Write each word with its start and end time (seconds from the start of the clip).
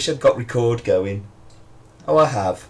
wish 0.00 0.08
I'd 0.08 0.18
got 0.18 0.38
record 0.38 0.82
going. 0.82 1.26
Oh, 2.08 2.16
I 2.16 2.24
have. 2.24 2.66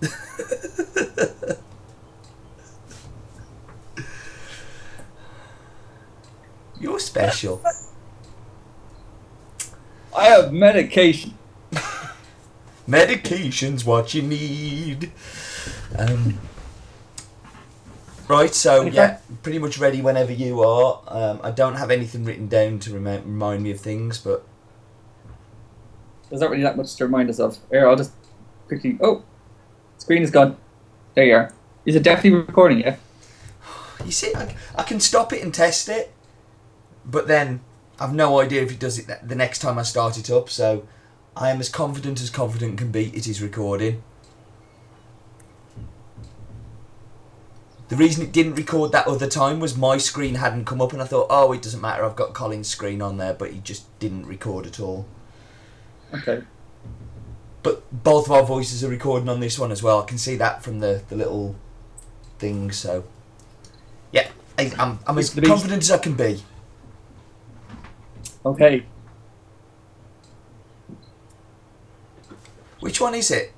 You're 6.80 6.98
special. 6.98 7.62
I 10.16 10.24
have 10.24 10.52
medication. 10.52 11.38
Medication's 12.88 13.84
what 13.84 14.12
you 14.12 14.22
need. 14.22 15.12
Um, 15.96 16.40
right, 18.26 18.52
so 18.52 18.82
yeah, 18.82 19.18
pretty 19.44 19.60
much 19.60 19.78
ready 19.78 20.02
whenever 20.02 20.32
you 20.32 20.60
are. 20.60 21.00
Um, 21.06 21.38
I 21.44 21.52
don't 21.52 21.76
have 21.76 21.92
anything 21.92 22.24
written 22.24 22.48
down 22.48 22.80
to 22.80 22.92
remi- 22.92 23.22
remind 23.24 23.62
me 23.62 23.70
of 23.70 23.78
things, 23.78 24.18
but 24.18 24.44
There's 26.34 26.40
not 26.40 26.50
really 26.50 26.64
that 26.64 26.76
much 26.76 26.96
to 26.96 27.04
remind 27.04 27.30
us 27.30 27.38
of. 27.38 27.60
Here, 27.70 27.88
I'll 27.88 27.94
just 27.94 28.10
quickly. 28.66 28.98
Oh, 29.00 29.22
screen 29.98 30.24
is 30.24 30.32
gone. 30.32 30.56
There 31.14 31.24
you 31.24 31.36
are. 31.36 31.54
Is 31.86 31.94
it 31.94 32.02
definitely 32.02 32.40
recording? 32.40 32.80
Yeah. 32.80 32.96
you 34.04 34.10
see, 34.10 34.34
I, 34.34 34.56
I 34.74 34.82
can 34.82 34.98
stop 34.98 35.32
it 35.32 35.44
and 35.44 35.54
test 35.54 35.88
it, 35.88 36.12
but 37.04 37.28
then 37.28 37.60
I've 38.00 38.12
no 38.12 38.40
idea 38.40 38.62
if 38.62 38.72
it 38.72 38.80
does 38.80 38.98
it 38.98 39.08
the 39.22 39.36
next 39.36 39.60
time 39.60 39.78
I 39.78 39.84
start 39.84 40.18
it 40.18 40.28
up. 40.28 40.50
So 40.50 40.88
I 41.36 41.50
am 41.50 41.60
as 41.60 41.68
confident 41.68 42.20
as 42.20 42.30
confident 42.30 42.78
can 42.78 42.90
be. 42.90 43.10
It 43.16 43.28
is 43.28 43.40
recording. 43.40 44.02
The 47.90 47.96
reason 47.96 48.24
it 48.24 48.32
didn't 48.32 48.56
record 48.56 48.90
that 48.90 49.06
other 49.06 49.28
time 49.28 49.60
was 49.60 49.76
my 49.76 49.98
screen 49.98 50.34
hadn't 50.34 50.64
come 50.64 50.80
up, 50.80 50.92
and 50.92 51.00
I 51.00 51.04
thought, 51.04 51.28
oh, 51.30 51.52
it 51.52 51.62
doesn't 51.62 51.80
matter. 51.80 52.04
I've 52.04 52.16
got 52.16 52.34
Colin's 52.34 52.66
screen 52.66 53.00
on 53.00 53.18
there, 53.18 53.34
but 53.34 53.52
he 53.52 53.60
just 53.60 53.96
didn't 54.00 54.26
record 54.26 54.66
at 54.66 54.80
all. 54.80 55.06
Okay. 56.14 56.42
But 57.62 57.82
both 58.04 58.26
of 58.26 58.32
our 58.32 58.44
voices 58.44 58.84
are 58.84 58.88
recording 58.88 59.28
on 59.28 59.40
this 59.40 59.58
one 59.58 59.72
as 59.72 59.82
well. 59.82 60.02
I 60.02 60.06
can 60.06 60.18
see 60.18 60.36
that 60.36 60.62
from 60.62 60.80
the, 60.80 61.02
the 61.08 61.16
little 61.16 61.56
thing. 62.38 62.70
So, 62.70 63.04
yeah, 64.12 64.28
I, 64.58 64.72
I'm, 64.78 64.98
I'm 65.06 65.18
as 65.18 65.36
It's 65.36 65.48
confident 65.48 65.82
as 65.82 65.90
I 65.90 65.98
can 65.98 66.14
be. 66.14 66.42
Okay. 68.44 68.84
Which 72.80 73.00
one 73.00 73.14
is 73.14 73.30
it? 73.30 73.52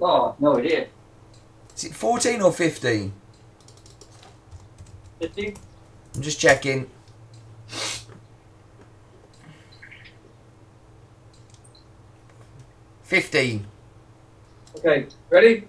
Oh 0.00 0.34
no 0.40 0.58
idea. 0.58 0.88
Is 1.76 1.84
it 1.84 1.94
14 1.94 2.42
or 2.42 2.52
15? 2.52 3.12
Fifty. 5.20 5.54
I'm 6.14 6.22
just 6.22 6.40
checking. 6.40 6.90
Fifteen. 13.14 13.64
Okay. 14.78 15.06
Ready? 15.30 15.68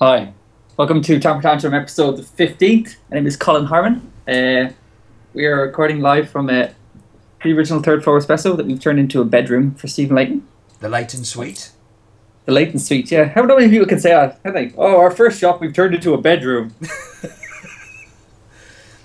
Hi. 0.00 0.32
Welcome 0.76 1.00
to 1.02 1.20
Tamper 1.20 1.42
Tantrum 1.42 1.74
episode 1.74 2.16
the 2.16 2.22
15th. 2.24 2.96
My 3.08 3.18
name 3.18 3.28
is 3.28 3.36
Colin 3.36 3.66
Harmon. 3.66 4.10
Uh, 4.26 4.72
we 5.32 5.46
are 5.46 5.62
recording 5.62 6.00
live 6.00 6.28
from 6.28 6.50
uh, 6.50 6.70
the 7.44 7.52
original 7.52 7.80
third 7.80 8.02
floor 8.02 8.18
espresso 8.18 8.56
that 8.56 8.66
we've 8.66 8.80
turned 8.80 8.98
into 8.98 9.20
a 9.20 9.24
bedroom 9.24 9.76
for 9.76 9.86
Stephen 9.86 10.16
Leighton. 10.16 10.48
The 10.80 10.88
Leighton 10.88 11.24
Suite. 11.24 11.70
The 12.46 12.52
Leighton 12.52 12.80
Suite, 12.80 13.12
yeah. 13.12 13.28
How 13.28 13.44
many 13.44 13.68
people 13.68 13.86
can 13.86 14.00
say 14.00 14.10
that? 14.10 14.42
Can 14.42 14.54
they? 14.54 14.72
Oh, 14.76 14.98
our 14.98 15.12
first 15.12 15.38
shop 15.38 15.60
we've 15.60 15.72
turned 15.72 15.94
into 15.94 16.14
a 16.14 16.20
bedroom. 16.20 16.74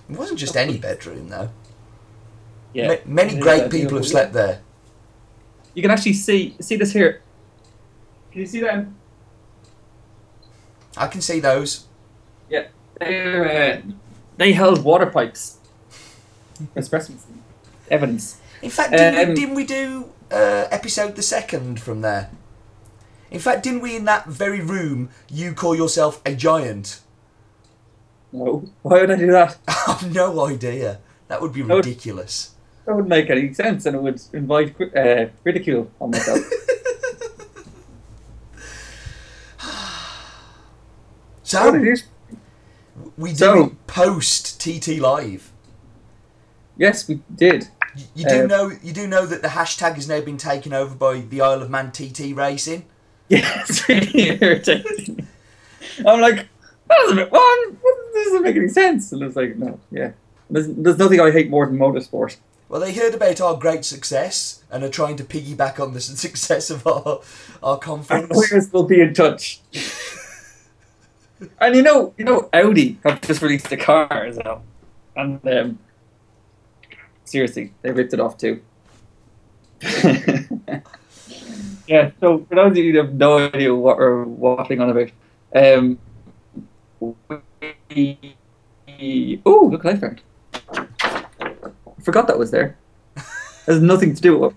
It 0.09 0.17
wasn't 0.17 0.39
just 0.39 0.55
any 0.55 0.77
bedroom 0.77 1.29
though. 1.29 1.49
Yeah. 2.73 2.87
Ma- 2.87 3.23
many 3.23 3.39
great 3.39 3.63
yeah, 3.63 3.69
people 3.69 3.97
have 3.97 4.07
slept 4.07 4.33
there. 4.33 4.61
You 5.73 5.81
can 5.81 5.91
actually 5.91 6.13
see 6.13 6.55
see 6.59 6.75
this 6.75 6.91
here. 6.93 7.21
Can 8.31 8.41
you 8.41 8.47
see 8.47 8.61
them? 8.61 8.95
I 10.97 11.07
can 11.07 11.21
see 11.21 11.39
those. 11.39 11.85
Yeah. 12.49 12.67
They, 12.99 13.73
uh, 13.73 13.81
they 14.37 14.53
held 14.53 14.83
water 14.83 15.07
pipes. 15.07 15.57
Espresso 16.75 17.09
machine. 17.09 17.43
Evidence. 17.89 18.39
In 18.61 18.69
fact, 18.69 18.91
didn't, 18.91 19.19
Um, 19.19 19.29
we, 19.29 19.35
didn't 19.35 19.55
we 19.55 19.65
do 19.65 20.09
uh, 20.31 20.67
episode 20.71 21.15
the 21.15 21.21
second 21.21 21.79
from 21.81 22.01
there? 22.01 22.29
In 23.29 23.39
fact, 23.39 23.63
didn't 23.63 23.81
we 23.81 23.95
in 23.95 24.05
that 24.05 24.27
very 24.27 24.61
room 24.61 25.09
you 25.29 25.53
call 25.53 25.75
yourself 25.75 26.21
a 26.25 26.33
giant? 26.33 27.01
No. 28.37 28.63
Why 28.81 29.01
would 29.01 29.11
I 29.11 29.15
do 29.15 29.31
that? 29.31 29.57
I've 29.87 30.13
no 30.13 30.45
idea. 30.45 30.99
That 31.27 31.41
would 31.41 31.53
be 31.53 31.61
would- 31.63 31.85
ridiculous. 31.85 32.51
That 32.85 32.93
wouldn't 32.95 33.09
make 33.09 33.29
any 33.31 33.51
sense 33.53 33.85
and 33.87 33.95
it 33.95 34.01
would 34.01 34.21
invite 34.33 34.75
uh, 34.95 35.25
ridicule 35.43 35.89
on 35.99 36.11
myself. 36.11 36.39
So 41.43 41.65
What 41.71 41.81
it 41.81 41.87
is- 41.87 42.03
we 43.17 43.31
do 43.31 43.35
So- 43.37 43.75
post 43.87 44.59
TT 44.61 44.99
Live. 44.99 45.51
yes, 46.77 47.07
we 47.07 47.21
did. 47.35 47.67
You, 47.95 48.03
you 48.15 48.25
do 48.27 48.43
Uh, 48.43 48.47
know 48.47 48.71
you 48.83 48.91
do 48.93 49.07
know 49.07 49.25
that 49.25 49.41
the 49.41 49.49
hashtag 49.49 49.95
has 49.95 50.07
now 50.07 50.21
been 50.21 50.37
taken 50.37 50.73
over 50.73 50.95
by 50.95 51.19
the 51.21 51.41
Isle 51.41 51.61
of 51.61 51.69
Man 51.69 51.91
TT 51.91 52.33
Racing. 52.35 52.85
Yeah, 53.29 53.61
it's 53.61 53.87
really 53.89 54.29
irritating. 54.41 55.27
I'm 56.05 56.19
like, 56.19 56.47
that 56.87 56.95
doesn't 57.01 57.15
make, 57.17 57.31
what? 57.31 57.73
What- 57.81 58.13
This 58.13 58.25
doesn't 58.27 58.43
make 58.43 58.55
any 58.55 58.67
sense. 58.69 59.11
And 59.11 59.21
it's 59.23 59.35
like, 59.35 59.55
no, 59.57 59.79
yeah. 59.91 60.11
There's, 60.49 60.67
there's 60.67 60.97
nothing 60.97 61.19
I 61.19 61.31
hate 61.31 61.49
more 61.49 61.65
than 61.65 61.77
motorsport. 61.77 62.37
Well, 62.69 62.79
they 62.81 62.93
heard 62.93 63.13
about 63.13 63.41
our 63.41 63.55
great 63.57 63.83
success 63.85 64.63
and 64.71 64.83
are 64.83 64.89
trying 64.89 65.17
to 65.17 65.23
piggyback 65.23 65.79
on 65.79 65.91
the 65.93 65.97
s- 65.97 66.05
success 66.19 66.69
of 66.69 66.85
our 66.87 67.21
our 67.63 67.73
And 67.75 67.81
conference. 67.81 68.27
players 68.49 68.71
will 68.73 68.83
be 68.83 69.01
in 69.01 69.13
touch. 69.13 69.59
and 71.59 71.75
you 71.75 71.81
know, 71.83 72.13
you 72.17 72.25
know, 72.25 72.49
Audi 72.53 72.97
have 73.03 73.21
just 73.21 73.41
released 73.41 73.71
a 73.71 73.77
car 73.77 74.11
as 74.25 74.37
well, 74.37 74.63
and 75.15 75.39
um, 75.47 75.79
seriously, 77.25 77.73
they 77.81 77.91
ripped 77.91 78.13
it 78.13 78.19
off 78.19 78.37
too. 78.37 78.61
yeah. 81.87 82.11
So 82.19 82.45
for 82.49 82.55
those 82.55 82.71
of 82.71 82.77
you 82.77 82.91
who 82.93 82.97
have 82.99 83.13
no 83.13 83.37
idea 83.47 83.73
what 83.75 83.97
we're 83.97 84.25
waffling 84.25 84.81
on 84.81 84.89
about, 84.89 85.11
um, 85.55 85.99
we, 86.99 88.35
oh, 89.45 89.69
look, 89.71 89.85
I 89.85 89.95
found. 89.95 90.21
Forgot 92.01 92.27
that 92.27 92.37
was 92.37 92.51
there. 92.51 92.77
Has 93.65 93.81
nothing 93.81 94.13
to 94.13 94.21
do 94.21 94.37
with. 94.37 94.53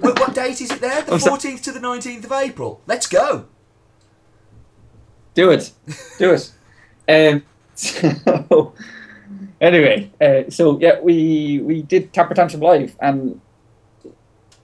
what, 0.00 0.18
what 0.18 0.34
date 0.34 0.60
is 0.60 0.70
it 0.70 0.80
there? 0.80 1.02
The 1.02 1.18
so- 1.18 1.36
14th 1.36 1.62
to 1.62 1.72
the 1.72 1.80
19th 1.80 2.24
of 2.24 2.32
April. 2.32 2.80
Let's 2.86 3.06
go. 3.06 3.46
Do 5.34 5.50
it. 5.50 5.72
Do 6.18 6.32
it. 6.32 6.52
Um, 7.08 7.42
so, 7.74 8.74
anyway, 9.60 10.08
uh, 10.20 10.48
so 10.48 10.78
yeah, 10.78 11.00
we 11.00 11.58
we 11.58 11.82
did 11.82 12.12
Tamper 12.12 12.32
Tantrum 12.32 12.62
live, 12.62 12.94
and 13.00 13.40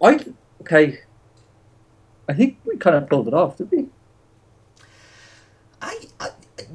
I 0.00 0.24
okay. 0.60 1.00
I 2.28 2.34
think 2.34 2.58
we 2.64 2.76
kind 2.76 2.94
of 2.94 3.08
pulled 3.08 3.26
it 3.26 3.34
off, 3.34 3.56
did 3.56 3.72
we? 3.72 3.88
I, 5.82 5.98
I, 6.20 6.28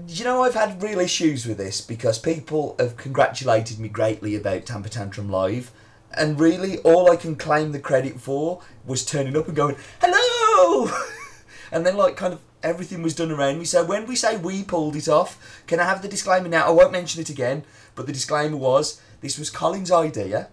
you 0.08 0.24
know, 0.24 0.44
I've 0.44 0.54
had 0.54 0.82
real 0.82 1.00
issues 1.00 1.46
with 1.46 1.58
this 1.58 1.82
because 1.82 2.20
people 2.20 2.76
have 2.80 2.98
congratulated 2.98 3.80
me 3.80 3.90
greatly 3.90 4.36
about 4.36 4.66
Tamper 4.66 4.90
Tantrum 4.90 5.30
Live, 5.30 5.72
and 6.16 6.40
really 6.40 6.80
all 6.80 7.12
I 7.12 7.16
can 7.16 7.36
claim 7.36 7.72
the 7.72 7.80
credit 7.80 8.20
for 8.20 8.62
was 8.86 9.06
turning 9.06 9.38
up 9.38 9.48
and 9.48 9.56
going, 9.56 9.76
hello! 10.02 10.92
and 11.72 11.86
then, 11.86 11.98
like, 11.98 12.16
kind 12.16 12.34
of 12.34 12.42
everything 12.62 13.02
was 13.02 13.16
done 13.16 13.32
around 13.32 13.60
me. 13.60 13.66
So 13.66 13.84
when 13.84 14.06
we 14.06 14.16
say 14.16 14.38
we 14.38 14.64
pulled 14.64 14.96
it 14.96 15.08
off, 15.08 15.64
can 15.68 15.80
I 15.80 15.86
have 15.86 16.02
the 16.02 16.08
disclaimer 16.08 16.50
now? 16.50 16.68
I 16.68 16.72
won't 16.72 16.92
mention 16.92 17.22
it 17.22 17.30
again, 17.30 17.64
but 17.96 18.06
the 18.06 18.14
disclaimer 18.14 18.58
was 18.58 19.02
this 19.22 19.38
was 19.38 19.50
Colin's 19.50 19.92
idea. 19.92 20.50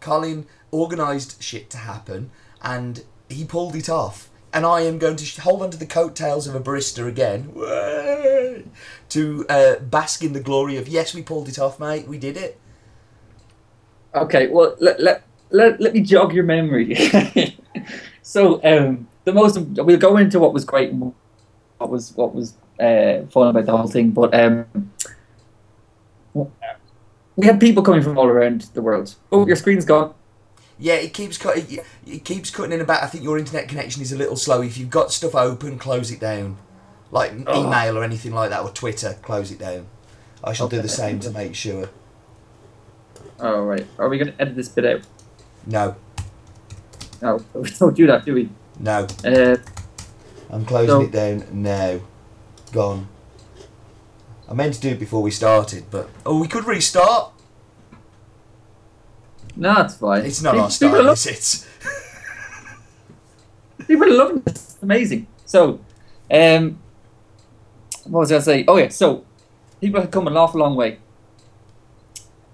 Colin 0.00 0.46
organised 0.72 1.42
shit 1.42 1.68
to 1.70 1.78
happen, 1.78 2.30
and 2.62 3.04
he 3.28 3.44
pulled 3.44 3.76
it 3.76 3.88
off. 3.88 4.29
And 4.52 4.66
I 4.66 4.80
am 4.80 4.98
going 4.98 5.16
to 5.16 5.40
hold 5.42 5.62
on 5.62 5.70
to 5.70 5.78
the 5.78 5.86
coattails 5.86 6.46
of 6.48 6.54
a 6.54 6.60
barista 6.60 7.06
again 7.06 7.52
to 9.10 9.46
uh, 9.48 9.76
bask 9.76 10.24
in 10.24 10.32
the 10.32 10.40
glory 10.40 10.76
of 10.76 10.88
yes, 10.88 11.14
we 11.14 11.22
pulled 11.22 11.48
it 11.48 11.58
off, 11.58 11.78
mate. 11.78 12.08
We 12.08 12.18
did 12.18 12.36
it. 12.36 12.58
Okay, 14.14 14.48
well 14.48 14.76
let 14.80 15.00
let 15.00 15.22
let, 15.50 15.80
let 15.80 15.94
me 15.94 16.00
jog 16.00 16.32
your 16.32 16.44
memory. 16.44 16.96
so 18.22 18.60
um, 18.64 19.06
the 19.24 19.32
most 19.32 19.58
we'll 19.58 19.98
go 19.98 20.16
into 20.16 20.40
what 20.40 20.52
was 20.52 20.64
great, 20.64 20.92
what 20.92 21.14
was 21.90 22.12
what 22.16 22.34
was 22.34 22.54
uh, 22.80 23.22
fun 23.30 23.48
about 23.48 23.66
the 23.66 23.76
whole 23.76 23.86
thing, 23.86 24.10
but 24.10 24.34
um, 24.34 24.66
we 27.36 27.46
had 27.46 27.60
people 27.60 27.82
coming 27.82 28.02
from 28.02 28.18
all 28.18 28.26
around 28.26 28.62
the 28.74 28.82
world. 28.82 29.14
Oh, 29.30 29.46
your 29.46 29.56
screen's 29.56 29.84
gone. 29.84 30.14
Yeah, 30.82 30.94
it 30.94 31.12
keeps 31.12 31.36
cutting. 31.36 31.66
It, 31.78 31.86
it 32.06 32.24
keeps 32.24 32.50
cutting 32.50 32.72
in 32.72 32.80
about. 32.80 33.02
I 33.02 33.06
think 33.06 33.22
your 33.22 33.38
internet 33.38 33.68
connection 33.68 34.00
is 34.02 34.12
a 34.12 34.16
little 34.16 34.34
slow. 34.36 34.62
If 34.62 34.78
you've 34.78 34.88
got 34.90 35.12
stuff 35.12 35.34
open, 35.34 35.78
close 35.78 36.10
it 36.10 36.18
down. 36.20 36.56
like 37.12 37.32
Oh. 37.46 37.64
email 37.66 37.98
or 37.98 38.04
anything 38.04 38.32
like 38.32 38.50
that, 38.50 38.62
or 38.62 38.70
Twitter. 38.70 39.16
Close 39.22 39.50
it 39.52 39.58
down. 39.58 39.86
I 40.42 40.52
shall 40.54 40.68
do 40.68 40.80
the 40.80 40.88
same 40.88 41.20
to 41.20 41.30
make 41.30 41.54
sure. 41.54 41.90
All 43.40 43.62
right. 43.64 43.86
Are 43.98 44.08
we 44.08 44.16
going 44.18 44.32
to 44.32 44.40
edit 44.40 44.56
this 44.56 44.68
bit 44.68 44.86
out? 44.86 45.00
No, 45.66 45.96
No, 47.20 47.44
we 47.54 47.68
don't 47.70 47.94
do 47.94 48.06
that, 48.06 48.24
do 48.24 48.34
we? 48.34 48.48
no, 48.78 49.06
Uh, 49.24 49.56
I'm 50.50 50.64
closing 50.64 50.88
So- 50.88 51.00
it 51.02 51.10
down 51.12 51.44
now. 51.62 52.00
Gone. 52.72 53.08
I 54.48 54.54
meant 54.54 54.74
to 54.74 54.80
do 54.80 54.88
it 54.90 54.98
before 55.00 55.22
we 55.22 55.30
started, 55.30 55.84
but 55.90 56.08
oh, 56.24 56.40
we 56.40 56.48
could 56.48 56.64
restart. 56.64 57.32
No, 59.60 59.80
it's 59.82 59.94
fine. 59.96 60.24
It's 60.26 60.42
not 60.42 60.52
People- 60.52 60.64
on 60.64 60.70
start, 60.70 60.92
People 60.92 61.06
love, 61.06 61.16
is 61.18 61.26
it? 61.26 61.66
people 63.86 64.12
love 64.16 64.44
this. 64.44 64.54
It's 64.74 64.82
amazing. 64.82 65.26
So, 65.44 65.80
um, 66.30 66.78
what 68.04 68.20
was 68.20 68.30
I 68.30 68.34
going 68.34 68.40
to 68.40 68.44
say? 68.44 68.64
Oh, 68.66 68.76
yeah. 68.78 68.88
So, 68.88 69.24
people 69.80 70.00
have 70.00 70.10
come 70.10 70.26
an 70.26 70.36
awful 70.36 70.60
long 70.60 70.76
way. 70.76 70.98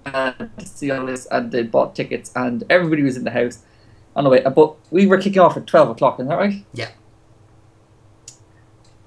And 0.04 0.50
to 0.58 0.66
see 0.66 0.90
all 0.90 1.06
this, 1.06 1.26
and 1.30 1.50
they 1.52 1.62
bought 1.62 1.94
tickets, 1.94 2.30
and 2.36 2.64
everybody 2.70 3.02
was 3.02 3.16
in 3.16 3.24
the 3.24 3.30
house 3.30 3.60
on 4.14 4.24
the 4.24 4.30
way. 4.30 4.42
Uh, 4.44 4.50
But 4.50 4.76
we 4.90 5.06
were 5.06 5.18
kicking 5.18 5.40
off 5.40 5.56
at 5.56 5.66
12 5.66 5.90
o'clock, 5.90 6.14
isn't 6.16 6.28
that 6.28 6.38
right? 6.38 6.64
Yeah. 6.72 6.90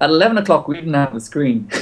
At 0.01 0.09
11 0.09 0.37
o'clock, 0.37 0.67
we 0.67 0.75
didn't 0.75 0.93
have 0.93 1.15
a 1.15 1.19
screen. 1.19 1.69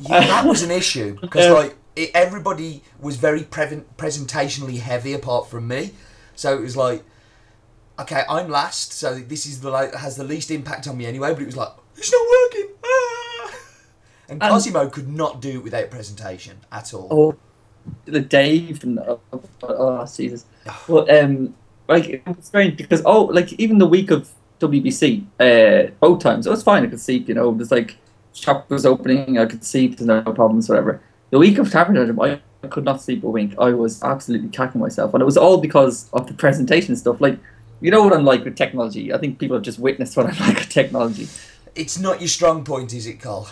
Yeah, 0.00 0.20
that 0.20 0.46
was 0.46 0.62
an 0.62 0.70
issue 0.70 1.18
because 1.20 1.46
Uh, 1.46 1.54
like 1.54 1.76
it, 1.98 2.10
everybody 2.14 2.82
was 3.00 3.16
very 3.16 3.42
pre- 3.42 3.82
presentationally 3.96 4.78
heavy 4.78 5.12
apart 5.12 5.48
from 5.48 5.68
me, 5.68 5.92
so 6.34 6.56
it 6.56 6.60
was 6.62 6.76
like, 6.76 7.02
okay, 7.98 8.22
I'm 8.28 8.48
last, 8.48 8.92
so 8.92 9.18
this 9.18 9.44
is 9.44 9.60
the 9.60 9.70
like 9.70 9.94
has 9.94 10.16
the 10.16 10.24
least 10.24 10.50
impact 10.50 10.86
on 10.86 10.96
me 10.96 11.06
anyway. 11.06 11.32
But 11.32 11.42
it 11.42 11.46
was 11.46 11.56
like 11.56 11.72
it's 11.96 12.12
not 12.12 12.26
working, 12.30 12.74
ah! 12.84 13.54
and 14.28 14.42
And- 14.42 14.52
Cosimo 14.52 14.88
could 14.88 15.08
not 15.08 15.40
do 15.40 15.58
it 15.58 15.64
without 15.64 15.90
presentation 15.90 16.58
at 16.70 16.94
all. 16.94 17.08
Oh, 17.10 17.36
the 18.04 18.20
Dave 18.20 18.84
and 18.84 18.98
oh, 19.00 19.20
oh 19.62 20.06
Jesus. 20.06 20.44
Well, 20.86 21.10
um, 21.10 21.54
like 21.88 22.08
it 22.08 22.26
was 22.26 22.36
strange 22.42 22.76
because 22.76 23.02
oh, 23.04 23.24
like 23.24 23.52
even 23.54 23.78
the 23.78 23.86
week 23.86 24.10
of 24.10 24.30
WBC, 24.60 25.24
uh, 25.40 25.90
both 26.00 26.20
times 26.20 26.46
it 26.46 26.50
was 26.50 26.62
fine. 26.62 26.84
I 26.84 26.86
could 26.86 27.00
sleep. 27.00 27.28
You 27.28 27.34
know, 27.34 27.52
there's 27.52 27.72
like 27.72 27.96
shop 28.32 28.70
was 28.70 28.86
opening. 28.86 29.38
I 29.38 29.46
could 29.46 29.64
see 29.64 29.88
There's 29.88 30.06
no 30.06 30.22
problems. 30.22 30.68
Whatever. 30.68 31.00
The 31.30 31.38
week 31.38 31.58
of 31.58 31.70
Tabernacle, 31.70 32.22
I, 32.22 32.40
I 32.62 32.68
could 32.68 32.84
not 32.84 33.02
sleep 33.02 33.22
a 33.22 33.28
wink. 33.28 33.54
I 33.58 33.70
was 33.70 34.02
absolutely 34.02 34.48
cacking 34.48 34.80
myself, 34.80 35.14
and 35.14 35.22
it 35.22 35.26
was 35.26 35.36
all 35.36 35.58
because 35.58 36.08
of 36.12 36.26
the 36.26 36.34
presentation 36.34 36.96
stuff. 36.96 37.20
Like, 37.20 37.38
you 37.80 37.90
know 37.90 38.02
what 38.02 38.12
I'm 38.12 38.24
like 38.24 38.44
with 38.44 38.56
technology. 38.56 39.12
I 39.12 39.18
think 39.18 39.38
people 39.38 39.56
have 39.56 39.64
just 39.64 39.78
witnessed 39.78 40.16
what 40.16 40.26
I'm 40.26 40.38
like 40.46 40.58
with 40.58 40.70
technology. 40.70 41.28
It's 41.74 41.98
not 41.98 42.20
your 42.20 42.28
strong 42.28 42.64
point, 42.64 42.92
is 42.94 43.06
it, 43.06 43.20
Col? 43.20 43.48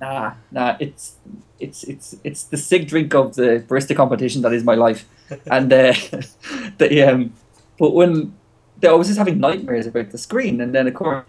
Nah, 0.00 0.32
nah, 0.50 0.76
it's 0.80 1.16
it's 1.58 1.84
it's 1.84 2.16
it's 2.24 2.44
the 2.44 2.56
sig 2.56 2.88
drink 2.88 3.14
of 3.14 3.34
the 3.34 3.62
barista 3.68 3.94
competition 3.94 4.40
that 4.42 4.52
is 4.52 4.64
my 4.64 4.74
life, 4.74 5.06
and 5.50 5.70
uh, 5.72 5.92
the 6.78 7.02
um, 7.02 7.34
but 7.78 7.92
when 7.92 8.34
I 8.82 8.92
was 8.92 9.08
just 9.08 9.18
having 9.18 9.38
nightmares 9.38 9.86
about 9.86 10.10
the 10.10 10.18
screen, 10.18 10.60
and 10.62 10.74
then 10.74 10.88
of 10.88 10.94
course, 10.94 11.26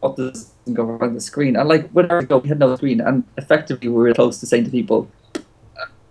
what 0.00 0.16
does 0.16 0.52
go 0.72 0.84
around 0.84 1.14
the 1.14 1.20
screen, 1.20 1.56
and 1.56 1.68
like 1.68 1.88
whenever 1.90 2.20
we 2.20 2.26
go, 2.26 2.38
we 2.38 2.48
had 2.48 2.58
no 2.58 2.74
screen, 2.76 3.00
and 3.00 3.24
effectively 3.36 3.88
we 3.88 3.94
were 3.94 4.14
close 4.14 4.40
to 4.40 4.46
saying 4.46 4.64
to 4.64 4.70
people, 4.70 5.10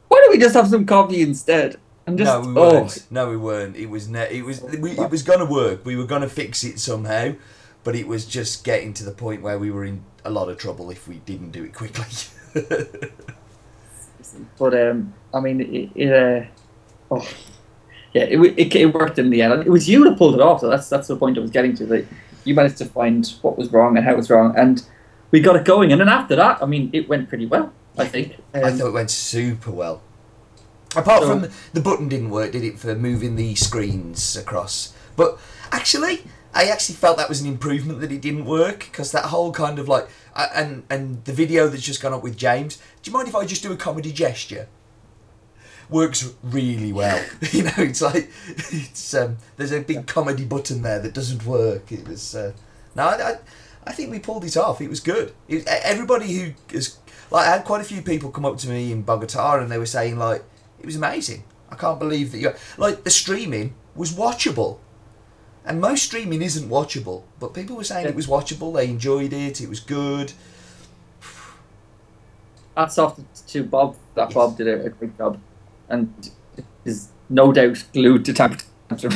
why 0.08 0.20
don't 0.20 0.32
we 0.32 0.38
just 0.38 0.56
have 0.56 0.68
some 0.68 0.86
coffee 0.86 1.22
instead? 1.22 1.78
And 2.06 2.18
just 2.18 2.32
no, 2.32 2.48
we 2.48 2.60
oh, 2.60 2.74
weren't. 2.74 3.06
No, 3.12 3.30
we 3.30 3.38
weren't. 3.38 3.76
It 3.76 3.88
was 3.88 4.08
ne- 4.08 4.32
it 4.32 4.44
was 4.44 4.62
we, 4.62 4.92
it 4.92 5.12
was 5.12 5.24
gonna 5.24 5.46
work. 5.46 5.86
We 5.86 5.96
were 5.96 6.06
gonna 6.06 6.30
fix 6.30 6.64
it 6.64 6.80
somehow, 6.80 7.34
but 7.84 7.96
it 7.96 8.08
was 8.08 8.26
just 8.26 8.64
getting 8.64 8.94
to 8.96 9.04
the 9.04 9.12
point 9.12 9.42
where 9.42 9.60
we 9.60 9.70
were 9.72 9.86
in 9.86 10.04
a 10.26 10.30
lot 10.30 10.50
of 10.50 10.58
trouble 10.58 10.90
if 10.90 11.08
we 11.08 11.16
didn't 11.26 11.52
do 11.52 11.64
it 11.64 11.74
quickly. 11.74 12.06
But 14.58 14.80
um, 14.80 15.14
I 15.34 15.40
mean, 15.40 15.62
it, 15.62 15.90
it 15.96 16.14
uh, 16.14 16.46
oh, 17.12 17.28
yeah, 18.14 18.24
it, 18.24 18.40
it 18.58 18.76
it 18.76 18.94
worked 18.94 19.20
in 19.20 19.30
the 19.30 19.42
end. 19.42 19.62
It 19.62 19.70
was 19.70 19.88
you 19.90 20.04
that 20.06 20.18
pulled 20.18 20.36
it 20.36 20.42
off, 20.42 20.62
so 20.62 20.70
that's 20.70 20.90
that's 20.90 21.08
the 21.08 21.16
point 21.16 21.38
I 21.38 21.42
was 21.42 21.52
getting 21.52 21.76
to. 21.76 21.86
That 21.86 22.06
you 22.46 22.54
managed 22.56 22.78
to 22.78 22.86
find 22.86 23.28
what 23.42 23.58
was 23.58 23.72
wrong 23.72 23.98
and 23.98 24.06
how 24.06 24.14
it 24.14 24.18
was 24.18 24.30
wrong, 24.30 24.54
and 24.58 24.84
we 25.32 25.40
got 25.40 25.56
it 25.56 25.66
going. 25.66 25.92
And 25.92 26.00
then 26.02 26.10
after 26.10 26.36
that, 26.36 26.62
I 26.62 26.66
mean, 26.66 26.90
it 26.94 27.08
went 27.10 27.30
pretty 27.30 27.46
well. 27.46 27.72
I 27.98 28.06
think. 28.08 28.36
I 28.54 28.62
Um, 28.62 28.78
thought 28.78 28.88
it 28.88 28.94
went 28.94 29.12
super 29.12 29.72
well. 29.72 30.02
Apart 30.96 31.24
So- 31.24 31.28
from 31.40 31.50
the 31.74 31.82
button 31.82 32.08
didn't 32.10 32.30
work, 32.30 32.52
did 32.54 32.64
it, 32.64 32.80
for 32.80 32.96
moving 32.96 33.36
the 33.36 33.54
screens 33.56 34.36
across? 34.38 34.94
But 35.16 35.38
actually, 35.72 36.24
I 36.54 36.66
actually 36.66 36.96
felt 36.96 37.18
that 37.18 37.30
was 37.30 37.42
an 37.42 37.48
improvement 37.48 38.00
that 38.02 38.12
it 38.12 38.22
didn't 38.22 38.46
work 38.46 38.80
because 38.92 39.12
that 39.12 39.26
whole 39.26 39.52
kind 39.52 39.78
of 39.80 39.88
like 39.88 40.08
uh, 40.36 40.48
and 40.56 40.84
and 40.90 41.24
the 41.26 41.34
video 41.34 41.68
that's 41.68 41.84
just 41.84 42.02
gone 42.02 42.14
up 42.14 42.24
with 42.24 42.38
James. 42.38 42.78
Do 43.04 43.12
you 43.12 43.14
mind 43.16 43.28
if 43.28 43.36
I 43.36 43.46
just 43.46 43.62
do 43.62 43.72
a 43.72 43.76
comedy 43.76 44.12
gesture? 44.12 44.68
Works 45.90 46.34
really 46.44 46.94
well. 46.94 47.24
you 47.52 47.64
know, 47.64 47.72
it's 47.78 48.02
like 48.02 48.30
it's 48.48 49.14
um, 49.16 49.38
there's 49.58 49.72
a 49.72 49.82
big 49.82 50.06
comedy 50.06 50.46
button 50.46 50.82
there 50.84 51.00
that 51.00 51.14
doesn't 51.14 51.46
work. 51.46 51.92
It 51.92 52.08
was 52.08 52.36
uh, 52.36 52.54
no, 52.96 53.04
I, 53.04 53.32
I 53.32 53.36
I 53.88 53.92
think 53.94 54.12
we 54.12 54.20
pulled 54.20 54.46
it 54.46 54.56
off. 54.56 54.82
It 54.82 54.90
was 54.90 55.00
good. 55.00 55.34
It, 55.48 55.66
everybody 55.68 56.32
who 56.34 56.54
is 56.72 56.98
like, 57.32 57.48
I 57.48 57.52
had 57.52 57.66
quite 57.66 57.82
a 57.82 57.86
few 57.86 58.02
people 58.04 58.30
come 58.30 58.46
up 58.46 58.58
to 58.60 58.70
me 58.70 58.92
in 58.92 59.02
Bogota 59.02 59.60
and 59.60 59.72
they 59.72 59.80
were 59.80 59.86
saying 59.88 60.18
like, 60.20 60.44
it 60.80 60.86
was 60.86 60.96
amazing. 60.96 61.44
I 61.72 61.76
can't 61.76 61.98
believe 62.00 62.32
that 62.34 62.40
you 62.40 62.54
like 62.78 63.04
the 63.04 63.10
streaming 63.10 63.74
was 63.96 64.14
watchable, 64.14 64.78
and 65.66 65.82
most 65.82 66.04
streaming 66.04 66.42
isn't 66.44 66.70
watchable. 66.70 67.24
But 67.40 67.54
people 67.56 67.76
were 67.76 67.84
saying 67.84 68.06
Yeah. 68.06 68.12
it 68.12 68.16
was 68.16 68.28
watchable. 68.28 68.74
They 68.76 68.88
enjoyed 68.90 69.34
it. 69.34 69.60
It 69.60 69.70
was 69.70 69.80
good. 69.80 70.34
hats 72.78 72.98
off 72.98 73.20
to 73.48 73.64
Bob. 73.64 73.96
That 74.16 74.28
Yes. 74.30 74.34
Bob 74.34 74.58
did 74.58 74.68
a, 74.68 74.86
a 74.86 74.90
great 74.90 75.18
job, 75.18 75.40
and 75.90 76.30
is 76.86 77.10
no 77.30 77.52
doubt 77.52 77.84
glued 77.94 78.26
to 78.26 78.34
Tamper 78.34 78.58
Tantrum. 78.90 79.14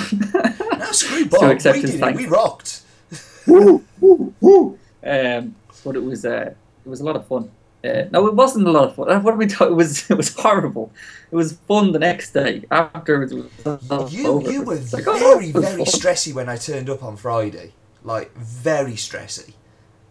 No, 0.79 0.91
screw 0.91 1.25
Bob. 1.25 1.43
accept 1.51 1.77
we 1.77 1.81
did 1.83 2.01
it. 2.01 2.15
We 2.15 2.25
rocked. 2.27 2.81
woo, 3.47 3.83
woo, 3.99 4.33
woo. 4.39 4.79
Um, 5.03 5.55
but 5.83 5.95
it 5.95 6.03
was 6.03 6.25
uh, 6.25 6.53
it 6.85 6.89
was 6.89 7.01
a 7.01 7.03
lot 7.05 7.15
of 7.15 7.27
fun. 7.27 7.51
Uh, 7.85 8.03
no, 8.11 8.27
it 8.27 8.33
wasn't 8.33 8.65
a 8.65 8.71
lot 8.71 8.85
of 8.89 8.95
fun. 8.95 9.11
Uh, 9.11 9.19
What 9.19 9.33
are 9.33 9.37
we 9.37 9.47
talking? 9.47 9.73
It 9.73 9.75
was 9.75 10.09
it 10.11 10.15
was 10.15 10.33
horrible. 10.35 10.91
It 11.31 11.35
was 11.35 11.53
fun 11.67 11.91
the 11.91 11.99
next 11.99 12.31
day 12.31 12.63
after 12.71 13.23
it 13.23 13.33
was 13.33 14.13
You 14.13 14.27
over. 14.27 14.51
you 14.51 14.61
were 14.63 14.75
like, 14.75 15.07
oh, 15.07 15.17
very 15.17 15.51
very 15.51 15.83
fun. 15.83 15.85
stressy 15.85 16.33
when 16.33 16.47
I 16.49 16.55
turned 16.57 16.89
up 16.89 17.03
on 17.03 17.17
Friday. 17.17 17.73
Like 18.05 18.35
very 18.37 18.93
stressy, 18.93 19.53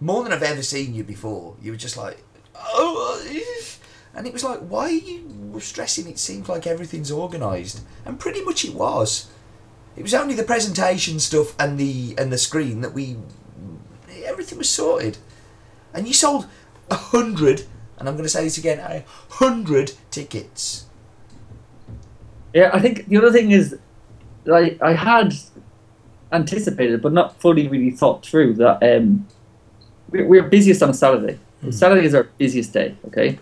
more 0.00 0.23
than 0.23 0.33
I've 0.33 0.42
ever 0.42 0.62
seen 0.62 0.95
you 0.95 1.04
before. 1.04 1.57
You 1.62 1.73
were 1.73 1.76
just 1.76 1.97
like, 1.97 2.23
oh, 2.57 3.23
eh." 3.28 3.62
and 4.14 4.26
it 4.26 4.33
was 4.33 4.42
like, 4.45 4.61
why 4.61 4.85
are 4.87 4.90
you 4.90 5.19
stressing? 5.61 6.09
It 6.09 6.18
seems 6.18 6.49
like 6.49 6.66
everything's 6.66 7.11
organised, 7.11 7.82
and 8.04 8.18
pretty 8.18 8.42
much 8.42 8.64
it 8.64 8.75
was. 8.75 9.30
It 9.97 10.02
was 10.02 10.14
only 10.14 10.35
the 10.35 10.42
presentation 10.42 11.21
stuff 11.21 11.54
and 11.59 11.78
the 11.78 12.14
and 12.16 12.32
the 12.32 12.38
screen 12.38 12.80
that 12.80 12.94
we 12.94 13.16
everything 14.25 14.59
was 14.59 14.68
sorted, 14.68 15.18
and 15.92 16.06
you 16.06 16.14
sold 16.14 16.47
a 16.90 16.97
hundred. 16.97 17.64
And 17.99 18.09
I'm 18.09 18.14
going 18.14 18.25
to 18.25 18.30
say 18.30 18.44
this 18.44 18.59
again: 18.59 18.78
a 18.78 19.04
hundred 19.35 19.92
tickets. 20.11 20.87
Yeah, 22.54 22.71
I 22.73 22.80
think 22.80 23.09
the 23.09 23.16
other 23.16 23.32
thing 23.32 23.50
is, 23.50 23.78
like 24.44 24.80
I 24.82 24.94
had 24.94 25.35
anticipated, 26.32 27.02
but 27.02 27.12
not 27.12 27.40
fully 27.40 27.68
really 27.68 27.90
thought 27.90 28.25
through 28.25 28.54
that 28.54 28.82
um, 28.82 29.26
we're, 30.11 30.26
we're 30.26 30.42
busiest 30.42 30.82
on 30.82 30.90
a 30.90 30.94
Saturday. 30.94 31.38
Hmm. 31.61 31.71
Saturday 31.71 32.06
is 32.06 32.14
our 32.14 32.25
busiest 32.25 32.73
day. 32.73 32.97
Okay. 33.06 33.38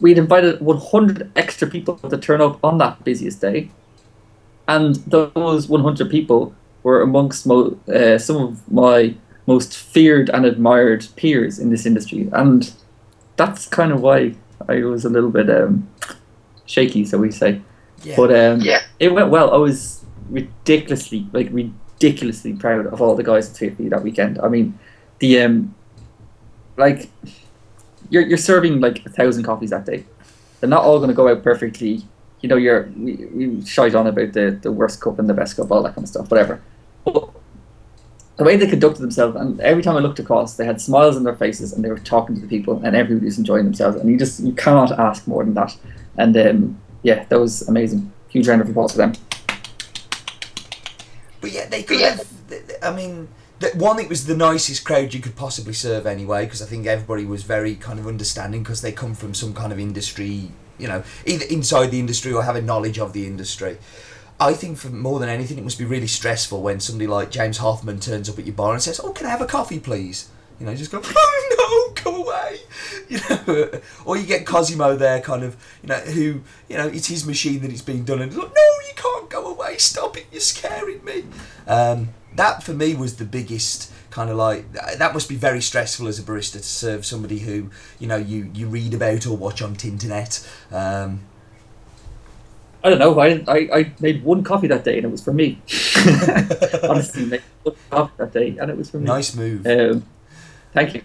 We'd 0.00 0.18
invited 0.18 0.60
100 0.60 1.30
extra 1.36 1.68
people 1.68 1.96
to 1.98 2.16
turn 2.16 2.40
up 2.40 2.58
on 2.64 2.78
that 2.78 3.04
busiest 3.04 3.40
day, 3.40 3.70
and 4.66 4.96
those 4.96 5.68
100 5.68 6.10
people 6.10 6.54
were 6.82 7.02
amongst 7.02 7.46
mo- 7.46 7.78
uh, 7.88 8.18
some 8.18 8.36
of 8.36 8.72
my 8.72 9.14
most 9.46 9.76
feared 9.76 10.30
and 10.30 10.46
admired 10.46 11.06
peers 11.16 11.58
in 11.58 11.70
this 11.70 11.84
industry, 11.84 12.28
and 12.32 12.72
that's 13.36 13.66
kind 13.66 13.92
of 13.92 14.00
why 14.00 14.34
I 14.68 14.82
was 14.84 15.04
a 15.04 15.10
little 15.10 15.30
bit 15.30 15.50
um, 15.50 15.88
shaky, 16.66 17.04
so 17.04 17.18
we 17.18 17.30
say. 17.30 17.60
Yeah. 18.02 18.16
But 18.16 18.34
um, 18.34 18.60
it 18.98 19.12
went 19.12 19.30
well. 19.30 19.52
I 19.52 19.56
was 19.56 20.04
ridiculously, 20.30 21.26
like 21.32 21.48
ridiculously 21.50 22.54
proud 22.54 22.86
of 22.86 23.02
all 23.02 23.14
the 23.14 23.22
guys 23.22 23.50
at 23.50 23.56
Safety 23.56 23.88
that 23.88 24.02
weekend. 24.02 24.38
I 24.40 24.48
mean, 24.48 24.78
the 25.18 25.40
um, 25.40 25.74
like 26.76 27.10
you're 28.10 28.26
you're 28.26 28.38
serving 28.38 28.80
like 28.80 29.04
a 29.06 29.08
thousand 29.08 29.44
coffees 29.44 29.70
that 29.70 29.86
day. 29.86 30.04
They're 30.60 30.68
not 30.68 30.84
all 30.84 30.98
going 30.98 31.08
to 31.08 31.14
go 31.14 31.28
out 31.28 31.42
perfectly. 31.42 32.04
You 32.40 32.48
know, 32.48 32.56
you're 32.56 32.90
we, 32.96 33.16
we 33.32 33.64
shite 33.64 33.94
on 33.94 34.06
about 34.06 34.32
the 34.32 34.58
the 34.62 34.72
worst 34.72 35.00
cup 35.00 35.18
and 35.18 35.28
the 35.28 35.34
best 35.34 35.56
cup, 35.56 35.70
all 35.70 35.82
that 35.82 35.94
kind 35.94 36.04
of 36.04 36.08
stuff, 36.08 36.30
whatever. 36.30 36.60
But 37.04 37.30
the 38.36 38.44
way 38.44 38.56
they 38.56 38.66
conducted 38.66 39.02
themselves, 39.02 39.36
and 39.36 39.60
every 39.60 39.82
time 39.82 39.96
I 39.96 40.00
looked 40.00 40.18
across, 40.18 40.56
they 40.56 40.64
had 40.64 40.80
smiles 40.80 41.16
on 41.16 41.24
their 41.24 41.36
faces 41.36 41.72
and 41.72 41.84
they 41.84 41.90
were 41.90 41.98
talking 41.98 42.34
to 42.34 42.40
the 42.40 42.48
people, 42.48 42.82
and 42.84 42.96
everybody 42.96 43.26
was 43.26 43.38
enjoying 43.38 43.64
themselves. 43.64 43.96
And 43.96 44.10
you 44.10 44.18
just 44.18 44.40
you 44.40 44.52
cannot 44.52 44.92
ask 44.98 45.26
more 45.26 45.44
than 45.44 45.54
that. 45.54 45.76
And 46.16 46.36
um, 46.36 46.80
yeah, 47.02 47.24
that 47.28 47.38
was 47.38 47.68
amazing. 47.68 48.12
Huge 48.28 48.48
round 48.48 48.62
of 48.62 48.68
applause 48.68 48.92
for 48.92 48.98
them. 48.98 49.12
But 51.40 51.52
yeah, 51.52 51.66
they 51.68 51.82
could 51.82 52.00
have. 52.00 52.26
I 52.82 52.94
mean, 52.94 53.28
that 53.60 53.76
one, 53.76 53.98
it 53.98 54.08
was 54.08 54.26
the 54.26 54.36
nicest 54.36 54.84
crowd 54.84 55.12
you 55.12 55.20
could 55.20 55.36
possibly 55.36 55.74
serve 55.74 56.06
anyway, 56.06 56.44
because 56.46 56.62
I 56.62 56.66
think 56.66 56.86
everybody 56.86 57.26
was 57.26 57.42
very 57.42 57.74
kind 57.74 57.98
of 57.98 58.06
understanding 58.06 58.62
because 58.62 58.80
they 58.80 58.90
come 58.90 59.14
from 59.14 59.34
some 59.34 59.52
kind 59.52 59.70
of 59.70 59.78
industry, 59.78 60.50
you 60.78 60.88
know, 60.88 61.04
either 61.26 61.44
inside 61.44 61.88
the 61.88 62.00
industry 62.00 62.32
or 62.32 62.42
having 62.42 62.64
knowledge 62.64 62.98
of 62.98 63.12
the 63.12 63.26
industry. 63.26 63.76
I 64.40 64.54
think 64.54 64.78
for 64.78 64.88
more 64.88 65.18
than 65.18 65.28
anything, 65.28 65.58
it 65.58 65.64
must 65.64 65.78
be 65.78 65.84
really 65.84 66.06
stressful 66.06 66.62
when 66.62 66.80
somebody 66.80 67.06
like 67.06 67.30
James 67.30 67.58
Hoffmann 67.58 68.00
turns 68.00 68.30
up 68.30 68.38
at 68.38 68.46
your 68.46 68.54
bar 68.54 68.72
and 68.72 68.82
says, 68.82 68.98
"Oh, 68.98 69.12
can 69.12 69.26
I 69.26 69.30
have 69.30 69.42
a 69.42 69.46
coffee, 69.46 69.78
please?" 69.78 70.30
You 70.58 70.64
know, 70.64 70.74
just 70.74 70.90
go, 70.90 71.02
"Oh 71.04 71.92
no, 71.94 72.02
go 72.02 72.22
away," 72.24 72.60
you 73.10 73.20
know. 73.28 73.70
or 74.06 74.16
you 74.16 74.24
get 74.24 74.46
Cosimo 74.46 74.96
there, 74.96 75.20
kind 75.20 75.42
of, 75.42 75.58
you 75.82 75.90
know, 75.90 75.96
who, 75.96 76.40
you 76.70 76.78
know, 76.78 76.88
it's 76.88 77.08
his 77.08 77.26
machine 77.26 77.60
that 77.60 77.70
it's 77.70 77.82
being 77.82 78.04
done, 78.04 78.22
and 78.22 78.32
he's 78.32 78.40
like, 78.40 78.48
"No, 78.48 78.88
you 78.88 78.94
can't 78.96 79.28
go 79.28 79.52
away. 79.52 79.76
Stop 79.76 80.16
it. 80.16 80.24
You're 80.32 80.40
scaring 80.40 81.04
me." 81.04 81.24
Um, 81.66 82.08
that 82.36 82.62
for 82.62 82.72
me 82.72 82.94
was 82.94 83.16
the 83.16 83.24
biggest 83.24 83.92
kind 84.10 84.28
of 84.28 84.36
like 84.36 84.70
that 84.72 85.14
must 85.14 85.28
be 85.28 85.36
very 85.36 85.60
stressful 85.60 86.08
as 86.08 86.18
a 86.18 86.22
barista 86.22 86.52
to 86.52 86.62
serve 86.62 87.06
somebody 87.06 87.40
who 87.40 87.70
you 87.98 88.06
know 88.06 88.16
you 88.16 88.50
you 88.54 88.66
read 88.66 88.92
about 88.92 89.26
or 89.26 89.36
watch 89.36 89.62
on 89.62 89.76
Tinternet. 89.76 90.46
Um, 90.72 91.20
I 92.82 92.88
don't 92.88 92.98
know. 92.98 93.20
I, 93.20 93.44
I, 93.46 93.78
I 93.78 93.92
made 94.00 94.24
one 94.24 94.42
coffee 94.42 94.66
that 94.68 94.84
day 94.84 94.96
and 94.96 95.04
it 95.04 95.10
was 95.10 95.22
for 95.22 95.34
me. 95.34 95.60
Honestly, 96.82 97.26
made 97.26 97.42
one 97.62 97.76
coffee 97.90 98.12
that 98.16 98.32
day 98.32 98.56
and 98.58 98.70
it 98.70 98.76
was 98.76 98.90
for 98.90 98.98
me. 98.98 99.04
nice 99.04 99.34
move. 99.34 99.66
Um, 99.66 100.06
thank 100.72 100.94
you, 100.94 101.02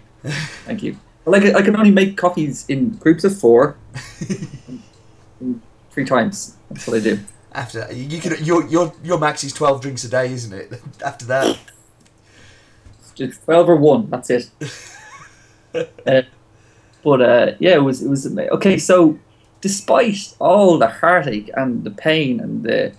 thank 0.64 0.82
you. 0.82 0.98
Like 1.26 1.42
I 1.42 1.62
can 1.62 1.76
only 1.76 1.90
make 1.90 2.16
coffees 2.16 2.64
in 2.68 2.90
groups 2.90 3.24
of 3.24 3.38
four, 3.38 3.76
three 5.90 6.04
times. 6.04 6.56
That's 6.70 6.86
what 6.86 6.96
I 6.98 7.00
do. 7.00 7.20
After 7.56 7.80
that, 7.80 7.96
you 7.96 8.20
can 8.20 8.44
your 8.44 8.66
your 8.68 8.92
your 9.02 9.18
max 9.18 9.42
is 9.42 9.54
twelve 9.54 9.80
drinks 9.80 10.04
a 10.04 10.10
day, 10.10 10.30
isn't 10.30 10.52
it? 10.52 10.78
After 11.04 11.24
that, 11.24 11.58
Just 13.14 13.42
twelve 13.44 13.70
or 13.70 13.76
one. 13.76 14.10
That's 14.10 14.28
it. 14.28 14.50
uh, 15.74 16.22
but 17.02 17.22
uh, 17.22 17.52
yeah, 17.58 17.76
it 17.76 17.82
was 17.82 18.02
it 18.02 18.10
was 18.10 18.26
ama- 18.26 18.48
okay. 18.48 18.76
So, 18.76 19.18
despite 19.62 20.34
all 20.38 20.76
the 20.76 20.88
heartache 20.88 21.50
and 21.54 21.82
the 21.82 21.92
pain 21.92 22.40
and 22.40 22.62
the 22.62 22.92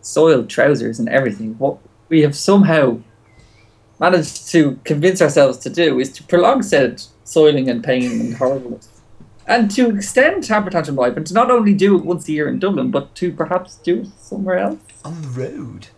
soiled 0.00 0.50
trousers 0.50 0.98
and 0.98 1.08
everything, 1.08 1.54
what 1.58 1.78
we 2.08 2.22
have 2.22 2.34
somehow 2.34 2.98
managed 4.00 4.48
to 4.48 4.80
convince 4.82 5.22
ourselves 5.22 5.58
to 5.58 5.70
do 5.70 6.00
is 6.00 6.10
to 6.14 6.24
prolong 6.24 6.62
said 6.62 7.00
soiling 7.22 7.70
and 7.70 7.84
pain 7.84 8.10
and 8.20 8.34
horribleness. 8.34 8.88
And 9.46 9.70
to 9.72 9.90
extend 9.96 10.44
Tamper 10.44 10.70
Tantrum 10.70 10.96
Live, 10.96 11.16
and 11.16 11.26
to 11.26 11.34
not 11.34 11.50
only 11.50 11.74
do 11.74 11.96
it 11.96 12.04
once 12.04 12.28
a 12.28 12.32
year 12.32 12.48
in 12.48 12.58
Dublin, 12.58 12.90
but 12.90 13.14
to 13.16 13.32
perhaps 13.32 13.76
do 13.76 14.00
it 14.02 14.08
somewhere 14.18 14.58
else. 14.58 14.78
on 15.04 15.20
the 15.22 15.28
road. 15.28 15.88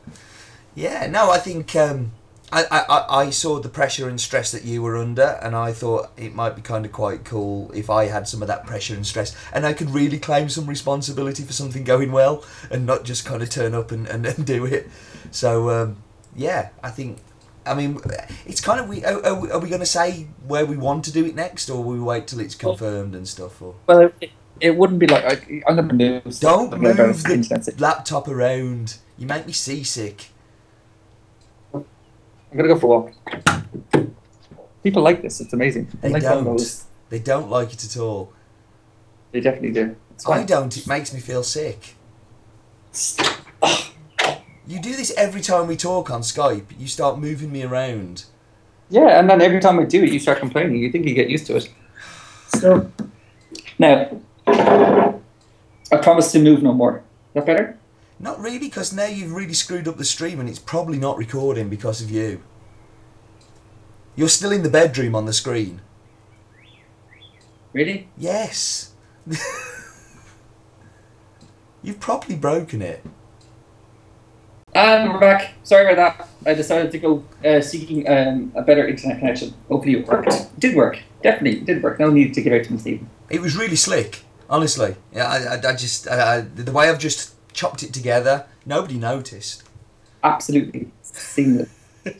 Yeah, 0.75 1.07
no, 1.07 1.31
I 1.31 1.39
think 1.39 1.77
um, 1.77 2.13
I, 2.51 2.65
I, 2.71 2.79
I- 2.89 3.21
I 3.27 3.31
saw 3.31 3.61
the 3.61 3.69
pressure 3.69 4.09
and 4.09 4.21
stress 4.21 4.51
that 4.51 4.65
you 4.65 4.83
were 4.83 4.97
under, 4.97 5.39
and 5.43 5.55
I 5.55 5.73
thought 5.73 6.11
it 6.17 6.35
might 6.35 6.57
be 6.57 6.63
kind 6.63 6.85
of 6.87 6.93
quite 6.93 7.25
cool 7.25 7.71
if 7.75 7.91
I 7.91 8.07
had 8.07 8.27
some 8.27 8.41
of 8.43 8.49
that 8.49 8.67
pressure 8.67 8.95
and 8.95 9.07
stress, 9.07 9.37
and 9.53 9.67
I 9.67 9.73
could 9.75 9.91
really 9.91 10.19
claim 10.19 10.49
some 10.49 10.67
responsibility 10.67 11.43
for 11.45 11.53
something 11.53 11.85
going 11.85 12.13
well, 12.13 12.45
and 12.71 12.87
not 12.87 13.05
just 13.05 13.25
kind 13.27 13.43
of 13.43 13.51
turn 13.51 13.75
up 13.75 13.93
and, 13.93 14.07
and, 14.09 14.25
and 14.27 14.45
do 14.55 14.65
it. 14.65 14.89
So 15.31 15.69
um, 15.71 15.97
yeah, 16.35 16.71
I 16.83 16.91
think. 16.91 17.19
I 17.67 17.75
mean, 17.75 17.99
it's 18.47 18.61
kind 18.61 18.81
of 18.81 18.89
we. 18.89 19.05
Are, 19.05 19.25
are 19.25 19.35
we, 19.35 19.49
we 19.49 19.69
going 19.69 19.81
to 19.81 19.87
say 19.87 20.27
where 20.47 20.67
we 20.67 20.77
want 20.77 21.05
to 21.07 21.13
do 21.13 21.25
it 21.25 21.35
next, 21.35 21.71
or 21.71 21.83
will 21.83 21.95
we 21.95 22.01
wait 22.01 22.27
till 22.27 22.41
it's 22.41 22.55
confirmed 22.55 23.15
and 23.15 23.27
stuff? 23.27 23.63
Or 23.63 23.75
Well, 23.87 24.11
it, 24.21 24.31
it 24.61 24.77
wouldn't 24.77 24.99
be 24.99 25.07
like 25.07 25.25
I, 25.25 25.63
I'm 25.67 25.77
going 25.77 25.89
to 25.89 25.95
move. 25.95 26.41
don't 26.41 26.73
about 26.73 26.83
move 26.83 27.23
the 27.23 27.75
laptop 27.79 28.29
around. 28.29 28.99
You 29.17 29.27
make 29.27 29.47
me 29.47 29.53
seasick. 29.53 30.29
I'm 32.55 32.59
gonna 32.59 32.69
go 32.69 32.79
for 32.79 32.87
a 32.87 32.89
walk. 32.89 34.07
People 34.85 35.03
like 35.03 35.23
this. 35.23 35.41
It's 35.41 35.53
amazing. 35.53 35.89
They 36.01 36.11
like 36.11 36.23
don't. 36.23 36.85
They 37.09 37.19
don't 37.19 37.51
like 37.51 37.73
it 37.73 37.85
at 37.85 37.97
all. 37.97 38.33
They 39.33 39.41
definitely 39.41 39.73
do. 39.73 39.97
I 40.29 40.45
don't. 40.45 40.77
It 40.77 40.87
makes 40.87 41.13
me 41.13 41.21
feel 41.21 41.43
sick. 41.43 41.97
You 44.67 44.81
do 44.81 44.97
this 44.97 45.13
every 45.17 45.43
time 45.43 45.67
we 45.67 45.77
talk 45.77 46.11
on 46.11 46.23
Skype. 46.23 46.79
You 46.79 46.89
start 46.89 47.19
moving 47.19 47.53
me 47.53 47.63
around. 47.63 48.25
Yeah, 48.89 49.19
and 49.19 49.29
then 49.29 49.43
every 49.43 49.61
time 49.61 49.79
I 49.79 49.85
do 49.85 50.03
it, 50.03 50.13
you 50.13 50.19
start 50.19 50.39
complaining. 50.39 50.77
You 50.77 50.91
think 50.91 51.07
you 51.07 51.15
get 51.15 51.29
used 51.29 51.47
to 51.47 51.57
it. 51.57 51.71
So 52.49 52.91
now, 53.79 54.21
I 54.47 55.97
promise 56.01 56.33
to 56.33 56.39
move 56.39 56.63
no 56.63 56.73
more. 56.73 56.99
Is 56.99 57.35
that 57.35 57.47
better? 57.47 57.79
Not 58.19 58.41
really, 58.41 58.59
because 58.59 58.93
now 58.93 59.07
you've 59.07 59.33
really 59.33 59.55
screwed 59.55 59.89
up 59.89 59.99
the 59.99 60.05
stream 60.05 60.41
and 60.41 60.49
it's 60.49 60.59
probably 60.59 60.99
not 60.99 61.19
recording 61.19 61.69
because 61.69 62.01
of 62.01 62.11
you. 62.11 62.43
You're 64.17 64.29
still 64.29 64.53
in 64.53 64.63
the 64.63 64.71
bedroom 64.71 65.15
on 65.15 65.27
the 65.27 65.33
screen. 65.33 65.81
Really? 67.73 68.09
Yes. 68.17 68.93
You've 71.83 71.99
probably 72.01 72.37
broken 72.37 72.81
it. 72.81 73.05
And 74.75 75.13
we're 75.13 75.21
back. 75.21 75.55
Sorry 75.63 75.93
about 75.93 76.19
that. 76.19 76.29
I 76.47 76.55
decided 76.55 76.91
to 76.93 76.99
go 76.99 77.25
uh, 77.45 77.61
seeking 77.61 78.09
um, 78.09 78.53
a 78.57 78.63
better 78.63 78.87
internet 78.87 79.21
connection. 79.21 79.55
Hopefully 79.69 79.99
it 79.99 80.07
worked. 80.07 80.29
It 80.29 80.49
did 80.59 80.75
work. 80.75 80.99
Definitely, 81.23 81.61
it 81.61 81.65
did 81.65 81.83
work. 81.83 82.01
No 82.01 82.11
need 82.11 82.35
to 82.35 82.43
give 82.43 82.53
out 82.53 82.65
to 82.65 82.79
Stephen. 82.79 83.09
It 83.31 83.41
was 83.41 83.57
really 83.57 83.77
slick, 83.77 84.25
honestly. 84.51 84.97
Yeah, 85.13 85.27
I, 85.27 85.55
I, 85.55 85.73
I 85.73 85.77
just 85.77 86.09
I, 86.09 86.41
the 86.41 86.73
way 86.73 86.91
I've 86.91 86.99
just 86.99 87.35
chopped 87.53 87.83
it 87.83 87.95
together, 87.95 88.47
nobody 88.67 88.99
noticed. 88.99 89.63
Absolutely 90.23 90.91
seamless. 91.03 91.71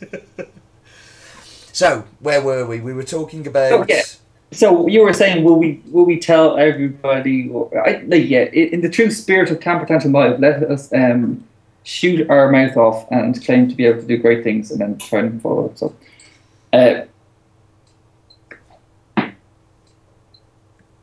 So 1.75 2.05
where 2.21 2.41
were 2.41 2.65
we? 2.65 2.79
We 2.79 2.93
were 2.93 3.03
talking 3.03 3.45
about. 3.45 3.71
Oh, 3.73 3.85
yeah. 3.89 4.03
So 4.51 4.87
you 4.87 5.01
were 5.01 5.11
saying, 5.11 5.43
will 5.43 5.59
we 5.59 5.81
will 5.87 6.05
we 6.05 6.17
tell 6.17 6.57
everybody? 6.57 7.51
I, 7.53 8.01
like, 8.07 8.29
yeah, 8.29 8.45
in 8.45 8.79
the 8.79 8.89
true 8.89 9.11
spirit 9.11 9.51
of 9.51 9.59
Tamper 9.59 9.85
Tantrum 9.85 10.13
Live, 10.13 10.39
let 10.39 10.63
us 10.63 10.93
um, 10.93 11.43
shoot 11.85 12.29
our 12.29 12.51
mouth 12.51 12.75
off 12.75 13.09
and 13.11 13.41
claim 13.45 13.69
to 13.69 13.75
be 13.75 13.85
able 13.85 14.01
to 14.01 14.07
do 14.07 14.17
great 14.17 14.43
things, 14.43 14.71
and 14.71 14.81
then 14.81 14.97
try 14.97 15.19
and 15.19 15.41
follow 15.41 15.67
up. 15.67 15.77
So, 15.77 15.95
uh, 16.73 17.05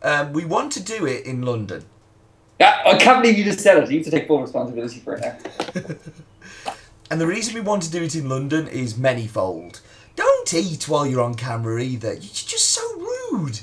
Um, 0.05 0.33
we 0.33 0.45
want 0.45 0.73
to 0.73 0.83
do 0.83 1.07
it 1.07 1.25
in 1.25 1.43
London. 1.43 1.85
yeah, 2.59 2.83
I 2.85 2.97
can't 2.99 3.23
believe 3.23 3.39
you 3.39 3.45
just 3.45 3.61
said 3.61 3.79
it. 3.79 3.89
You 3.89 3.99
have 3.99 4.05
to 4.07 4.11
take 4.11 4.27
full 4.27 4.43
responsibility 4.43 4.99
for 5.01 5.15
it 5.15 5.21
now. 5.21 5.83
And 7.11 7.21
the 7.21 7.27
reason 7.27 7.55
we 7.55 7.61
want 7.61 7.83
to 7.83 7.91
do 7.91 8.03
it 8.03 8.15
in 8.15 8.27
London 8.31 8.67
is 8.67 8.95
manyfold. 8.95 9.83
Don't 10.17 10.55
eat 10.55 10.89
while 10.89 11.07
you're 11.07 11.21
on 11.21 11.35
camera 11.35 11.79
either. 11.83 12.15
You're 12.15 12.21
just 12.21 12.71
so 12.71 12.81
rude. 12.97 13.61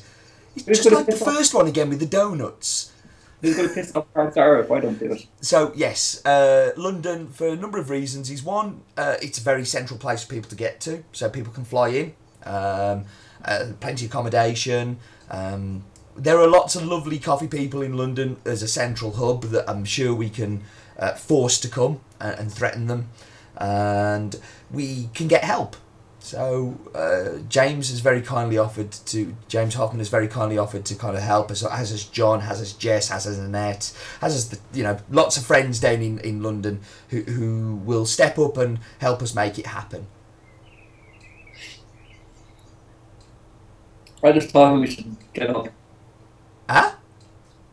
It's 0.55 0.65
just 0.65 0.91
like 0.91 1.07
the 1.07 1.15
first 1.15 1.55
one 1.55 1.65
again 1.65 1.89
with 1.89 1.99
the 1.99 2.05
donuts. 2.05 2.91
Who's 3.41 3.55
going 3.55 3.69
to 3.69 3.75
piss 3.75 3.95
off 3.95 4.05
Sarah 4.33 4.61
if 4.63 4.71
I 4.71 4.79
don't 4.79 4.99
do 4.99 5.13
it? 5.13 5.25
So 5.41 5.71
yes, 5.75 6.23
uh, 6.25 6.71
London 6.75 7.29
for 7.29 7.47
a 7.47 7.55
number 7.55 7.77
of 7.77 7.89
reasons 7.89 8.29
is 8.29 8.43
one, 8.43 8.81
uh, 8.97 9.15
it's 9.21 9.37
a 9.37 9.41
very 9.41 9.65
central 9.65 9.97
place 9.97 10.23
for 10.23 10.33
people 10.33 10.49
to 10.49 10.55
get 10.55 10.81
to, 10.81 11.03
so 11.13 11.29
people 11.29 11.53
can 11.53 11.63
fly 11.63 11.89
in, 11.89 12.13
um, 12.43 13.05
uh, 13.45 13.67
plenty 13.79 14.05
of 14.05 14.11
accommodation. 14.11 14.97
Um, 15.29 15.85
there 16.15 16.37
are 16.37 16.47
lots 16.47 16.75
of 16.75 16.83
lovely 16.83 17.17
coffee 17.17 17.47
people 17.47 17.81
in 17.81 17.95
London 17.95 18.37
as 18.45 18.61
a 18.61 18.67
central 18.67 19.13
hub 19.13 19.43
that 19.51 19.69
I'm 19.69 19.85
sure 19.85 20.13
we 20.13 20.29
can 20.29 20.63
uh, 20.97 21.13
force 21.13 21.59
to 21.61 21.69
come 21.69 22.01
and, 22.19 22.39
and 22.39 22.53
threaten 22.53 22.87
them, 22.87 23.09
and 23.55 24.35
we 24.69 25.09
can 25.13 25.29
get 25.29 25.45
help. 25.45 25.77
So 26.21 26.77
uh, 26.93 27.39
James 27.47 27.89
has 27.89 28.01
very 28.01 28.21
kindly 28.21 28.57
offered 28.57 28.91
to 28.91 29.35
James 29.47 29.73
Hoffmann 29.75 29.99
has 29.99 30.09
very 30.09 30.27
kindly 30.27 30.57
offered 30.57 30.83
to 30.85 30.95
kind 30.95 31.15
of 31.15 31.23
help 31.23 31.49
us. 31.49 31.61
Has 31.61 31.93
us 31.93 32.03
John, 32.03 32.41
has 32.41 32.61
us 32.61 32.73
Jess, 32.73 33.07
has 33.07 33.25
us 33.25 33.37
Annette, 33.37 33.93
has 34.21 34.35
us 34.35 34.45
the, 34.49 34.77
you 34.77 34.83
know 34.83 34.97
lots 35.09 35.37
of 35.37 35.45
friends 35.45 35.79
down 35.79 36.01
in, 36.01 36.19
in 36.19 36.43
London 36.43 36.81
who 37.09 37.21
who 37.21 37.75
will 37.85 38.05
step 38.05 38.37
up 38.37 38.57
and 38.57 38.79
help 38.99 39.21
us 39.21 39.33
make 39.33 39.57
it 39.57 39.67
happen. 39.67 40.07
I 44.21 44.33
just 44.33 44.49
thought 44.49 44.77
we 44.79 44.87
should 44.87 45.15
get 45.33 45.49
up. 45.49 45.69
Ah, 46.67 46.97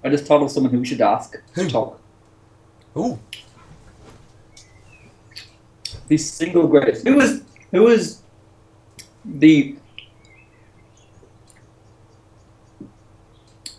I 0.05 0.09
just 0.09 0.25
thought 0.25 0.43
of 0.43 0.51
someone 0.53 0.73
who 0.73 0.79
we 0.79 0.87
should 0.87 1.01
ask 1.01 1.37
Who? 1.55 1.65
to 1.65 1.71
talk. 1.71 2.01
ooh, 2.97 3.19
The 6.07 6.17
single 6.17 6.69
greatest. 6.69 7.05
Who 7.07 7.19
is 7.21 7.43
who 7.73 7.89
is 7.89 8.23
the 9.27 9.77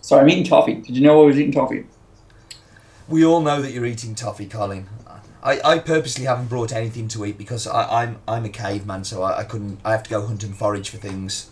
Sorry, 0.02 0.22
I'm 0.22 0.30
eating 0.30 0.46
toffee. 0.46 0.76
Did 0.76 0.96
you 0.96 1.02
know 1.02 1.24
I 1.24 1.26
was 1.26 1.38
eating 1.38 1.52
toffee? 1.52 1.86
we 3.08 3.26
all 3.26 3.42
know 3.42 3.62
that 3.62 3.72
you're 3.72 3.86
eating 3.86 4.16
toffee, 4.16 4.46
Colin. 4.46 4.88
I, 5.42 5.62
I 5.64 5.80
purposely 5.80 6.26
haven't 6.26 6.48
brought 6.48 6.74
anything 6.74 7.08
to 7.10 7.26
eat 7.26 7.38
because 7.38 7.68
I, 7.68 8.04
I'm 8.04 8.20
I'm 8.28 8.44
a 8.44 8.50
caveman, 8.50 9.04
so 9.04 9.22
I, 9.24 9.40
I 9.40 9.44
couldn't. 9.44 9.80
I 9.86 9.92
have 9.92 10.04
to 10.04 10.10
go 10.10 10.26
hunt 10.26 10.44
and 10.44 10.56
forage 10.56 10.90
for 10.90 10.98
things. 10.98 11.52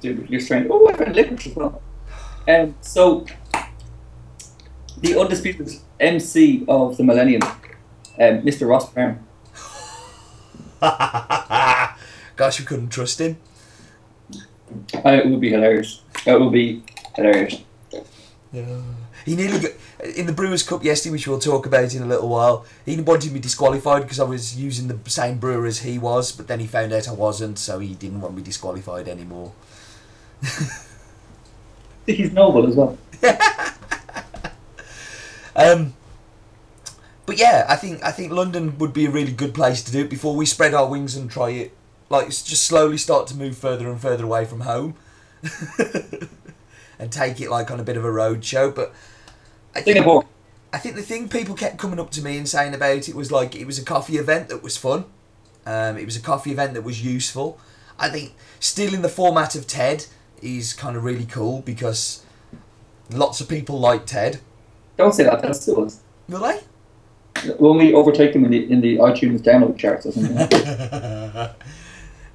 Dude, 0.00 0.28
you're 0.28 0.40
strange. 0.40 0.66
Oh, 0.70 0.86
I've 0.88 0.98
got 0.98 1.14
liquor 1.14 1.34
as 1.34 1.56
well. 1.56 1.80
Um, 2.46 2.74
so, 2.80 3.24
the 4.98 5.18
undisputed 5.18 5.70
MC 6.00 6.64
of 6.68 6.96
the 6.96 7.04
millennium, 7.04 7.42
um, 7.42 8.42
Mr. 8.42 8.68
Ross 8.68 8.92
Brown. 8.92 9.24
Gosh, 12.36 12.60
we 12.60 12.66
couldn't 12.66 12.88
trust 12.88 13.20
him. 13.20 13.36
Uh, 14.94 15.10
it 15.10 15.26
would 15.26 15.40
be 15.40 15.50
hilarious. 15.50 16.02
It 16.26 16.40
would 16.40 16.52
be 16.52 16.82
hilarious. 17.14 17.62
Yeah. 18.52 18.80
He 19.24 19.36
nearly 19.36 19.58
got 19.58 19.72
in 20.16 20.26
the 20.26 20.32
Brewers 20.32 20.62
Cup 20.62 20.84
yesterday, 20.84 21.12
which 21.12 21.26
we'll 21.26 21.38
talk 21.38 21.66
about 21.66 21.94
in 21.94 22.02
a 22.02 22.06
little 22.06 22.28
while. 22.28 22.66
He 22.84 23.00
wanted 23.00 23.32
me 23.32 23.40
disqualified 23.40 24.02
because 24.02 24.20
I 24.20 24.24
was 24.24 24.60
using 24.60 24.88
the 24.88 24.98
same 25.10 25.38
brewer 25.38 25.66
as 25.66 25.80
he 25.80 25.98
was, 25.98 26.30
but 26.32 26.46
then 26.46 26.60
he 26.60 26.66
found 26.66 26.92
out 26.92 27.08
I 27.08 27.12
wasn't, 27.12 27.58
so 27.58 27.78
he 27.78 27.94
didn't 27.94 28.20
want 28.20 28.34
me 28.34 28.42
disqualified 28.42 29.08
anymore. 29.08 29.52
He's 32.06 32.32
noble 32.32 32.66
as 32.66 32.76
well. 32.76 32.98
Um, 35.56 35.94
but 37.26 37.38
yeah, 37.38 37.66
I 37.68 37.76
think 37.76 38.02
I 38.02 38.10
think 38.10 38.32
London 38.32 38.76
would 38.78 38.92
be 38.92 39.06
a 39.06 39.10
really 39.10 39.32
good 39.32 39.54
place 39.54 39.82
to 39.84 39.92
do 39.92 40.00
it 40.00 40.10
before 40.10 40.34
we 40.34 40.46
spread 40.46 40.74
our 40.74 40.88
wings 40.88 41.16
and 41.16 41.30
try 41.30 41.50
it. 41.50 41.76
Like 42.10 42.28
just 42.28 42.64
slowly 42.64 42.98
start 42.98 43.26
to 43.28 43.36
move 43.36 43.56
further 43.56 43.90
and 43.90 44.00
further 44.00 44.24
away 44.24 44.44
from 44.44 44.60
home, 44.60 44.94
and 46.98 47.10
take 47.10 47.40
it 47.40 47.50
like 47.50 47.70
on 47.70 47.80
a 47.80 47.84
bit 47.84 47.96
of 47.96 48.04
a 48.04 48.12
road 48.12 48.44
show. 48.44 48.70
But 48.70 48.94
I 49.74 49.80
think 49.80 50.06
I 50.72 50.78
think 50.78 50.96
the 50.96 51.02
thing 51.02 51.28
people 51.28 51.54
kept 51.54 51.78
coming 51.78 52.00
up 52.00 52.10
to 52.10 52.22
me 52.22 52.36
and 52.36 52.48
saying 52.48 52.74
about 52.74 53.08
it 53.08 53.14
was 53.14 53.30
like 53.30 53.54
it 53.54 53.64
was 53.64 53.78
a 53.78 53.84
coffee 53.84 54.16
event 54.16 54.48
that 54.48 54.62
was 54.62 54.76
fun. 54.76 55.04
Um, 55.66 55.96
it 55.96 56.04
was 56.04 56.16
a 56.16 56.20
coffee 56.20 56.50
event 56.50 56.74
that 56.74 56.82
was 56.82 57.04
useful. 57.04 57.58
I 57.98 58.08
think 58.08 58.34
still 58.60 58.92
in 58.92 59.02
the 59.02 59.08
format 59.08 59.54
of 59.54 59.66
TED 59.66 60.06
is 60.42 60.72
kind 60.72 60.96
of 60.96 61.04
really 61.04 61.26
cool 61.26 61.62
because 61.62 62.24
lots 63.10 63.40
of 63.40 63.48
people 63.48 63.78
like 63.78 64.04
TED. 64.04 64.40
Don't 64.96 65.14
say 65.14 65.24
that. 65.24 65.42
That's 65.42 65.60
still 65.60 65.84
us. 65.84 66.00
Will 66.28 66.40
they? 66.40 66.60
Will 67.58 67.74
we 67.74 67.94
overtake 67.94 68.32
them 68.32 68.44
in 68.44 68.50
the 68.50 68.70
in 68.70 68.80
the 68.80 68.96
iTunes 68.96 69.40
download 69.40 69.78
charts 69.78 70.06
or 70.06 70.12
something. 70.12 70.36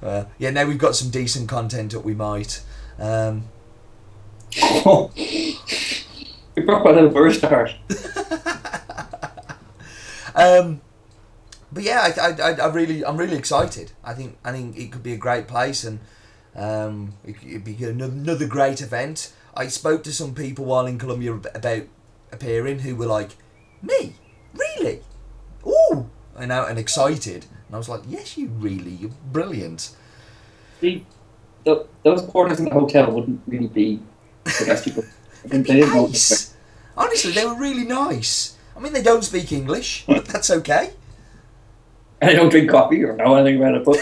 Uh, 0.02 0.24
yeah, 0.38 0.50
now 0.50 0.64
we've 0.64 0.78
got 0.78 0.96
some 0.96 1.10
decent 1.10 1.48
content 1.48 1.92
that 1.92 2.00
we 2.00 2.14
might. 2.14 2.62
Um, 2.98 3.44
we 4.56 5.58
broke 6.64 6.84
my 6.84 6.90
little 6.90 7.10
burst 7.10 7.42
heart. 7.42 7.74
um, 10.34 10.80
but 11.72 11.82
yeah, 11.82 12.12
I, 12.20 12.30
I, 12.30 12.52
I, 12.52 12.66
really, 12.68 13.04
I'm 13.04 13.16
really 13.16 13.36
excited. 13.36 13.92
I 14.02 14.14
think, 14.14 14.38
I 14.44 14.52
think 14.52 14.76
it 14.76 14.90
could 14.90 15.02
be 15.02 15.12
a 15.12 15.18
great 15.18 15.46
place, 15.46 15.84
and 15.84 16.00
um, 16.56 17.14
it, 17.24 17.36
it'd 17.46 17.64
be 17.64 17.76
another, 17.84 18.12
another 18.12 18.46
great 18.46 18.80
event. 18.80 19.32
I 19.54 19.68
spoke 19.68 20.02
to 20.04 20.12
some 20.12 20.34
people 20.34 20.64
while 20.64 20.86
in 20.86 20.98
Colombia 20.98 21.34
about 21.34 21.82
appearing 22.32 22.80
who 22.80 22.96
were 22.96 23.06
like, 23.06 23.30
"Me, 23.82 24.14
really? 24.54 25.00
Ooh!" 25.66 26.08
You 26.40 26.46
know, 26.46 26.64
and 26.64 26.78
excited. 26.78 27.46
And 27.70 27.76
I 27.76 27.78
was 27.78 27.88
like, 27.88 28.02
"Yes, 28.08 28.36
you 28.36 28.48
really, 28.48 28.90
you're 28.90 29.12
brilliant." 29.30 29.94
See, 30.80 31.06
th 31.64 31.78
those 32.02 32.22
quarters 32.22 32.58
in 32.58 32.64
the 32.64 32.74
hotel 32.74 33.12
wouldn't 33.12 33.40
really 33.46 33.68
be 33.68 34.00
the 34.42 34.64
best 34.66 34.84
people. 34.86 35.04
I 35.44 35.48
think 35.48 35.68
they 35.68 35.74
didn't 35.74 35.94
nice. 35.94 36.52
Honestly, 36.96 37.30
they 37.30 37.46
were 37.46 37.54
really 37.54 37.84
nice. 37.84 38.56
I 38.76 38.80
mean, 38.80 38.92
they 38.92 39.02
don't 39.02 39.22
speak 39.22 39.52
English, 39.52 40.02
but 40.08 40.24
that's 40.24 40.50
okay. 40.50 40.94
And 42.20 42.30
I 42.32 42.34
don't 42.34 42.48
drink 42.48 42.70
coffee 42.70 43.04
or 43.04 43.14
know 43.14 43.36
anything 43.36 43.62
about 43.62 43.76
it, 43.76 43.84
but 43.84 43.98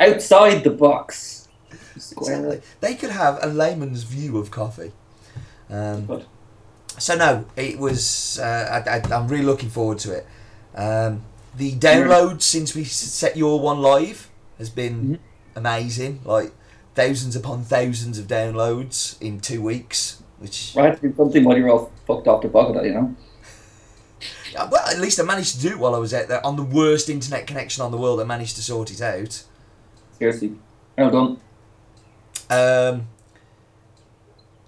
outside 0.00 0.64
the 0.64 0.70
box. 0.70 1.48
Exactly. 1.94 2.62
They 2.80 2.94
could 2.94 3.10
have 3.10 3.38
a 3.42 3.48
layman's 3.48 4.04
view 4.04 4.38
of 4.38 4.50
coffee. 4.50 4.92
Um, 5.68 6.22
so 6.98 7.16
no, 7.16 7.44
it 7.54 7.78
was. 7.78 8.38
Uh, 8.38 8.82
I, 8.86 8.96
I, 8.96 9.14
I'm 9.14 9.28
really 9.28 9.44
looking 9.44 9.68
forward 9.68 9.98
to 10.00 10.12
it. 10.12 10.26
Um, 10.74 11.22
the 11.56 11.72
download 11.72 12.42
since 12.42 12.74
we 12.74 12.84
set 12.84 13.36
your 13.36 13.60
one 13.60 13.80
live 13.80 14.28
has 14.58 14.68
been 14.70 15.02
Mhm. 15.04 15.18
amazing. 15.56 16.20
Like 16.24 16.52
thousands 16.94 17.34
upon 17.36 17.64
thousands 17.64 18.18
of 18.18 18.26
downloads 18.26 19.20
in 19.20 19.40
two 19.40 19.62
weeks. 19.62 20.22
Which 20.38 20.72
right, 20.76 20.98
it's 21.02 21.16
something 21.16 21.44
while 21.44 21.56
you're 21.56 21.70
all 21.70 21.90
fucked 22.06 22.28
off 22.28 22.42
the 22.42 22.48
bog 22.48 22.74
you 22.84 22.92
know. 22.92 23.14
Well, 24.54 24.86
at 24.86 24.98
least 24.98 25.20
I 25.20 25.22
managed 25.22 25.54
to 25.56 25.60
do 25.60 25.68
it 25.70 25.78
while 25.78 25.94
I 25.94 25.98
was 25.98 26.14
out 26.14 26.28
there 26.28 26.44
on 26.44 26.56
the 26.56 26.62
worst 26.62 27.08
internet 27.10 27.46
connection 27.46 27.82
on 27.82 27.90
the 27.90 27.98
world. 27.98 28.20
I 28.20 28.24
managed 28.24 28.56
to 28.56 28.62
sort 28.62 28.90
it 28.90 29.00
out. 29.02 29.42
Seriously, 30.18 30.52
well 30.96 31.10
done. 31.10 31.40
Um, 32.48 33.08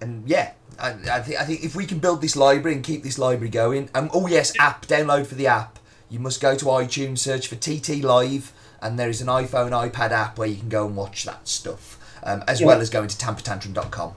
and 0.01 0.27
yeah, 0.27 0.51
I, 0.79 0.89
I 1.11 1.21
think 1.21 1.39
I 1.39 1.45
think 1.45 1.63
if 1.63 1.75
we 1.75 1.85
can 1.85 1.99
build 1.99 2.21
this 2.21 2.35
library 2.35 2.75
and 2.75 2.83
keep 2.83 3.03
this 3.03 3.17
library 3.17 3.49
going. 3.49 3.89
Um, 3.95 4.09
oh 4.13 4.27
yes, 4.27 4.53
app 4.59 4.85
download 4.85 5.25
for 5.25 5.35
the 5.35 5.47
app. 5.47 5.78
You 6.09 6.19
must 6.19 6.41
go 6.41 6.55
to 6.55 6.65
iTunes, 6.65 7.19
search 7.19 7.47
for 7.47 7.55
TT 7.55 8.03
Live, 8.03 8.51
and 8.81 8.97
there 8.97 9.09
is 9.09 9.21
an 9.21 9.27
iPhone, 9.27 9.71
iPad 9.71 10.11
app 10.11 10.37
where 10.37 10.47
you 10.47 10.55
can 10.55 10.69
go 10.69 10.87
and 10.87 10.95
watch 10.95 11.23
that 11.25 11.47
stuff, 11.47 11.99
um, 12.23 12.43
as 12.47 12.61
Yeah. 12.61 12.67
well 12.67 12.81
as 12.81 12.89
going 12.89 13.07
to 13.09 13.17
tampertantrum.com. 13.17 14.13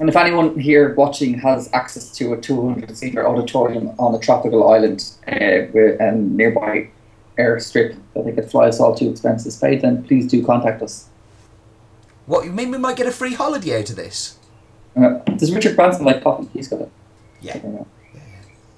And 0.00 0.08
if 0.08 0.16
anyone 0.16 0.58
here 0.58 0.94
watching 0.94 1.34
has 1.38 1.68
access 1.72 2.10
to 2.16 2.32
a 2.32 2.40
200 2.40 2.96
seater 2.96 3.26
auditorium 3.28 3.92
on 3.98 4.14
a 4.14 4.18
tropical 4.18 4.68
island 4.68 5.04
uh, 5.28 5.70
with 5.72 6.00
a 6.00 6.12
nearby 6.12 6.88
airstrip 7.38 7.96
that 8.14 8.24
they 8.24 8.32
could 8.32 8.50
fly 8.50 8.66
us 8.68 8.80
all 8.80 8.94
to 8.96 9.08
expenses 9.08 9.56
paid, 9.56 9.82
then 9.82 10.02
please 10.02 10.26
do 10.26 10.44
contact 10.44 10.82
us. 10.82 11.06
What 12.26 12.44
you 12.44 12.50
mean 12.52 12.70
we 12.70 12.78
might 12.78 12.96
get 12.96 13.06
a 13.06 13.12
free 13.12 13.34
holiday 13.34 13.78
out 13.80 13.90
of 13.90 13.96
this? 13.96 14.38
Uh, 14.96 15.18
does 15.36 15.52
Richard 15.54 15.76
Branson 15.76 16.04
like 16.04 16.22
coffee? 16.24 16.48
He's 16.52 16.68
got 16.68 16.80
it. 16.80 16.90
Yeah. 17.40 17.58
Know. 17.58 17.86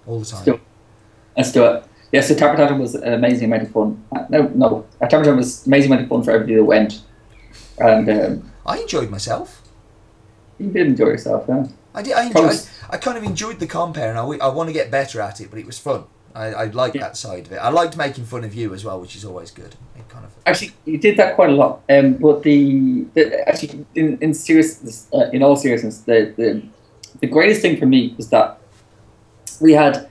All 0.07 0.19
the 0.21 0.27
time. 0.27 0.61
Let's 1.37 1.53
do 1.53 1.65
it. 1.65 1.85
Yeah, 2.15 2.21
so 2.21 2.33
Tamper 2.37 2.57
Tantrum 2.59 2.79
was 2.79 2.95
an 2.95 3.13
amazing 3.13 3.47
amount 3.47 3.65
of 3.65 3.71
fun. 3.73 4.05
No, 4.31 4.43
no, 4.55 4.87
Tantrum 5.11 5.37
was 5.37 5.67
amazing 5.67 5.91
amount 5.91 6.05
of 6.05 6.09
fun 6.09 6.23
for 6.23 6.31
everybody 6.31 6.55
that 6.55 6.63
went. 6.65 7.03
And 7.79 8.09
um, 8.09 8.53
I 8.65 8.79
enjoyed 8.79 9.11
myself. 9.11 9.63
you 10.61 10.71
did 10.71 10.87
enjoy 10.87 11.07
yourself, 11.07 11.47
yeah. 11.49 11.67
I 11.93 12.03
did. 12.03 12.13
I 12.13 12.27
enjoyed. 12.27 12.45
Post. 12.51 12.69
I 12.89 12.99
kind 12.99 13.19
of 13.19 13.25
enjoyed 13.25 13.59
the 13.59 13.67
compare, 13.67 14.11
and 14.11 14.19
I, 14.19 14.23
I 14.23 14.49
want 14.55 14.69
to 14.69 14.73
get 14.73 14.93
better 14.93 15.21
at 15.21 15.41
it. 15.41 15.51
But 15.51 15.59
it 15.59 15.67
was 15.67 15.81
fun. 15.81 16.05
I, 16.37 16.47
I 16.47 16.65
liked 16.67 16.95
Yeah. 16.95 17.03
that 17.03 17.17
side 17.17 17.47
of 17.47 17.53
it. 17.53 17.57
I 17.57 17.71
liked 17.71 17.97
making 17.97 18.27
fun 18.27 18.45
of 18.45 18.55
you 18.55 18.73
as 18.75 18.85
well, 18.85 19.01
which 19.01 19.17
is 19.17 19.25
always 19.25 19.51
good. 19.51 19.75
It 19.97 20.09
kind 20.09 20.25
of. 20.25 20.31
Actually, 20.47 20.71
you 20.85 20.99
did 20.99 21.17
that 21.17 21.35
quite 21.35 21.51
a 21.51 21.53
lot. 21.53 21.83
Um, 21.89 22.15
but 22.15 22.45
the, 22.45 23.07
the 23.15 23.49
actually, 23.49 23.87
in 23.97 24.19
in 24.21 24.35
seriousness, 24.35 25.09
uh, 25.13 25.31
in 25.33 25.43
all 25.43 25.57
seriousness, 25.57 25.99
the, 26.03 26.33
the 26.37 26.63
the 27.21 27.27
greatest 27.27 27.61
thing 27.61 27.77
for 27.77 27.87
me 27.87 28.15
was 28.17 28.29
that 28.31 28.61
we 29.61 29.73
had 29.73 30.09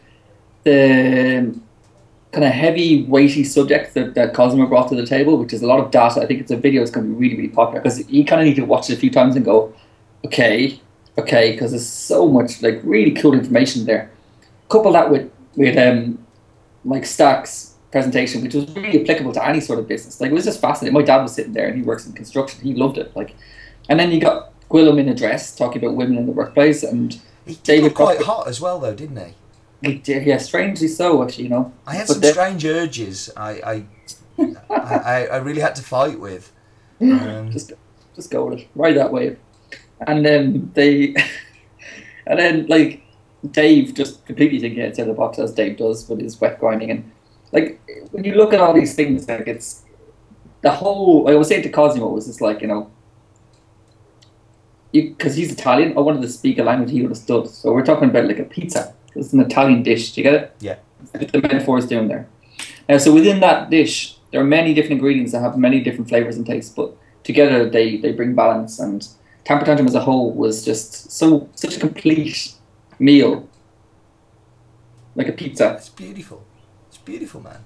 the 0.66 1.54
kind 2.34 2.44
of 2.44 2.52
heavy, 2.52 3.04
weighty 3.04 3.44
subject 3.44 3.94
that, 3.94 4.16
that 4.16 4.34
Cosimo 4.34 4.66
brought 4.66 4.90
to 4.90 4.96
the 4.96 5.06
table, 5.06 5.38
which 5.38 5.54
is 5.54 5.62
a 5.62 5.68
lot 5.68 5.80
of 5.80 5.92
data. 5.92 6.20
I 6.22 6.26
think 6.26 6.42
it's 6.42 6.52
a 6.52 6.58
video 6.58 6.82
that's 6.82 6.92
going 6.92 7.08
to 7.08 7.14
be 7.14 7.16
really, 7.16 7.38
really 7.38 7.50
popular 7.50 7.80
because 7.82 8.10
you 8.10 8.26
kind 8.26 8.42
of 8.42 8.48
need 8.48 8.56
to 8.56 8.66
watch 8.66 8.90
it 8.90 8.94
a 8.94 8.98
few 8.98 9.12
times 9.12 9.36
and 9.36 9.46
go, 9.46 9.74
okay, 10.26 10.82
okay, 11.18 11.52
because 11.52 11.72
there's 11.72 11.88
so 11.88 12.28
much 12.28 12.62
like 12.62 12.82
really 12.84 13.12
cool 13.12 13.34
information 13.34 13.86
there. 13.86 14.12
Couple 14.70 14.92
that 14.94 15.10
with 15.12 15.32
with 15.56 15.78
um, 15.78 16.18
like 16.84 17.06
Stack's 17.06 17.76
presentation, 17.92 18.42
which 18.42 18.56
was 18.56 18.70
really 18.76 19.02
applicable 19.04 19.32
to 19.34 19.48
any 19.48 19.60
sort 19.60 19.78
of 19.78 19.88
business. 19.88 20.20
Like 20.20 20.32
it 20.32 20.34
was 20.34 20.46
just 20.46 20.60
fascinating. 20.60 20.96
My 20.96 21.04
dad 21.06 21.22
was 21.22 21.36
sitting 21.36 21.54
there 21.54 21.68
and 21.68 21.78
he 21.78 21.84
works 21.84 22.08
in 22.08 22.14
construction. 22.14 22.62
He 22.62 22.74
loved 22.74 22.98
it. 22.98 23.16
Like, 23.16 23.36
and 23.88 24.00
then 24.00 24.12
you 24.12 24.20
got 24.20 24.52
Gwilym 24.70 25.00
in 25.00 25.08
a 25.10 25.14
dress 25.14 25.56
talking 25.56 25.84
about 25.84 25.96
women 25.96 26.18
in 26.18 26.26
the 26.26 26.34
workrise, 26.34 26.84
and 26.90 27.22
He 27.46 27.56
David 27.64 27.94
quite 27.94 28.18
Crockett. 28.18 28.26
hot 28.26 28.48
as 28.48 28.60
well, 28.60 28.80
though, 28.80 28.96
didn't 28.96 29.18
he? 29.18 29.36
Like, 29.84 30.08
yeah, 30.08 30.38
strangely 30.38 30.88
so, 30.88 31.24
actually, 31.24 31.46
you 31.46 31.50
know. 31.50 31.74
I 31.86 31.96
had 31.96 32.08
But 32.08 32.14
some 32.14 32.22
then- 32.22 32.34
strange 32.34 32.66
urges. 32.66 33.30
I 33.36 33.52
I, 33.52 33.86
I, 34.40 34.56
I, 34.76 35.26
I 35.26 35.38
really 35.38 35.62
had 35.62 35.76
to 35.76 35.84
fight 35.84 36.20
with. 36.20 36.52
Um, 37.02 37.50
just 37.52 37.74
just 38.16 38.32
go 38.32 38.46
with 38.46 38.60
it. 38.60 38.68
Ride 38.76 38.96
that 38.98 39.12
wave. 39.12 39.38
And 40.08 40.26
then 40.26 40.72
they 40.74 41.16
and 42.28 42.40
then 42.40 42.68
like 42.68 43.02
Dave 43.52 43.94
just 43.94 44.26
completely 44.26 44.60
thinking 44.60 44.84
outside 44.84 45.06
the 45.06 45.14
box 45.14 45.38
as 45.40 45.54
Dave 45.54 45.78
does 45.78 46.08
with 46.08 46.22
his 46.22 46.40
wet 46.40 46.60
grinding 46.60 46.92
and 46.92 47.12
like 47.52 47.80
when 48.12 48.24
you 48.24 48.36
look 48.36 48.54
at 48.54 48.60
all 48.62 48.74
these 48.74 48.96
things 48.96 49.28
like 49.28 49.48
it's 49.48 49.84
the 50.62 50.72
whole 50.72 51.30
I 51.30 51.36
was 51.36 51.48
saying 51.50 51.64
to 51.64 51.70
Cosimo 51.70 52.08
was 52.08 52.26
just 52.28 52.40
like, 52.42 52.62
you 52.62 52.68
know 52.68 52.90
because 54.92 55.36
he's 55.36 55.52
Italian, 55.52 55.98
I 55.98 56.02
wanted 56.02 56.22
to 56.22 56.30
speak 56.30 56.60
a 56.60 56.64
language 56.64 56.92
he 56.92 57.02
understood. 57.04 57.48
So 57.50 57.74
we're 57.74 57.84
talking 57.86 58.10
about 58.10 58.26
like 58.26 58.38
a 58.40 58.44
pizza. 58.44 58.94
It's 59.16 59.34
an 59.34 59.40
Italian 59.40 59.84
dish. 59.84 60.14
Do 60.14 60.22
you 60.22 60.24
get 60.24 60.34
it? 60.34 60.56
Yeah. 60.60 60.76
That's 61.12 61.32
the 61.32 61.42
metaphor 61.42 61.78
is 61.78 61.88
doing 61.88 62.08
there. 62.08 62.28
Now, 62.88 62.98
so 62.98 63.14
within 63.14 63.40
that 63.42 63.70
dish, 63.70 64.18
there 64.32 64.42
are 64.42 64.46
many 64.46 64.74
different 64.74 64.94
ingredients 64.94 65.32
that 65.32 65.42
have 65.42 65.58
many 65.58 65.82
different 65.82 66.10
flavors 66.10 66.38
and 66.38 66.46
tastes, 66.46 66.74
but 66.74 66.96
together 67.24 67.70
they, 67.70 67.98
they 67.98 68.12
bring 68.12 68.36
balance. 68.36 68.80
And 68.80 69.08
Tamper 69.46 69.66
Tantrum 69.66 69.88
as 69.88 69.96
a 69.96 70.02
whole 70.02 70.32
was 70.32 70.66
just 70.66 71.12
so 71.12 71.50
such 71.56 71.78
a 71.78 71.80
complete 71.80 72.54
meal, 73.00 73.48
like 75.16 75.28
a 75.28 75.34
pizza. 75.34 75.74
it's 75.74 75.90
beautiful. 75.90 76.44
It's 76.88 76.98
beautiful, 76.98 77.42
man. 77.42 77.64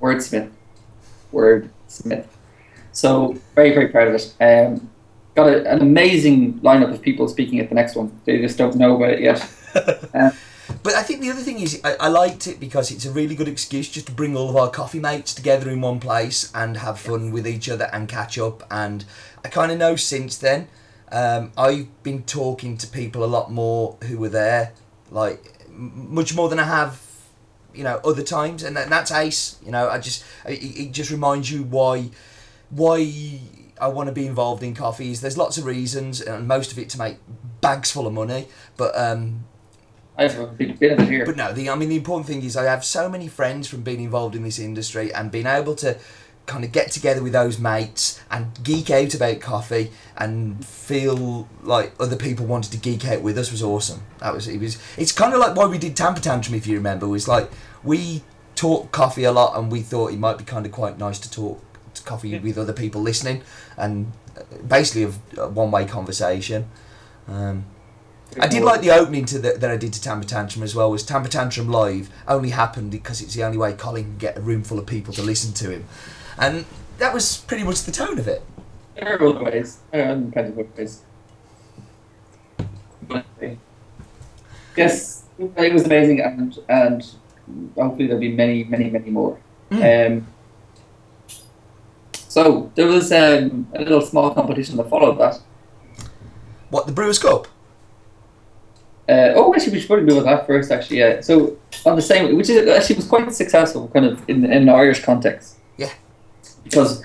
Wordsmith, 0.00 0.50
wordsmith. 1.32 2.26
So 2.92 3.36
very 3.54 3.72
very 3.72 3.88
proud 3.88 4.08
of 4.08 4.14
it. 4.14 4.34
Um, 4.40 4.90
got 5.34 5.48
a, 5.48 5.70
an 5.70 5.80
amazing 5.80 6.60
lineup 6.60 6.92
of 6.92 7.00
people 7.00 7.28
speaking 7.28 7.60
at 7.60 7.68
the 7.68 7.74
next 7.74 7.94
one. 7.94 8.18
They 8.24 8.40
just 8.40 8.58
don't 8.58 8.76
know 8.76 8.96
about 8.96 9.10
it 9.10 9.20
yet. 9.20 9.48
but 10.82 10.94
I 10.94 11.02
think 11.02 11.20
the 11.20 11.30
other 11.30 11.40
thing 11.40 11.60
is 11.60 11.80
I, 11.84 11.94
I 11.94 12.08
liked 12.08 12.46
it 12.46 12.60
because 12.60 12.90
it's 12.90 13.04
a 13.04 13.10
really 13.10 13.34
good 13.34 13.48
excuse 13.48 13.88
just 13.88 14.06
to 14.06 14.12
bring 14.12 14.36
all 14.36 14.48
of 14.48 14.56
our 14.56 14.70
coffee 14.70 15.00
mates 15.00 15.34
together 15.34 15.70
in 15.70 15.80
one 15.80 16.00
place 16.00 16.50
and 16.54 16.78
have 16.78 16.98
fun 16.98 17.30
with 17.30 17.46
each 17.46 17.68
other 17.68 17.88
and 17.92 18.08
catch 18.08 18.38
up. 18.38 18.62
And 18.70 19.04
I 19.44 19.48
kind 19.48 19.70
of 19.70 19.78
know 19.78 19.96
since 19.96 20.36
then, 20.38 20.68
um, 21.12 21.52
I've 21.56 22.02
been 22.02 22.24
talking 22.24 22.76
to 22.78 22.86
people 22.86 23.24
a 23.24 23.26
lot 23.26 23.50
more 23.50 23.96
who 24.04 24.18
were 24.18 24.28
there, 24.28 24.72
like 25.10 25.54
m- 25.68 26.14
much 26.14 26.34
more 26.34 26.48
than 26.48 26.58
I 26.58 26.64
have, 26.64 27.00
you 27.74 27.84
know, 27.84 28.00
other 28.04 28.22
times. 28.22 28.62
And, 28.62 28.76
that, 28.76 28.88
that's 28.88 29.12
ace. 29.12 29.58
You 29.64 29.70
know, 29.70 29.88
I 29.88 29.98
just 29.98 30.24
it, 30.46 30.62
it 30.62 30.92
just 30.92 31.10
reminds 31.10 31.50
you 31.50 31.62
why 31.62 32.10
why 32.70 33.40
I 33.80 33.88
want 33.88 34.08
to 34.08 34.12
be 34.12 34.26
involved 34.26 34.62
in 34.62 34.74
coffees. 34.74 35.20
There's 35.20 35.38
lots 35.38 35.58
of 35.58 35.64
reasons, 35.64 36.20
and 36.20 36.48
most 36.48 36.72
of 36.72 36.78
it 36.78 36.88
to 36.90 36.98
make 36.98 37.18
bags 37.60 37.90
full 37.90 38.06
of 38.06 38.12
money. 38.12 38.48
But 38.76 38.98
um, 38.98 39.44
I 40.18 40.22
have 40.22 40.38
a 40.38 40.46
big 40.46 40.78
bit 40.78 40.92
of 40.92 41.00
it 41.00 41.08
here. 41.08 41.26
but 41.26 41.36
no, 41.36 41.52
the 41.52 41.68
I 41.70 41.74
mean 41.74 41.88
the 41.88 41.96
important 41.96 42.26
thing 42.26 42.42
is 42.42 42.56
I 42.56 42.64
have 42.64 42.84
so 42.84 43.08
many 43.08 43.28
friends 43.28 43.68
from 43.68 43.82
being 43.82 44.00
involved 44.00 44.34
in 44.34 44.42
this 44.42 44.58
industry 44.58 45.12
and 45.12 45.30
being 45.30 45.46
able 45.46 45.74
to 45.76 45.98
kind 46.46 46.64
of 46.64 46.70
get 46.70 46.92
together 46.92 47.22
with 47.24 47.32
those 47.32 47.58
mates 47.58 48.20
and 48.30 48.46
geek 48.62 48.88
out 48.88 49.12
about 49.14 49.40
coffee 49.40 49.90
and 50.16 50.64
feel 50.64 51.48
like 51.64 51.92
other 51.98 52.14
people 52.14 52.46
wanted 52.46 52.70
to 52.70 52.78
geek 52.78 53.04
out 53.04 53.20
with 53.20 53.36
us 53.36 53.50
was 53.50 53.62
awesome. 53.62 54.02
That 54.20 54.32
was 54.32 54.46
it 54.48 54.58
was 54.60 54.78
it's 54.96 55.12
kind 55.12 55.34
of 55.34 55.40
like 55.40 55.56
why 55.56 55.66
we 55.66 55.76
did 55.78 55.96
Tamper 55.96 56.20
Tantrum 56.20 56.54
if 56.54 56.66
you 56.66 56.76
remember 56.76 57.08
was 57.08 57.26
like 57.28 57.50
we 57.82 58.22
talk 58.54 58.92
coffee 58.92 59.24
a 59.24 59.32
lot 59.32 59.58
and 59.58 59.70
we 59.70 59.82
thought 59.82 60.12
it 60.12 60.18
might 60.18 60.38
be 60.38 60.44
kind 60.44 60.64
of 60.64 60.72
quite 60.72 60.98
nice 60.98 61.18
to 61.18 61.30
talk 61.30 61.60
to 61.94 62.02
coffee 62.04 62.30
Yeah. 62.30 62.40
with 62.40 62.56
other 62.58 62.72
people 62.72 63.02
listening 63.02 63.42
and 63.76 64.12
uh, 64.38 64.42
basically 64.66 65.02
a, 65.36 65.42
a 65.42 65.48
one 65.48 65.70
way 65.70 65.84
conversation. 65.84 66.68
Um, 67.28 67.66
I 68.38 68.46
did 68.46 68.62
like 68.62 68.82
the 68.82 68.90
opening 68.90 69.24
to 69.26 69.38
the, 69.38 69.52
that 69.52 69.70
I 69.70 69.76
did 69.76 69.92
to 69.94 70.02
Tamper 70.02 70.26
Tantrum 70.26 70.62
as 70.62 70.74
well. 70.74 70.90
Was 70.90 71.02
Tamper 71.02 71.28
Tantrum 71.28 71.68
live 71.68 72.10
only 72.28 72.50
happened 72.50 72.90
because 72.90 73.22
it's 73.22 73.34
the 73.34 73.42
only 73.42 73.56
way 73.56 73.72
Colin 73.72 74.04
can 74.04 74.18
get 74.18 74.36
a 74.36 74.40
room 74.40 74.62
full 74.62 74.78
of 74.78 74.86
people 74.86 75.14
to 75.14 75.22
listen 75.22 75.54
to 75.54 75.70
him, 75.70 75.86
and 76.38 76.66
that 76.98 77.14
was 77.14 77.38
pretty 77.38 77.64
much 77.64 77.84
the 77.84 77.92
tone 77.92 78.18
of 78.18 78.28
it. 78.28 78.42
There 78.94 79.16
are 79.16 79.26
other 79.26 79.42
ways. 79.42 79.78
There 79.90 80.04
are 80.04 80.14
kinds 80.32 80.50
of 80.50 80.56
ways. 80.56 81.02
But, 83.08 83.24
yes, 84.76 85.24
it 85.38 85.72
was 85.72 85.84
amazing, 85.84 86.20
and 86.20 86.58
and 86.68 87.06
hopefully 87.74 88.06
there'll 88.06 88.20
be 88.20 88.32
many, 88.32 88.64
many, 88.64 88.90
many 88.90 89.10
more. 89.10 89.38
Um, 89.70 90.26
so 92.12 92.70
there 92.74 92.86
was 92.86 93.10
um, 93.12 93.66
a 93.74 93.80
little 93.80 94.02
small 94.02 94.34
competition 94.34 94.76
that 94.76 94.90
followed 94.90 95.18
that. 95.18 95.40
What 96.68 96.86
the 96.86 96.92
Brewers 96.92 97.18
Cup? 97.18 97.48
Uh, 99.08 99.32
oh, 99.36 99.54
actually, 99.54 99.72
we 99.72 99.78
should 99.80 99.86
probably 99.88 100.04
move 100.04 100.18
on 100.18 100.24
that 100.24 100.46
first. 100.46 100.70
Actually, 100.72 100.98
yeah. 100.98 101.20
So 101.20 101.56
on 101.84 101.94
the 101.96 102.02
same, 102.02 102.36
which 102.36 102.50
is 102.50 102.68
actually 102.68 102.96
was 102.96 103.06
quite 103.06 103.32
successful, 103.32 103.88
kind 103.88 104.04
of 104.06 104.28
in 104.28 104.44
in 104.44 104.52
an 104.62 104.68
Irish 104.68 105.04
context. 105.04 105.56
Yeah. 105.76 105.90
Because 106.64 107.04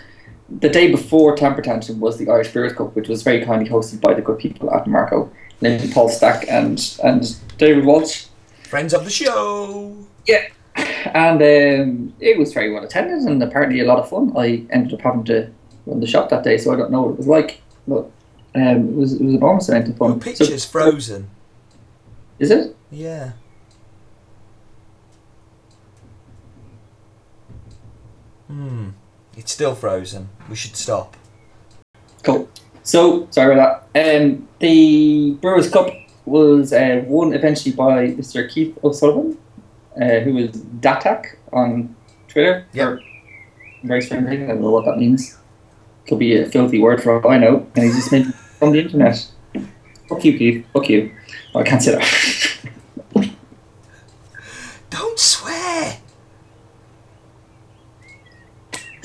the 0.50 0.70
day 0.70 0.90
before 0.92 1.36
Tamper 1.36 1.62
Tantrum 1.62 2.00
was 2.00 2.18
the 2.18 2.30
Irish 2.30 2.52
Brewers 2.52 2.74
Cup, 2.74 2.96
which 2.96 3.08
was 3.08 3.22
very 3.24 3.46
kindly 3.46 3.70
hosted 3.70 4.02
by 4.02 4.14
the 4.16 4.22
good 4.22 4.40
people 4.40 4.74
at 4.74 4.88
Marco, 4.88 5.32
named 5.62 5.92
Paul 5.94 6.10
Stack 6.10 6.46
and 6.50 6.98
and 7.04 7.36
David 7.58 7.86
Walsh. 7.86 8.26
Friends 8.64 8.94
of 8.94 9.04
the 9.06 9.12
show. 9.12 9.96
Yeah. 10.26 10.48
And 11.14 11.42
um, 11.42 12.14
it 12.20 12.38
was 12.40 12.54
very 12.54 12.72
well 12.72 12.84
attended 12.84 13.20
and 13.30 13.44
apparently 13.44 13.82
a 13.82 13.86
lot 13.86 14.00
of 14.00 14.10
fun. 14.10 14.34
I 14.38 14.66
ended 14.70 14.94
up 14.94 15.02
having 15.02 15.26
to 15.26 15.50
run 15.86 16.00
the 16.00 16.08
shop 16.08 16.30
that 16.30 16.44
day, 16.44 16.58
so 16.58 16.72
I 16.74 16.78
don't 16.78 16.92
know 16.92 17.02
what 17.02 17.12
it 17.12 17.18
was 17.18 17.28
like, 17.28 17.62
but 17.88 18.10
um, 18.56 18.90
it 18.90 18.96
was 18.96 19.14
it 19.14 19.22
was 19.22 19.34
an 19.34 19.36
enormous 19.36 19.70
amount 19.70 19.90
of 19.90 19.98
fun. 19.98 20.12
Oh, 20.12 20.16
pictures 20.16 20.64
So- 20.64 20.70
frozen. 20.70 21.30
Is 22.42 22.50
it? 22.50 22.76
Yeah. 22.90 23.34
Hmm. 28.48 28.90
It's 29.38 29.52
still 29.52 29.76
frozen. 29.76 30.30
We 30.50 30.56
should 30.56 30.76
stop. 30.76 31.16
Cool. 32.24 32.50
So 32.82 33.28
sorry 33.30 33.54
about 33.54 33.94
that. 33.94 34.22
Um, 34.22 34.48
the 34.60 35.38
Brewers 35.40 35.70
Cup 35.70 35.92
was 36.26 36.74
uh, 36.74 37.04
won 37.06 37.34
eventually 37.34 37.76
by 37.76 38.08
Mr. 38.08 38.50
Keith 38.50 38.76
O'Sullivan, 38.84 39.38
uh, 39.96 40.20
who 40.22 40.38
is 40.38 40.52
Datak 40.80 41.38
on 41.54 41.96
Twitter. 42.28 42.66
Or 42.76 43.00
very 43.84 44.02
strange 44.02 44.28
thing. 44.28 44.44
I 44.44 44.48
don't 44.48 44.62
know 44.62 44.72
what 44.72 44.86
that 44.86 44.98
means. 44.98 45.38
Could 46.08 46.18
be 46.18 46.36
a 46.38 46.50
filthy 46.50 46.80
word 46.80 47.04
for 47.04 47.24
all 47.24 47.32
I 47.32 47.38
know. 47.38 47.68
And 47.76 47.86
he's 47.86 47.96
just 47.96 48.12
made 48.12 48.26
it 48.26 48.34
from 48.34 48.72
the 48.72 48.82
internet. 48.82 49.32
Fuck 50.12 50.26
you, 50.26 50.38
Keith. 50.38 50.66
Fuck 50.74 50.90
you. 50.90 51.10
Oh, 51.56 51.62
I 51.62 51.64
can't 51.64 51.82
say 51.82 51.96
that. 51.96 53.34
Don't 54.90 55.18
swear. 55.18 56.00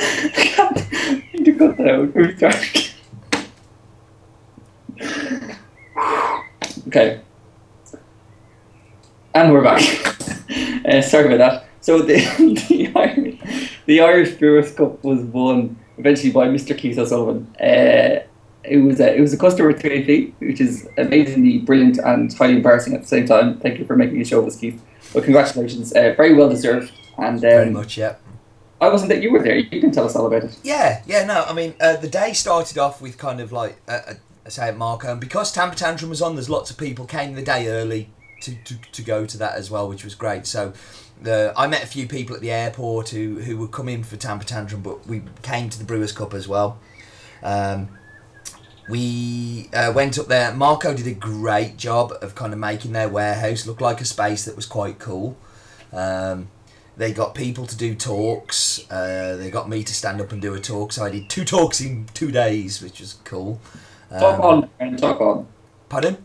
I 0.01 0.31
can't. 0.35 0.77
I 0.93 1.23
need 1.33 1.45
to 1.45 1.53
cut 1.55 1.77
that 1.77 1.89
out. 1.89 2.13
Dark. 2.41 2.57
okay. 6.89 7.21
And 9.33 9.53
we're 9.53 9.63
back. 9.63 9.83
uh, 10.89 11.03
sorry 11.03 11.33
about 11.33 11.39
that. 11.39 11.69
So 11.83 12.03
the 12.03 12.17
the 12.67 12.93
Irish, 12.97 13.79
the 13.87 14.01
Irish 14.01 14.33
Brewers 14.33 14.75
Cup 14.75 15.05
was 15.05 15.21
won 15.21 15.79
eventually 15.99 16.33
by 16.33 16.49
Mr. 16.49 16.77
Keith 16.77 16.99
O'Sullivan. 16.99 17.55
Uh, 17.61 18.27
it 18.69 18.79
was 18.79 19.01
a, 19.01 19.17
it 19.17 19.21
was 19.21 19.33
a 19.33 19.39
customer 19.39 19.73
TAP, 19.73 20.33
which 20.41 20.61
is 20.61 20.89
amazingly 20.99 21.59
brilliant 21.59 21.99
and 21.99 22.33
highly 22.33 22.57
embarrassing 22.57 22.95
at 22.95 23.03
the 23.03 23.07
same 23.07 23.27
time. 23.27 23.59
Thank 23.59 23.79
you 23.79 23.85
for 23.85 23.97
making 23.97 24.19
the 24.19 24.25
show 24.25 24.41
with 24.41 24.55
us, 24.55 24.61
Keith. 24.61 24.83
But 25.13 25.25
congratulations, 25.25 25.93
uh, 25.93 26.15
very 26.17 26.35
well 26.35 26.49
deserved. 26.49 26.93
And 27.19 27.41
Very 27.41 27.69
um, 27.69 27.73
much, 27.73 27.97
yeah. 27.97 28.17
I 28.81 28.89
wasn't 28.91 29.09
that 29.09 29.23
you 29.23 29.33
were 29.33 29.43
there. 29.43 29.57
You 29.57 29.81
can 29.81 29.91
tell 29.91 30.05
us 30.05 30.15
all 30.15 30.27
about 30.27 30.45
it. 30.45 30.59
Yeah, 30.63 31.03
yeah, 31.07 31.25
no, 31.25 31.45
I 31.45 31.55
mean, 31.55 31.75
uh, 31.81 31.97
the 31.97 32.09
day 32.09 32.35
started 32.35 32.77
off 32.77 33.01
with 33.01 33.17
kind 33.17 33.41
of 33.41 33.53
like, 33.53 33.77
uh, 33.89 34.01
uh, 34.07 34.15
I 34.45 34.49
say 34.51 34.69
at 34.69 34.77
Marco, 34.77 35.11
and 35.11 35.21
because 35.21 35.51
Tamper 35.51 35.77
Tantrum 35.77 36.11
was 36.11 36.21
on, 36.21 36.35
there's 36.35 36.51
lots 36.51 36.71
of 36.71 36.77
people 36.77 37.07
came 37.07 37.35
the 37.35 37.43
day 37.43 37.69
early 37.69 38.11
to, 38.43 38.55
to, 38.65 38.77
to 38.93 39.03
go 39.03 39.25
to 39.25 39.39
that 39.39 39.55
as 39.55 39.71
well, 39.71 39.89
which 39.89 40.05
was 40.05 40.15
great. 40.15 40.47
So 40.47 40.75
the 41.21 41.55
I 41.57 41.67
met 41.67 41.83
a 41.83 41.87
few 41.87 42.07
people 42.07 42.37
at 42.37 42.43
the 42.43 42.51
airport 42.51 43.09
who, 43.09 43.41
who 43.41 43.57
would 43.57 43.73
come 43.73 43.89
in 43.89 44.05
for 44.05 44.17
Tamper 44.17 44.45
Tantrum, 44.45 44.83
but 44.83 45.07
we 45.07 45.23
came 45.43 45.71
to 45.71 45.79
the 45.79 45.85
Brewers 45.85 46.13
Cup 46.13 46.35
as 46.35 46.47
well. 46.47 46.79
Um, 47.43 47.96
we 48.89 49.69
uh, 49.73 49.93
went 49.95 50.19
up 50.19 50.27
there. 50.27 50.53
Marco 50.55 50.95
did 50.95 51.07
a 51.07 51.13
great 51.13 51.77
job 51.77 52.13
of 52.23 52.35
kind 52.35 52.53
of 52.53 52.59
making 52.59 52.93
their 52.93 53.09
warehouse 53.09 53.67
look 53.67 53.81
like 53.81 54.01
a 54.01 54.05
space 54.05 54.45
that 54.45 54.55
was 54.55 54.67
quite 54.67 54.99
cool. 54.99 55.37
Um, 55.93 56.49
they 56.97 57.13
got 57.13 57.35
people 57.35 57.67
to 57.67 57.77
do 57.77 57.95
talks. 57.95 58.91
Uh, 58.91 59.37
they 59.37 59.51
got 59.51 59.69
me 59.69 59.83
to 59.85 59.95
stand 59.95 60.21
up 60.21 60.33
and 60.33 60.41
do 60.41 60.55
a 60.55 60.61
talk. 60.61 60.93
So 60.93 61.05
I 61.05 61.11
did 61.11 61.29
two 61.29 61.45
talks 61.45 61.81
in 61.81 62.07
two 62.15 62.31
days, 62.31 62.81
which 62.81 63.01
was 63.01 63.15
cool. 63.25 63.61
Um, 64.11 64.21
Talk 64.21 64.41
on 64.41 64.71
and 64.79 64.99
talk 64.99 65.21
on. 65.21 65.47
Pardon? 65.89 66.17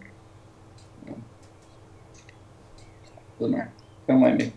Don't 4.07 4.19
mind 4.19 4.37
me. 4.37 4.53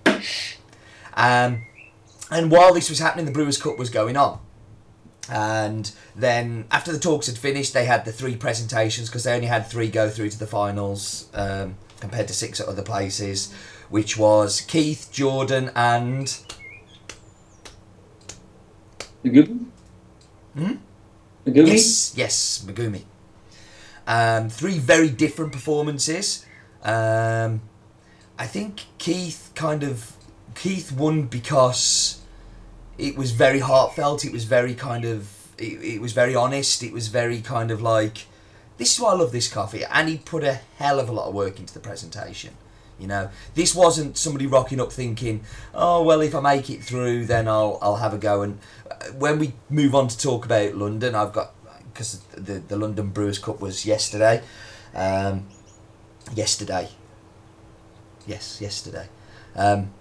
Um, 1.15 1.65
and 2.31 2.51
while 2.51 2.75
this 2.75 2.91
was 2.91 2.99
happening, 2.99 3.25
the 3.25 3.33
Brewers 3.33 3.61
Cup 3.61 3.79
was 3.79 3.89
going 3.89 4.17
on. 4.17 4.41
And 5.31 5.91
then 6.15 6.67
after 6.71 6.93
the 6.93 6.99
talks 6.99 7.27
had 7.27 7.39
finished, 7.39 7.73
they 7.73 7.87
had 7.87 8.05
the 8.05 8.13
three 8.13 8.37
presentations 8.37 9.09
because 9.09 9.25
they 9.25 9.35
only 9.35 9.47
had 9.47 9.67
three 9.67 9.89
go 9.89 10.11
through 10.11 10.31
to 10.31 10.39
the 10.39 10.47
finals 10.47 11.29
um, 11.35 11.77
compared 12.01 12.29
to 12.29 12.35
six 12.35 12.61
at 12.61 12.67
other 12.69 12.83
places, 12.83 13.53
which 13.89 14.19
was 14.19 14.61
Keith, 14.61 15.09
Jordan, 15.11 15.71
and 15.75 16.37
Google? 19.23 19.57
Hmm? 20.55 20.73
Google? 21.45 21.69
Yes, 21.69 22.15
yes, 22.17 22.65
Megumi. 22.67 23.05
Um, 24.07 24.51
three 24.51 24.79
very 24.79 25.09
different 25.09 25.53
performances. 25.53 26.45
Um, 26.83 27.63
I 28.39 28.47
think 28.47 28.83
Keith 28.99 29.53
kind 29.55 29.83
of 29.83 30.13
Keith 30.55 30.93
won 30.93 31.23
because 31.23 32.21
it 32.99 33.17
was 33.17 33.33
very 33.33 33.61
heartfelt. 33.61 34.25
It 34.25 34.33
was 34.33 34.45
very 34.45 34.75
kind 34.75 35.05
of 35.05 35.29
it, 35.59 35.83
it 35.83 36.01
was 36.01 36.13
very 36.13 36.35
honest. 36.35 36.83
It 36.83 36.93
was 36.93 37.09
very 37.09 37.41
kind 37.41 37.71
of 37.71 37.83
like 37.83 38.27
this 38.77 38.95
is 38.95 39.01
why 39.01 39.13
I 39.13 39.15
love 39.15 39.33
this 39.33 39.53
coffee, 39.53 39.85
and 39.85 40.09
he 40.09 40.19
put 40.19 40.43
a 40.45 40.61
hell 40.77 40.99
of 40.99 41.09
a 41.09 41.13
lot 41.13 41.29
of 41.29 41.35
work 41.35 41.59
into 41.59 41.73
the 41.73 41.81
presentation. 41.81 42.55
You 42.99 43.09
know, 43.09 43.31
this 43.55 43.75
wasn't 43.75 44.17
somebody 44.17 44.47
rocking 44.47 44.81
up 44.81 44.93
thinking, 44.93 45.45
"Oh 45.75 46.03
well, 46.03 46.21
if 46.21 46.35
I 46.35 46.41
make 46.41 46.71
it 46.71 46.83
through, 46.83 47.27
then 47.27 47.49
I'll 47.49 47.79
I'll 47.83 47.97
have 47.97 48.15
a 48.15 48.19
go." 48.19 48.43
And 48.43 48.59
uh, 48.91 49.07
when 49.19 49.39
we 49.39 49.55
move 49.69 49.95
on 49.95 50.09
to 50.09 50.19
talk 50.19 50.45
about 50.45 50.77
London, 50.77 51.15
I've 51.15 51.33
got 51.33 51.53
because 51.93 52.21
the 52.33 52.55
the 52.61 52.77
London 52.77 53.09
Brewers 53.09 53.39
Cup 53.39 53.61
was 53.61 53.85
yesterday. 53.85 54.43
Um, 54.95 55.47
yesterday. 56.35 56.89
Yes, 58.27 58.61
yesterday. 58.61 59.09
Um, 59.57 59.93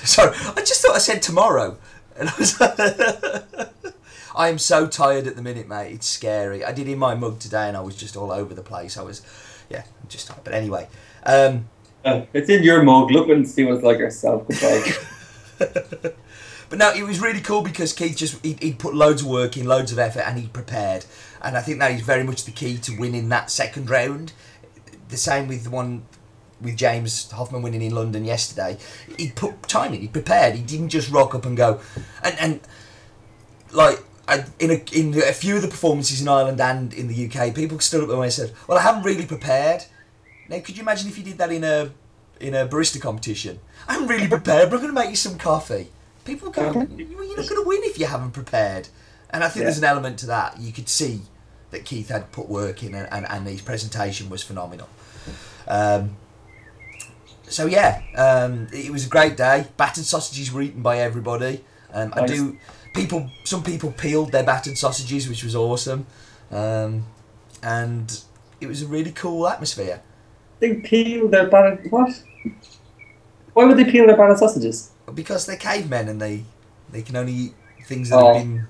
sorry, 0.04 0.36
I 0.56 0.60
just 0.60 0.82
thought 0.82 0.94
I 0.96 0.98
said 0.98 1.22
tomorrow, 1.22 1.76
and 2.16 2.28
I 2.28 2.34
was. 2.38 2.60
I 4.36 4.48
am 4.50 4.58
so 4.58 4.86
tired 4.86 5.26
at 5.26 5.34
the 5.34 5.42
minute, 5.42 5.66
mate. 5.66 5.92
It's 5.92 6.06
scary. 6.06 6.64
I 6.64 6.70
did 6.70 6.86
in 6.86 6.98
my 6.98 7.16
mug 7.16 7.40
today, 7.40 7.66
and 7.66 7.76
I 7.76 7.80
was 7.80 7.96
just 7.96 8.16
all 8.16 8.30
over 8.30 8.54
the 8.54 8.62
place. 8.62 8.96
I 8.96 9.02
was 9.02 9.22
yeah, 9.68 9.82
just 10.08 10.28
tired. 10.28 10.44
but 10.44 10.54
anyway. 10.54 10.86
Um, 11.24 11.68
Uh, 12.04 12.22
it's 12.32 12.48
in 12.48 12.62
your 12.62 12.82
mug. 12.84 13.10
Look 13.10 13.28
and 13.28 13.48
see 13.48 13.64
what 13.64 13.74
it's 13.74 13.84
like 13.84 13.98
yourself. 13.98 14.46
Goodbye. 14.46 16.12
But 16.68 16.78
no, 16.78 16.92
it 16.92 17.02
was 17.02 17.18
really 17.18 17.40
cool 17.40 17.62
because 17.62 17.92
Keith 17.94 18.16
just 18.16 18.44
he 18.44 18.56
he 18.60 18.72
put 18.74 18.94
loads 18.94 19.22
of 19.22 19.28
work 19.28 19.56
in, 19.56 19.66
loads 19.66 19.90
of 19.90 19.98
effort, 19.98 20.20
and 20.20 20.38
he 20.38 20.48
prepared. 20.48 21.06
And 21.40 21.56
I 21.56 21.62
think 21.62 21.78
that 21.78 21.92
is 21.92 22.02
very 22.02 22.24
much 22.24 22.44
the 22.44 22.50
key 22.50 22.76
to 22.78 22.92
winning 22.98 23.28
that 23.30 23.50
second 23.50 23.88
round. 23.88 24.32
The 25.08 25.16
same 25.16 25.48
with 25.48 25.64
the 25.64 25.70
one 25.70 26.02
with 26.60 26.76
James 26.76 27.30
Hoffmann 27.30 27.62
winning 27.62 27.82
in 27.82 27.94
London 27.94 28.24
yesterday. 28.24 28.76
He 29.16 29.30
put 29.30 29.62
time 29.68 29.94
in, 29.94 30.00
he 30.00 30.08
prepared. 30.08 30.54
He 30.54 30.62
didn't 30.62 30.88
just 30.88 31.10
rock 31.10 31.34
up 31.34 31.44
and 31.46 31.56
go. 31.56 31.80
And 32.22 32.36
and 32.40 32.60
like 33.72 34.02
I, 34.26 34.44
in 34.58 34.70
a 34.70 34.82
in 34.92 35.14
a 35.14 35.32
few 35.32 35.56
of 35.56 35.62
the 35.62 35.68
performances 35.68 36.20
in 36.20 36.28
Ireland 36.28 36.60
and 36.60 36.92
in 36.92 37.08
the 37.08 37.26
UK, 37.30 37.54
people 37.54 37.78
stood 37.80 38.02
up 38.04 38.10
and 38.10 38.32
said, 38.32 38.52
"Well, 38.66 38.78
I 38.78 38.82
haven't 38.82 39.02
really 39.04 39.26
prepared." 39.26 39.84
Now, 40.48 40.60
could 40.60 40.76
you 40.76 40.82
imagine 40.82 41.08
if 41.08 41.18
you 41.18 41.24
did 41.24 41.38
that 41.38 41.52
in 41.52 41.64
a 41.64 41.90
in 42.40 42.54
a 42.54 42.66
barista 42.66 43.00
competition? 43.00 43.58
I 43.86 43.94
haven't 43.94 44.08
really 44.08 44.28
prepared, 44.28 44.70
but 44.70 44.76
I'm 44.76 44.82
going 44.82 44.94
to 44.94 45.00
make 45.00 45.10
you 45.10 45.16
some 45.16 45.38
coffee. 45.38 45.88
People 46.24 46.50
go, 46.50 46.72
"Well, 46.72 46.86
"You're 46.96 47.36
not 47.36 47.48
going 47.48 47.62
to 47.62 47.64
win 47.66 47.80
if 47.84 47.98
you 47.98 48.06
haven't 48.06 48.32
prepared." 48.32 48.88
And 49.30 49.44
I 49.44 49.48
think 49.48 49.60
Yeah. 49.60 49.64
there's 49.64 49.78
an 49.78 49.84
element 49.84 50.18
to 50.20 50.26
that. 50.26 50.58
You 50.58 50.72
could 50.72 50.88
see 50.88 51.20
that 51.70 51.84
Keith 51.84 52.08
had 52.08 52.32
put 52.32 52.48
work 52.48 52.82
in, 52.82 52.94
and, 52.94 53.06
and, 53.12 53.26
and 53.28 53.46
his 53.46 53.60
presentation 53.60 54.30
was 54.30 54.42
phenomenal. 54.42 54.88
Um, 55.66 56.16
so 57.48 57.66
yeah, 57.66 58.02
um, 58.16 58.68
it 58.72 58.90
was 58.90 59.06
a 59.06 59.08
great 59.08 59.36
day. 59.36 59.66
Battered 59.76 60.04
sausages 60.04 60.52
were 60.52 60.62
eaten 60.62 60.82
by 60.82 60.98
everybody. 60.98 61.64
Um, 61.92 62.12
I 62.16 62.26
do. 62.26 62.56
People, 62.94 63.30
some 63.44 63.62
people 63.62 63.92
peeled 63.92 64.32
their 64.32 64.42
battered 64.44 64.76
sausages, 64.78 65.28
which 65.28 65.44
was 65.44 65.54
awesome, 65.54 66.06
um, 66.50 67.04
and 67.62 68.20
it 68.60 68.66
was 68.66 68.82
a 68.82 68.86
really 68.86 69.12
cool 69.12 69.46
atmosphere. 69.48 70.02
they 70.60 70.74
peeled 70.74 71.30
their 71.30 71.46
battered 71.48 71.86
what? 71.90 72.10
Why 73.52 73.64
would 73.64 73.76
they 73.76 73.84
peel 73.90 74.06
their 74.06 74.16
battered 74.16 74.38
sausages? 74.38 74.90
because 75.14 75.46
they're 75.46 75.56
cavemen 75.56 76.08
and 76.08 76.20
they 76.20 76.44
they 76.90 77.02
can 77.02 77.16
only 77.16 77.32
eat 77.32 77.54
things 77.84 78.10
that 78.10 78.16
Oh. 78.18 78.34
have 78.34 78.42
been 78.42 78.66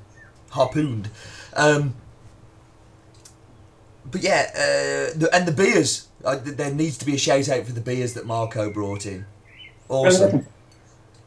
harpooned. 0.50 1.10
Um, 1.54 1.94
but 4.10 4.22
yeah, 4.22 4.50
uh, 4.54 5.18
the, 5.18 5.28
and 5.32 5.46
the 5.46 5.52
beers. 5.52 6.07
Uh, 6.24 6.36
there 6.42 6.72
needs 6.74 6.98
to 6.98 7.04
be 7.04 7.14
a 7.14 7.18
shout 7.18 7.48
out 7.48 7.64
for 7.64 7.72
the 7.72 7.80
beers 7.80 8.14
that 8.14 8.26
Marco 8.26 8.70
brought 8.70 9.06
in. 9.06 9.24
Awesome. 9.88 10.46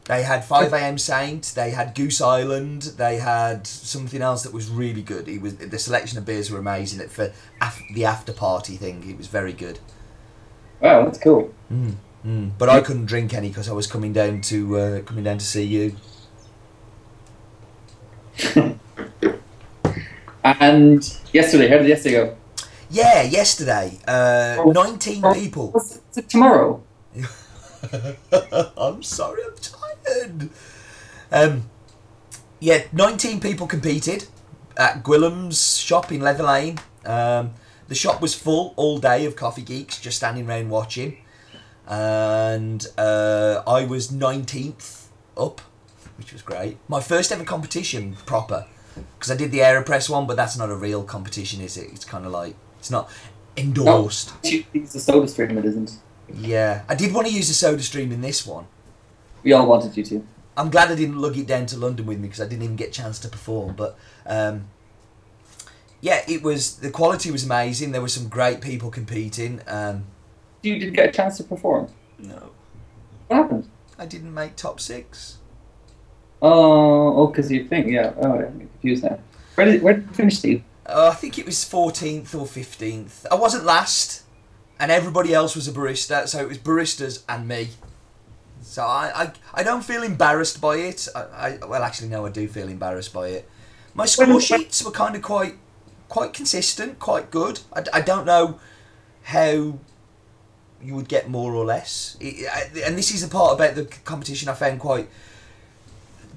They 0.06 0.24
had 0.24 0.44
5 0.44 0.72
a.m. 0.72 0.98
Saint. 0.98 1.44
They 1.54 1.70
had 1.70 1.94
Goose 1.94 2.20
Island. 2.20 2.82
They 2.82 3.16
had 3.16 3.66
something 3.66 4.20
else 4.20 4.42
that 4.42 4.52
was 4.52 4.68
really 4.68 5.02
good. 5.02 5.28
It 5.28 5.40
was 5.40 5.56
the 5.56 5.78
selection 5.78 6.18
of 6.18 6.26
beers 6.26 6.50
were 6.50 6.58
amazing. 6.58 7.00
It 7.00 7.10
for 7.10 7.32
af- 7.60 7.82
the 7.94 8.04
after 8.04 8.32
party 8.32 8.76
thing. 8.76 9.08
It 9.08 9.16
was 9.16 9.28
very 9.28 9.52
good. 9.52 9.78
Wow, 10.80 11.04
that's 11.04 11.18
cool. 11.18 11.54
Mm, 11.72 11.94
mm. 12.26 12.50
But 12.58 12.68
I 12.68 12.80
couldn't 12.80 13.06
drink 13.06 13.32
any 13.32 13.48
because 13.48 13.68
I 13.68 13.72
was 13.72 13.86
coming 13.86 14.12
down 14.12 14.40
to 14.42 14.78
uh, 14.78 15.00
coming 15.02 15.22
down 15.22 15.38
to 15.38 15.44
see 15.44 15.64
you. 15.64 15.96
And 20.44 21.18
yesterday, 21.32 21.68
how 21.68 21.78
did 21.78 21.86
yesterday 21.86 22.16
go? 22.16 22.36
Yeah, 22.92 23.22
yesterday, 23.22 23.98
uh, 24.06 24.56
Oh. 24.58 24.70
19 24.70 25.24
Oh. 25.24 25.32
people. 25.34 25.82
Tomorrow? 26.28 26.82
I'm 28.76 29.02
sorry, 29.02 29.42
I'm 29.44 29.56
tired. 29.56 30.50
Um, 31.32 31.70
yeah, 32.60 32.82
19 32.92 33.40
people 33.40 33.66
competed 33.66 34.26
at 34.76 35.02
Gwilym's 35.02 35.78
shop 35.78 36.12
in 36.12 36.20
Leather 36.20 36.44
Lane. 36.44 36.78
Um, 37.06 37.54
the 37.88 37.94
shop 37.94 38.20
was 38.20 38.34
full 38.34 38.74
all 38.76 38.98
day 38.98 39.24
of 39.24 39.36
coffee 39.36 39.62
geeks 39.62 39.98
just 39.98 40.18
standing 40.18 40.48
around 40.48 40.68
watching. 40.68 41.16
And 41.86 42.86
uh, 42.98 43.62
I 43.66 43.84
was 43.86 44.08
19th 44.08 45.06
up, 45.36 45.60
which 46.18 46.32
was 46.32 46.42
great. 46.42 46.76
My 46.88 47.00
first 47.00 47.32
ever 47.32 47.44
competition 47.44 48.16
proper. 48.26 48.66
Because 49.18 49.30
I 49.30 49.36
did 49.36 49.50
the 49.50 49.60
AeroPress 49.60 50.10
one, 50.10 50.26
but 50.26 50.36
that's 50.36 50.58
not 50.58 50.68
a 50.68 50.76
real 50.76 51.02
competition, 51.02 51.62
is 51.62 51.78
it? 51.78 51.88
It's 51.92 52.04
kind 52.04 52.26
of 52.26 52.32
like, 52.32 52.54
it's 52.82 52.90
not 52.90 53.08
endorsed. 53.56 54.32
You 54.42 54.64
use 54.72 54.92
the 54.92 54.98
soda 54.98 55.28
stream, 55.28 55.56
it 55.56 55.64
isn't. 55.64 55.98
Yeah, 56.34 56.82
I 56.88 56.96
did 56.96 57.14
want 57.14 57.28
to 57.28 57.32
use 57.32 57.46
the 57.46 57.54
soda 57.54 57.80
stream 57.80 58.10
in 58.10 58.22
this 58.22 58.44
one. 58.44 58.66
We 59.44 59.52
all 59.52 59.68
wanted 59.68 59.96
you 59.96 60.02
to. 60.06 60.26
I'm 60.56 60.68
glad 60.68 60.90
I 60.90 60.96
didn't 60.96 61.16
lug 61.18 61.38
it 61.38 61.46
down 61.46 61.66
to 61.66 61.76
London 61.76 62.06
with 62.06 62.18
me 62.18 62.26
because 62.26 62.40
I 62.40 62.48
didn't 62.48 62.64
even 62.64 62.74
get 62.74 62.88
a 62.88 62.90
chance 62.92 63.20
to 63.20 63.28
perform. 63.28 63.76
But 63.76 63.96
um, 64.26 64.64
yeah, 66.00 66.22
it 66.26 66.42
was 66.42 66.78
the 66.78 66.90
quality 66.90 67.30
was 67.30 67.44
amazing. 67.44 67.92
There 67.92 68.02
were 68.02 68.08
some 68.08 68.28
great 68.28 68.60
people 68.60 68.90
competing. 68.90 69.60
Um, 69.68 70.06
You 70.62 70.80
didn't 70.80 70.94
get 70.94 71.08
a 71.10 71.12
chance 71.12 71.36
to 71.36 71.44
perform. 71.44 71.86
no, 72.18 72.50
What 73.28 73.36
happened? 73.36 73.70
I 73.96 74.06
didn't 74.06 74.34
make 74.34 74.56
top 74.56 74.80
six. 74.80 75.38
Oh, 76.40 77.16
oh, 77.16 77.26
because 77.28 77.48
you 77.52 77.64
think, 77.68 77.86
yeah. 77.86 78.12
Oh, 78.20 78.32
I'm 78.32 78.58
confused 78.58 79.04
now. 79.04 79.20
Where 79.54 79.66
did 79.66 79.82
where 79.82 79.94
did 79.94 80.08
you 80.08 80.14
finish, 80.14 80.38
Steve? 80.38 80.64
Uh, 80.92 81.08
I 81.08 81.14
think 81.14 81.38
it 81.38 81.46
was 81.46 81.56
14th 81.56 82.34
or 82.34 82.46
15th. 82.46 83.24
I 83.30 83.34
wasn't 83.34 83.64
last, 83.64 84.22
and 84.78 84.92
everybody 84.92 85.32
else 85.32 85.56
was 85.56 85.66
a 85.66 85.72
barista, 85.72 86.28
so 86.28 86.40
it 86.40 86.48
was 86.48 86.58
baristas 86.58 87.22
and 87.28 87.48
me. 87.48 87.70
So 88.60 88.82
I, 88.84 89.12
I, 89.14 89.32
I 89.54 89.62
don't 89.62 89.82
feel 89.82 90.02
embarrassed 90.02 90.60
by 90.60 90.76
it. 90.76 91.08
I, 91.14 91.20
I, 91.20 91.58
well, 91.66 91.82
actually, 91.82 92.10
no, 92.10 92.26
I 92.26 92.30
do 92.30 92.46
feel 92.46 92.68
embarrassed 92.68 93.12
by 93.12 93.28
it. 93.28 93.48
My 93.94 94.04
score 94.06 94.40
sheets 94.40 94.84
were 94.84 94.90
kind 94.90 95.16
of 95.16 95.22
quite, 95.22 95.56
quite 96.08 96.34
consistent, 96.34 96.98
quite 96.98 97.30
good. 97.30 97.60
I, 97.72 97.84
I 97.94 98.00
don't 98.02 98.26
know 98.26 98.60
how 99.24 99.78
you 100.82 100.94
would 100.94 101.08
get 101.08 101.28
more 101.28 101.54
or 101.54 101.64
less. 101.64 102.18
It, 102.20 102.46
and 102.84 102.98
this 102.98 103.14
is 103.14 103.22
the 103.22 103.28
part 103.28 103.54
about 103.54 103.74
the 103.76 103.84
competition 104.04 104.48
I 104.48 104.54
found 104.54 104.80
quite 104.80 105.08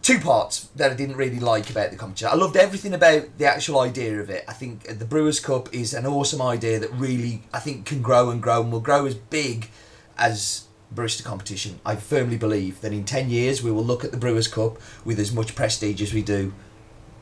two 0.06 0.20
parts 0.20 0.70
that 0.76 0.92
I 0.92 0.94
didn't 0.94 1.16
really 1.16 1.40
like 1.40 1.72
about 1.72 1.90
the 1.90 1.98
competition. 1.98 2.28
I 2.32 2.36
loved 2.36 2.56
everything 2.56 2.94
about 2.94 3.40
the 3.40 3.46
actual 3.48 3.80
idea 3.80 4.20
of 4.20 4.30
it. 4.30 4.46
I 4.48 4.54
think 4.54 4.84
the 5.00 5.04
Brewers 5.04 5.40
Cup 5.40 5.74
is 5.74 5.96
an 5.96 6.06
awesome 6.06 6.44
idea 6.44 6.78
that 6.78 6.94
really 6.94 7.42
I 7.52 7.58
think 7.58 7.88
can 7.88 8.04
grow 8.04 8.30
and 8.30 8.40
grow 8.40 8.62
and 8.62 8.72
will 8.72 8.82
grow 8.82 9.08
as 9.08 9.16
big 9.16 9.72
as 10.16 10.66
barista 10.94 11.24
competition. 11.24 11.80
I 11.84 11.96
firmly 11.96 12.38
believe 12.38 12.82
that 12.82 12.94
in 12.94 13.04
10 13.04 13.32
years 13.32 13.64
we 13.64 13.72
will 13.72 13.84
look 13.84 14.06
at 14.06 14.12
the 14.12 14.18
Brewers 14.18 14.48
Cup 14.48 14.78
with 15.04 15.20
as 15.20 15.34
much 15.34 15.56
prestige 15.56 16.04
as 16.04 16.14
we 16.14 16.22
do 16.22 16.54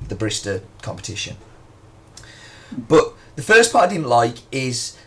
the 0.09 0.15
barista 0.15 0.61
competition. 0.81 1.37
But 2.69 3.13
the 3.37 3.43
first 3.43 3.71
part 3.71 3.85
I 3.85 3.93
didn't 3.93 4.09
like 4.09 4.39
is 4.51 4.97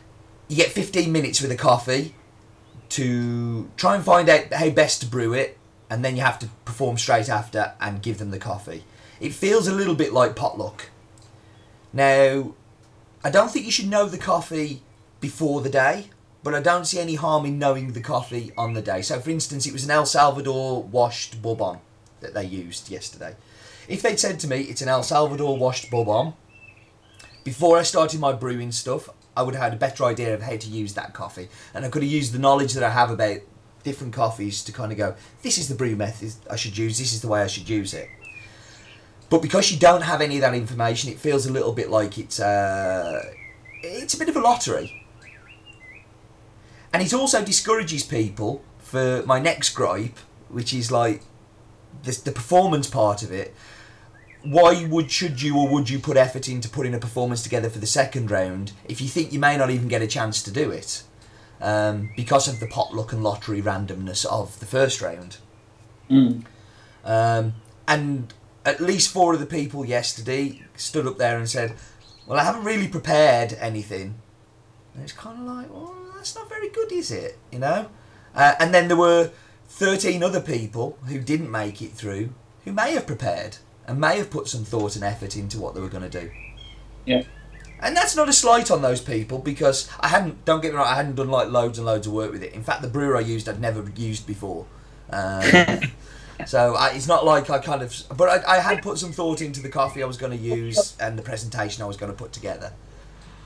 you 0.49 0.57
get 0.57 0.71
15 0.71 1.13
minutes 1.13 1.43
with 1.43 1.51
a 1.51 1.57
coffee 1.57 2.15
to 2.89 3.69
try 3.77 3.97
and 3.97 4.03
find 4.03 4.31
out 4.31 4.51
how 4.55 4.71
best 4.71 5.03
to 5.03 5.07
brew 5.07 5.35
it 5.35 5.59
and 5.89 6.05
then 6.05 6.17
you 6.17 6.23
have 6.23 6.39
to 6.41 6.49
perform 6.65 6.99
straight 6.99 7.29
after 7.29 7.75
and 7.81 8.03
give 8.03 8.19
them 8.19 8.31
the 8.31 8.39
coffee. 8.39 8.85
It 9.21 9.33
feels 9.33 9.67
a 9.67 9.73
little 9.73 9.95
bit 9.95 10.13
like 10.13 10.37
potluck. 10.37 10.91
Now, 11.93 12.55
I 13.25 13.31
don't 13.31 13.51
think 13.51 13.65
you 13.65 13.73
should 13.73 13.89
know 13.89 14.07
the 14.07 14.19
coffee 14.19 14.83
before 15.21 15.61
the 15.61 15.71
day, 15.71 16.11
but 16.43 16.55
I 16.55 16.61
don't 16.61 16.85
see 16.85 17.01
any 17.01 17.15
harm 17.15 17.47
in 17.47 17.59
knowing 17.59 17.93
the 17.93 18.01
coffee 18.01 18.53
on 18.57 18.75
the 18.75 18.83
day. 18.83 19.03
So, 19.03 19.19
for 19.19 19.31
instance, 19.31 19.67
it 19.67 19.73
was 19.73 19.85
an 19.85 19.91
El 19.91 20.07
Salvador 20.07 20.83
washed 20.83 21.41
bourbon 21.43 21.79
that 22.21 22.35
they 22.35 22.45
used 22.45 22.91
yesterday. 22.91 23.35
If 23.89 24.03
they'd 24.03 24.21
said 24.21 24.41
to 24.41 24.49
me 24.49 24.63
it's 24.63 24.83
an 24.83 24.89
El 24.89 25.03
Salvador 25.03 25.57
washed 25.57 25.91
bourbon, 25.91 26.35
before 27.45 27.79
I 27.79 27.83
started 27.83 28.21
my 28.21 28.33
brewing 28.33 28.73
stuff, 28.73 29.09
I 29.37 29.43
would 29.43 29.55
have 29.55 29.63
had 29.63 29.73
a 29.75 29.77
better 29.77 30.05
idea 30.05 30.35
of 30.35 30.43
how 30.43 30.57
to 30.57 30.69
use 30.69 30.95
that 30.95 31.13
coffee, 31.13 31.49
and 31.75 31.85
I 31.85 31.89
could 31.89 32.03
have 32.03 32.11
used 32.11 32.33
the 32.33 32.39
knowledge 32.39 32.73
that 32.73 32.83
I 32.83 32.91
have 32.91 33.11
about 33.11 33.39
different 33.87 34.13
coffees 34.13 34.63
to 34.65 34.73
kind 34.73 34.93
of 34.93 34.99
go, 34.99 35.15
this 35.43 35.57
is 35.57 35.69
the 35.69 35.75
brew 35.75 35.97
method 35.97 36.33
I 36.51 36.57
should 36.57 36.77
use, 36.77 36.99
this 36.99 37.15
is 37.15 37.23
the 37.23 37.29
way 37.29 37.41
I 37.43 37.47
should 37.47 37.69
use 37.69 37.95
it. 37.95 38.11
But 39.31 39.41
because 39.43 39.73
you 39.73 39.79
don't 39.79 40.03
have 40.03 40.21
any 40.21 40.37
of 40.37 40.41
that 40.43 40.55
information, 40.55 41.11
it 41.11 41.19
feels 41.19 41.47
a 41.47 41.53
little 41.53 41.73
bit 41.73 41.89
like 41.89 42.19
it's 42.19 42.39
uh, 42.39 43.23
it's 43.83 44.15
a 44.15 44.19
bit 44.19 44.29
of 44.29 44.37
a 44.37 44.41
lottery. 44.41 45.07
And 46.93 47.03
it 47.03 47.13
also 47.15 47.45
discourages 47.45 48.03
people 48.03 48.63
for 48.79 49.23
my 49.27 49.39
next 49.39 49.71
gripe, 49.71 50.19
which 50.49 50.73
is 50.73 50.91
like 50.91 51.23
the, 52.05 52.13
the 52.25 52.33
performance 52.33 52.89
part 52.89 53.23
of 53.23 53.33
it. 53.33 53.55
Why 54.43 54.87
would 54.87 55.11
should 55.11 55.43
you 55.43 55.59
or 55.59 55.69
would 55.69 55.91
you 55.91 55.99
put 55.99 56.17
effort 56.17 56.49
into 56.49 56.69
putting 56.69 56.95
a 56.95 56.99
performance 56.99 57.43
together 57.43 57.69
for 57.69 57.81
the 57.81 57.87
second 57.87 58.31
round 58.31 58.73
if 58.89 59.01
you 59.01 59.09
think 59.09 59.33
you 59.33 59.41
may 59.41 59.57
not 59.57 59.71
even 59.71 59.89
get 59.89 60.03
a 60.03 60.07
chance 60.07 60.43
to 60.45 60.51
do 60.53 60.71
it? 60.71 61.03
Um, 61.61 62.11
because 62.17 62.49
of 62.49 62.61
the 62.61 62.67
potluck 62.67 63.13
and 63.13 63.23
lottery 63.23 63.63
randomness 63.63 64.25
of 64.27 64.59
the 64.61 64.67
first 64.67 65.01
round. 65.01 65.39
Mm. 66.11 66.45
Um, 67.05 67.55
and 67.89 68.33
at 68.65 68.81
least 68.81 69.13
four 69.13 69.35
of 69.35 69.41
the 69.41 69.47
people 69.47 69.85
yesterday 69.85 70.63
stood 70.77 71.07
up 71.07 71.19
there 71.19 71.39
and 71.39 71.49
said, 71.49 71.75
Well, 72.27 72.39
I 72.39 72.45
haven't 72.45 72.65
really 72.65 72.89
prepared 72.89 73.55
anything. 73.55 74.17
And 74.95 75.03
it's 75.03 75.13
kind 75.13 75.41
of 75.41 75.47
like, 75.47 75.73
Well, 75.73 75.95
that's 76.15 76.35
not 76.35 76.49
very 76.49 76.69
good, 76.69 76.93
is 76.93 77.11
it? 77.11 77.39
You 77.53 77.61
know? 77.61 77.89
Uh, 78.35 78.55
and 78.59 78.75
then 78.75 78.89
there 78.89 78.97
were 78.97 79.31
13 79.69 80.23
other 80.23 80.41
people 80.41 80.99
who 81.07 81.19
didn't 81.19 81.51
make 81.51 81.81
it 81.81 81.93
through 81.93 82.31
who 82.65 82.73
may 82.73 82.93
have 82.93 83.07
prepared 83.07 83.59
and 83.87 84.01
may 84.01 84.19
have 84.19 84.31
put 84.31 84.49
some 84.49 84.65
thought 84.65 84.97
and 84.97 85.05
effort 85.05 85.37
into 85.37 85.59
what 85.61 85.75
they 85.75 85.81
were 85.81 85.89
going 85.89 86.09
to 86.09 86.21
do. 86.21 86.31
Yeah. 87.05 87.23
And 87.81 87.97
that's 87.97 88.17
not 88.17 88.29
a 88.29 88.33
slight 88.33 88.71
on 88.71 88.83
those 88.83 89.01
people 89.01 89.39
because 89.39 89.89
I 90.01 90.09
hadn't. 90.09 90.45
Don't 90.45 90.61
get 90.63 90.73
me 90.73 90.79
wrong. 90.79 90.87
I 90.89 90.95
hadn't 90.95 91.15
done 91.17 91.29
like 91.31 91.49
loads 91.49 91.79
and 91.79 91.87
loads 91.87 92.07
of 92.07 92.13
work 92.13 92.33
with 92.33 92.43
it. 92.43 92.53
In 92.55 92.63
fact, 92.63 92.83
the 92.83 92.89
brewer 92.89 93.17
I 93.17 93.21
used, 93.21 93.49
I'd 93.49 93.61
never 93.61 93.85
used 93.97 94.27
before. 94.27 94.67
Um, 95.11 95.81
so 96.47 96.75
I, 96.75 96.93
it's 96.95 97.07
not 97.07 97.25
like 97.25 97.51
I 97.51 97.59
kind 97.59 97.83
of. 97.83 97.95
But 98.17 98.29
I, 98.49 98.57
I 98.57 98.61
had 98.61 98.83
put 98.83 98.99
some 98.99 99.13
thought 99.13 99.41
into 99.43 99.61
the 99.61 99.69
coffee 99.69 100.03
I 100.03 100.07
was 100.07 100.17
going 100.17 100.33
to 100.37 100.43
use 100.43 100.97
and 100.99 101.19
the 101.19 101.23
presentation 101.23 101.83
I 101.83 101.87
was 101.87 101.97
going 101.97 102.11
to 102.11 102.17
put 102.17 102.33
together. 102.33 102.73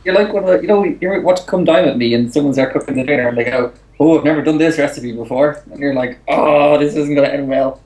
You're 0.05 0.15
like 0.15 0.33
when 0.33 0.45
uh, 0.45 0.53
you 0.61 0.69
know 0.69 0.85
you 0.85 1.21
watch 1.23 1.45
Come 1.47 1.65
Dine 1.65 1.85
with 1.87 1.97
Me 1.97 2.15
and 2.15 2.33
someone's 2.33 2.57
there 2.57 2.71
cooking 2.71 2.95
the 2.97 3.05
dinner 3.05 3.29
and 3.29 3.37
they 3.37 3.45
go, 3.45 3.73
"Oh, 3.99 4.17
I've 4.17 4.25
never 4.25 4.43
done 4.43 4.57
this 4.59 4.79
recipe 4.79 5.13
before," 5.13 5.63
and 5.71 5.79
you're 5.81 5.93
like, 5.93 6.21
"Oh, 6.29 6.79
this 6.79 6.95
isn't 6.95 7.15
going 7.15 7.29
to 7.29 7.35
end 7.35 7.49
well." 7.49 7.83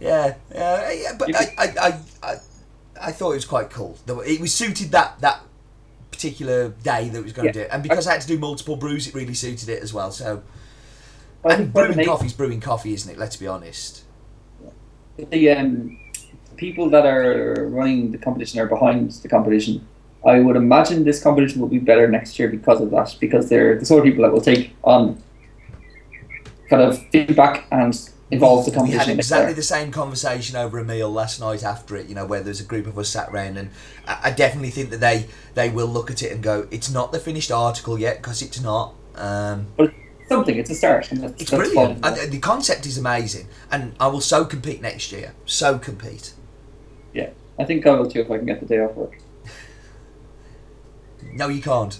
Yeah, 0.00 0.34
yeah, 0.54 0.90
yeah. 0.92 1.12
But 1.18 1.34
I, 1.34 1.54
I, 1.58 1.64
I, 1.80 1.98
I, 2.22 2.36
I 3.08 3.12
thought 3.12 3.32
it 3.32 3.36
was 3.36 3.44
quite 3.44 3.70
cool. 3.70 3.98
The- 4.06 4.18
It 4.20 4.40
was 4.40 4.54
suited 4.54 4.90
that 4.92 5.20
that 5.20 5.40
particular 6.14 6.68
day 6.82 7.08
that 7.08 7.18
it 7.18 7.24
was 7.24 7.32
going 7.32 7.48
to 7.48 7.52
do, 7.52 7.60
it. 7.60 7.68
and 7.70 7.82
because 7.82 8.06
I 8.06 8.12
had 8.12 8.22
to 8.22 8.28
do 8.28 8.38
multiple 8.38 8.76
brews, 8.76 9.06
it 9.06 9.14
really 9.14 9.34
suited 9.34 9.68
it 9.68 9.82
as 9.82 9.92
well. 9.92 10.10
So, 10.10 10.42
I 11.44 11.48
and 11.50 11.56
think 11.58 11.74
one 11.74 11.84
of 11.84 11.90
brewing 11.92 11.98
the- 11.98 12.10
coffee's 12.10 12.32
brewing 12.32 12.60
coffee, 12.60 12.94
isn't 12.94 13.10
it? 13.10 13.18
Let's 13.18 13.36
be 13.36 13.46
honest. 13.46 14.04
the 15.16 15.50
um, 15.50 15.98
people 16.56 16.88
that 16.90 17.04
are 17.06 17.68
running 17.68 18.12
the 18.12 18.18
competition 18.18 18.60
are 18.60 18.66
behind 18.66 19.12
the 19.12 19.28
competition. 19.28 19.86
I 20.26 20.40
would 20.40 20.56
imagine 20.56 21.04
this 21.04 21.22
competition 21.22 21.60
will 21.60 21.68
be 21.68 21.78
better 21.78 22.08
next 22.08 22.38
year 22.38 22.48
because 22.48 22.80
of 22.80 22.90
that, 22.92 23.14
because 23.20 23.48
they're 23.48 23.78
the 23.78 23.84
sort 23.84 24.00
of 24.00 24.04
people 24.06 24.22
that 24.24 24.32
will 24.32 24.40
take 24.40 24.74
on 24.82 25.22
kind 26.70 26.82
of 26.82 26.98
feedback 27.08 27.66
and 27.70 27.94
involve 28.34 28.66
the 28.66 28.82
We 28.82 28.90
had 28.90 29.08
exactly 29.08 29.54
the 29.54 29.62
same 29.62 29.90
conversation 29.90 30.56
over 30.56 30.78
a 30.78 30.84
meal 30.84 31.10
last 31.10 31.40
night 31.40 31.62
after 31.62 31.96
it. 31.96 32.06
You 32.06 32.14
know, 32.14 32.26
where 32.26 32.42
there's 32.42 32.60
a 32.60 32.64
group 32.64 32.86
of 32.86 32.98
us 32.98 33.08
sat 33.08 33.32
round, 33.32 33.58
and 33.58 33.70
I, 34.06 34.30
definitely 34.30 34.70
think 34.70 34.90
that 34.90 35.00
they 35.00 35.26
they 35.54 35.70
will 35.70 35.86
look 35.86 36.10
at 36.10 36.22
it 36.22 36.32
and 36.32 36.42
go, 36.42 36.66
"It's 36.70 36.90
not 36.90 37.12
the 37.12 37.18
finished 37.18 37.50
article 37.50 37.98
yet, 37.98 38.18
because 38.18 38.42
it's 38.42 38.60
not." 38.60 38.94
Um, 39.14 39.68
But 39.76 39.92
it's 40.20 40.28
something. 40.28 40.56
It's 40.56 40.70
a 40.70 40.74
start. 40.74 41.10
And 41.10 41.22
that's, 41.22 41.40
it's 41.40 41.50
that's 41.50 41.72
brilliant. 41.72 42.04
And 42.04 42.32
the 42.32 42.38
concept 42.38 42.86
is 42.86 42.98
amazing, 42.98 43.48
and 43.70 43.94
I 43.98 44.08
will 44.08 44.20
so 44.20 44.44
compete 44.44 44.80
next 44.80 45.12
year. 45.12 45.34
So 45.46 45.78
compete. 45.78 46.34
Yeah, 47.12 47.30
I 47.58 47.64
think 47.64 47.86
I 47.86 47.94
will 47.94 48.10
too 48.10 48.20
if 48.20 48.30
I 48.30 48.38
can 48.38 48.46
get 48.46 48.60
the 48.60 48.66
day 48.66 48.80
off 48.80 48.94
work. 48.94 49.18
No, 51.32 51.48
you 51.48 51.62
can't. 51.62 51.98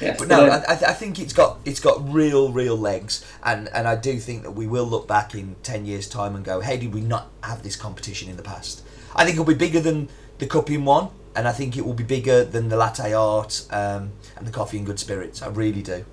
Yes, 0.00 0.18
But 0.18 0.28
no, 0.28 0.46
I, 0.46 0.72
I, 0.72 0.92
think 0.92 1.18
it's 1.18 1.32
got 1.32 1.58
it's 1.64 1.80
got 1.80 2.12
real 2.12 2.52
real 2.52 2.76
legs, 2.76 3.24
and 3.42 3.68
and 3.68 3.88
I 3.88 3.96
do 3.96 4.18
think 4.18 4.42
that 4.42 4.50
we 4.50 4.66
will 4.66 4.84
look 4.84 5.08
back 5.08 5.34
in 5.34 5.56
ten 5.62 5.86
years' 5.86 6.06
time 6.08 6.36
and 6.36 6.44
go, 6.44 6.60
hey, 6.60 6.76
did 6.76 6.92
we 6.92 7.00
not 7.00 7.30
have 7.42 7.62
this 7.62 7.76
competition 7.76 8.28
in 8.28 8.36
the 8.36 8.42
past? 8.42 8.82
I 9.14 9.24
think 9.24 9.34
it'll 9.34 9.46
be 9.46 9.54
bigger 9.54 9.80
than 9.80 10.08
the 10.38 10.46
cup 10.46 10.70
in 10.70 10.84
one, 10.84 11.08
and 11.34 11.48
I 11.48 11.52
think 11.52 11.78
it 11.78 11.86
will 11.86 11.94
be 11.94 12.04
bigger 12.04 12.44
than 12.44 12.68
the 12.68 12.76
latte 12.76 13.14
art 13.14 13.66
um, 13.70 14.12
and 14.36 14.46
the 14.46 14.50
coffee 14.52 14.76
and 14.76 14.86
good 14.86 14.98
spirits. 14.98 15.40
I 15.40 15.48
really 15.48 15.82
do. 15.82 16.04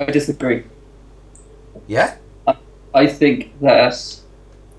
I 0.00 0.06
disagree. 0.06 0.64
Yeah, 1.86 2.16
I 2.94 3.08
think 3.08 3.58
that 3.60 4.20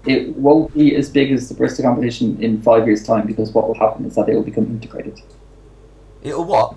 it 0.06 0.36
won't 0.38 0.74
be 0.74 0.96
as 0.96 1.10
big 1.10 1.32
as 1.32 1.50
the 1.50 1.56
Bristol 1.56 1.84
competition 1.84 2.42
in 2.42 2.62
five 2.62 2.88
years' 2.88 3.06
time 3.06 3.28
because 3.28 3.52
what 3.52 3.68
will 3.68 3.76
happen 3.76 4.06
is 4.06 4.16
that 4.16 4.30
it 4.30 4.36
will 4.36 4.44
become 4.44 4.66
integrated. 4.66 5.22
it'll 6.24 6.46
what? 6.46 6.76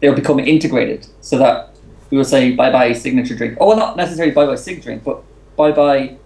They'll 0.00 0.14
become 0.14 0.38
integrated 0.38 1.06
so 1.20 1.38
that 1.38 1.74
we 2.10 2.16
will 2.16 2.24
say 2.24 2.52
bye 2.52 2.70
bye 2.72 2.92
signature 2.92 3.36
drink. 3.36 3.58
Oh, 3.60 3.68
well, 3.68 3.76
not 3.76 3.96
necessarily 3.96 4.32
bye 4.32 4.46
bye 4.46 4.54
signature 4.56 4.88
drink, 4.90 5.04
but 5.04 5.22
bye 5.56 5.72
bye. 5.72 6.16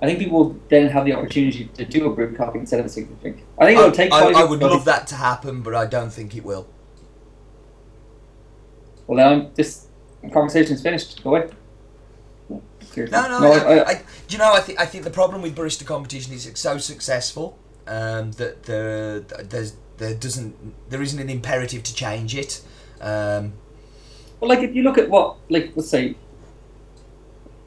I 0.00 0.06
think 0.06 0.18
people 0.18 0.38
will 0.38 0.56
then 0.68 0.88
have 0.88 1.04
the 1.04 1.12
opportunity 1.14 1.66
to 1.74 1.84
do 1.84 2.10
a 2.10 2.14
brewed 2.14 2.36
coffee 2.36 2.58
instead 2.58 2.80
of 2.80 2.86
a 2.86 2.88
signature 2.88 3.20
drink. 3.22 3.44
I 3.58 3.66
think 3.66 3.78
it'll 3.78 3.92
take 3.92 4.12
I, 4.12 4.32
I 4.32 4.44
would 4.44 4.60
love 4.60 4.84
that 4.86 5.06
to 5.08 5.14
happen, 5.14 5.62
but 5.62 5.74
I 5.74 5.86
don't 5.86 6.10
think 6.12 6.34
it 6.36 6.44
will. 6.44 6.66
Well, 9.06 9.16
now 9.18 9.50
this 9.54 9.86
conversation 10.32 10.74
is 10.74 10.82
finished. 10.82 11.22
Go 11.22 11.30
away. 11.36 11.50
Seriously. 12.92 13.16
No, 13.18 13.28
no. 13.40 13.52
I, 13.52 13.78
I- 13.78 13.90
I, 13.90 14.02
you 14.28 14.38
know? 14.38 14.52
I 14.52 14.60
think 14.60 14.80
I 14.80 14.86
think 14.86 15.04
the 15.04 15.10
problem 15.10 15.40
with 15.42 15.56
barista 15.56 15.86
competition 15.86 16.32
is 16.32 16.46
it's 16.46 16.60
so 16.60 16.78
successful 16.78 17.58
um, 17.86 18.32
that 18.32 18.64
there 18.64 19.20
there's 19.20 19.74
there 19.98 20.14
doesn't 20.14 20.90
there 20.90 21.00
isn't 21.02 21.18
an 21.20 21.30
imperative 21.30 21.82
to 21.84 21.94
change 21.94 22.34
it. 22.34 22.60
Um, 23.02 23.52
Well, 24.40 24.48
like 24.48 24.60
if 24.60 24.74
you 24.74 24.82
look 24.82 24.98
at 24.98 25.08
what, 25.08 25.36
like 25.48 25.72
let's 25.76 25.88
say, 25.88 26.14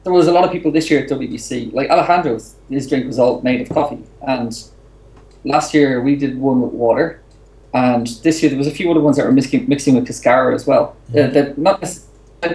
there 0.04 0.12
was 0.12 0.28
a 0.28 0.32
lot 0.32 0.44
of 0.44 0.52
people 0.52 0.70
this 0.70 0.90
year 0.90 1.00
at 1.02 1.08
WBC. 1.10 1.72
Like 1.72 1.88
Alejandro's, 1.90 2.56
his 2.70 2.86
drink 2.88 3.06
was 3.06 3.18
all 3.18 3.40
made 3.42 3.60
of 3.62 3.68
coffee, 3.70 4.02
and 4.22 4.52
last 5.44 5.72
year 5.74 6.00
we 6.02 6.16
did 6.16 6.38
one 6.38 6.60
with 6.60 6.72
water, 6.72 7.22
and 7.74 8.06
this 8.22 8.42
year 8.42 8.50
there 8.50 8.58
was 8.58 8.66
a 8.68 8.76
few 8.78 8.90
other 8.90 9.00
ones 9.00 9.16
that 9.16 9.24
were 9.26 9.32
mixing, 9.32 9.68
mixing 9.68 9.94
with 9.96 10.06
cascara 10.06 10.54
as 10.54 10.66
well. 10.66 10.96
Uh, 11.10 11.26
that 11.28 11.58
not 11.58 11.80
necess- 11.80 12.04
uh, 12.42 12.54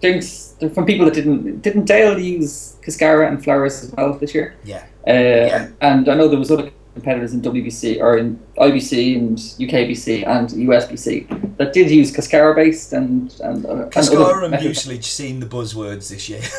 drinks 0.00 0.54
from 0.74 0.86
people 0.86 1.04
that 1.04 1.14
didn't 1.14 1.60
didn't 1.60 1.84
Dale 1.84 2.18
use 2.18 2.76
cascara 2.82 3.28
and 3.28 3.42
flowers 3.42 3.82
as 3.84 3.92
well 3.96 4.12
this 4.14 4.32
year. 4.34 4.54
yeah, 4.64 4.84
Uh, 5.06 5.12
Yeah. 5.12 5.68
And 5.80 6.08
I 6.08 6.14
know 6.14 6.28
there 6.28 6.38
was 6.38 6.50
other 6.50 6.70
competitors 6.98 7.32
in 7.34 7.40
WBC 7.42 8.00
or 8.00 8.18
in 8.18 8.26
IBC 8.56 9.16
and 9.18 9.38
UKBC 9.64 10.26
and 10.26 10.48
USBC 10.50 11.56
that 11.58 11.72
did 11.72 11.90
use 11.90 12.10
Cascara 12.10 12.54
based 12.54 12.92
and 12.92 13.34
and, 13.40 13.66
uh, 13.66 13.86
Cascara 13.96 14.44
and 14.44 14.54
mucilage 14.54 15.04
seen 15.04 15.40
the 15.40 15.46
buzzwords 15.46 16.10
this 16.10 16.28
year. 16.28 16.42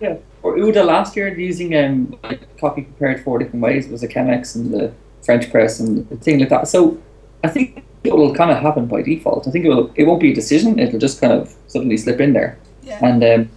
Yeah. 0.00 0.16
Or 0.42 0.56
Uda 0.56 0.82
last 0.86 1.14
year 1.14 1.28
using 1.38 1.76
um 1.76 2.18
like 2.22 2.40
coffee 2.58 2.82
prepared 2.82 3.22
four 3.22 3.38
different 3.38 3.62
ways 3.62 3.86
was 3.88 4.02
a 4.02 4.08
Chemex 4.08 4.56
and 4.56 4.72
the 4.72 4.92
French 5.22 5.50
press 5.50 5.80
and 5.80 6.08
the 6.08 6.16
thing 6.16 6.40
like 6.40 6.48
that. 6.48 6.68
So 6.68 6.98
I 7.44 7.48
think 7.48 7.84
it 8.04 8.14
will 8.16 8.34
kind 8.34 8.50
of 8.50 8.58
happen 8.58 8.86
by 8.86 9.02
default. 9.02 9.46
I 9.46 9.50
think 9.50 9.66
it 9.66 9.68
will. 9.68 9.92
It 9.94 10.04
won't 10.04 10.20
be 10.20 10.32
a 10.32 10.34
decision. 10.34 10.78
It'll 10.78 10.98
just 10.98 11.20
kind 11.20 11.32
of 11.32 11.54
suddenly 11.66 11.96
slip 11.98 12.20
in 12.20 12.32
there. 12.32 12.58
yeah, 12.82 12.98
And 13.02 13.22
um, 13.22 13.50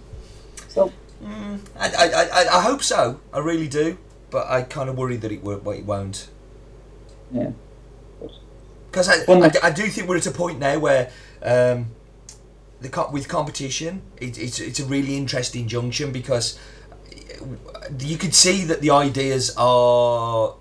so 0.68 0.92
mm, 1.22 1.58
I, 1.78 1.86
I, 1.88 2.06
I, 2.40 2.58
I 2.58 2.60
hope 2.60 2.82
so. 2.82 3.18
I 3.32 3.38
really 3.38 3.68
do, 3.68 3.96
but 4.34 4.48
I 4.50 4.62
kind 4.62 4.90
of 4.90 4.98
worry 4.98 5.16
that 5.16 5.30
it, 5.30 5.44
will, 5.44 5.70
it 5.70 5.84
won't. 5.84 6.28
yeah. 7.30 7.52
Because 8.90 9.08
I, 9.08 9.32
I. 9.32 9.52
I 9.62 9.70
do 9.70 9.86
think 9.86 10.08
we're 10.08 10.16
at 10.16 10.26
a 10.26 10.32
point 10.32 10.58
now 10.58 10.76
where 10.80 11.12
um, 11.40 11.86
the 12.80 12.88
co- 12.88 13.10
with 13.12 13.28
competition, 13.28 14.02
it, 14.16 14.36
it's 14.36 14.58
it's 14.58 14.80
a 14.80 14.84
really 14.84 15.16
interesting 15.16 15.68
junction 15.68 16.10
because 16.10 16.58
you 18.00 18.16
could 18.16 18.34
see 18.34 18.64
that 18.64 18.80
the 18.80 18.90
ideas 18.90 19.54
are. 19.56 20.56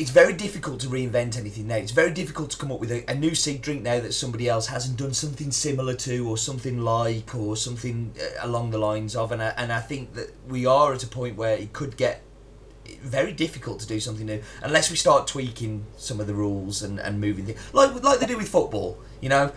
It's 0.00 0.08
very 0.08 0.32
difficult 0.32 0.80
to 0.80 0.86
reinvent 0.86 1.36
anything 1.36 1.66
now. 1.66 1.74
It's 1.74 1.92
very 1.92 2.10
difficult 2.10 2.48
to 2.52 2.56
come 2.56 2.72
up 2.72 2.80
with 2.80 2.90
a, 2.90 3.04
a 3.06 3.14
new 3.14 3.34
seed 3.34 3.60
drink 3.60 3.82
now 3.82 4.00
that 4.00 4.14
somebody 4.14 4.48
else 4.48 4.68
hasn't 4.68 4.96
done 4.96 5.12
something 5.12 5.50
similar 5.50 5.92
to, 5.96 6.26
or 6.26 6.38
something 6.38 6.80
like, 6.80 7.34
or 7.34 7.54
something 7.54 8.14
uh, 8.18 8.46
along 8.46 8.70
the 8.70 8.78
lines 8.78 9.14
of. 9.14 9.30
And 9.30 9.42
I, 9.42 9.52
and 9.58 9.70
I 9.70 9.80
think 9.80 10.14
that 10.14 10.32
we 10.48 10.64
are 10.64 10.94
at 10.94 11.04
a 11.04 11.06
point 11.06 11.36
where 11.36 11.54
it 11.54 11.74
could 11.74 11.98
get 11.98 12.22
very 13.02 13.30
difficult 13.30 13.80
to 13.80 13.86
do 13.86 14.00
something 14.00 14.24
new 14.24 14.42
unless 14.62 14.90
we 14.90 14.96
start 14.96 15.26
tweaking 15.26 15.84
some 15.98 16.18
of 16.18 16.26
the 16.26 16.34
rules 16.34 16.82
and, 16.82 16.98
and 16.98 17.20
moving 17.20 17.44
things 17.44 17.60
like 17.74 18.02
like 18.02 18.20
they 18.20 18.26
do 18.26 18.38
with 18.38 18.48
football. 18.48 18.98
You 19.20 19.28
know, 19.28 19.52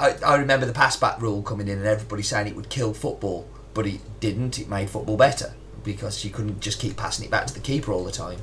I, 0.00 0.16
I 0.24 0.36
remember 0.36 0.64
the 0.64 0.72
pass 0.72 0.96
back 0.96 1.20
rule 1.20 1.42
coming 1.42 1.68
in 1.68 1.76
and 1.76 1.86
everybody 1.86 2.22
saying 2.22 2.46
it 2.46 2.56
would 2.56 2.70
kill 2.70 2.94
football, 2.94 3.46
but 3.74 3.86
it 3.86 4.00
didn't. 4.20 4.58
It 4.58 4.66
made 4.66 4.88
football 4.88 5.18
better 5.18 5.52
because 5.82 6.24
you 6.24 6.30
couldn't 6.30 6.60
just 6.60 6.80
keep 6.80 6.96
passing 6.96 7.26
it 7.26 7.30
back 7.30 7.46
to 7.48 7.52
the 7.52 7.60
keeper 7.60 7.92
all 7.92 8.02
the 8.02 8.10
time. 8.10 8.40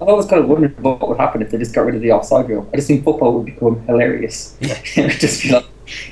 I've 0.00 0.08
always 0.08 0.26
kind 0.26 0.42
of 0.42 0.48
wondered 0.48 0.80
what 0.80 1.06
would 1.06 1.18
happen 1.18 1.42
if 1.42 1.50
they 1.50 1.58
just 1.58 1.74
got 1.74 1.82
rid 1.82 1.94
of 1.94 2.00
the 2.00 2.12
offside 2.12 2.48
rule. 2.48 2.68
I 2.72 2.76
just 2.76 2.88
think 2.88 3.04
football 3.04 3.34
would 3.34 3.46
become 3.46 3.80
hilarious. 3.82 4.56
Yeah. 4.60 4.80
it 4.96 5.02
would 5.02 5.20
just 5.20 5.42
be 5.42 5.52
like 5.52 5.66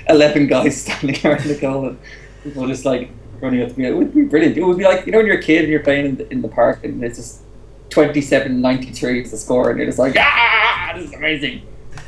eleven 0.09 0.47
guys 0.47 0.83
standing 0.83 1.17
around 1.25 1.45
the 1.45 1.57
goal 1.57 1.89
and 1.89 1.99
people 2.43 2.67
just 2.67 2.85
like 2.85 3.11
running 3.41 3.63
up 3.63 3.71
to 3.73 3.79
me. 3.79 3.87
It 3.87 3.97
would 3.97 4.15
be 4.15 4.25
brilliant. 4.25 4.59
It 4.59 4.63
would 4.63 4.77
be 4.77 4.85
like 4.85 5.07
you 5.07 5.13
know 5.13 5.19
when 5.19 5.27
you're 5.27 5.39
a 5.39 5.43
kid 5.43 5.63
and 5.63 5.69
you're 5.71 5.83
playing 5.83 6.07
in 6.07 6.17
the, 6.17 6.31
in 6.33 6.43
the 6.43 6.49
park 6.49 6.85
and 6.85 7.03
it's 7.03 7.17
just 7.17 7.43
27-93 7.91 9.25
is 9.25 9.31
the 9.31 9.39
score 9.39 9.71
and 9.71 9.79
you're 9.79 9.87
just 9.87 9.99
like 9.99 10.15
ah 10.19 10.93
this 10.95 11.09
is 11.09 11.15
amazing. 11.15 11.63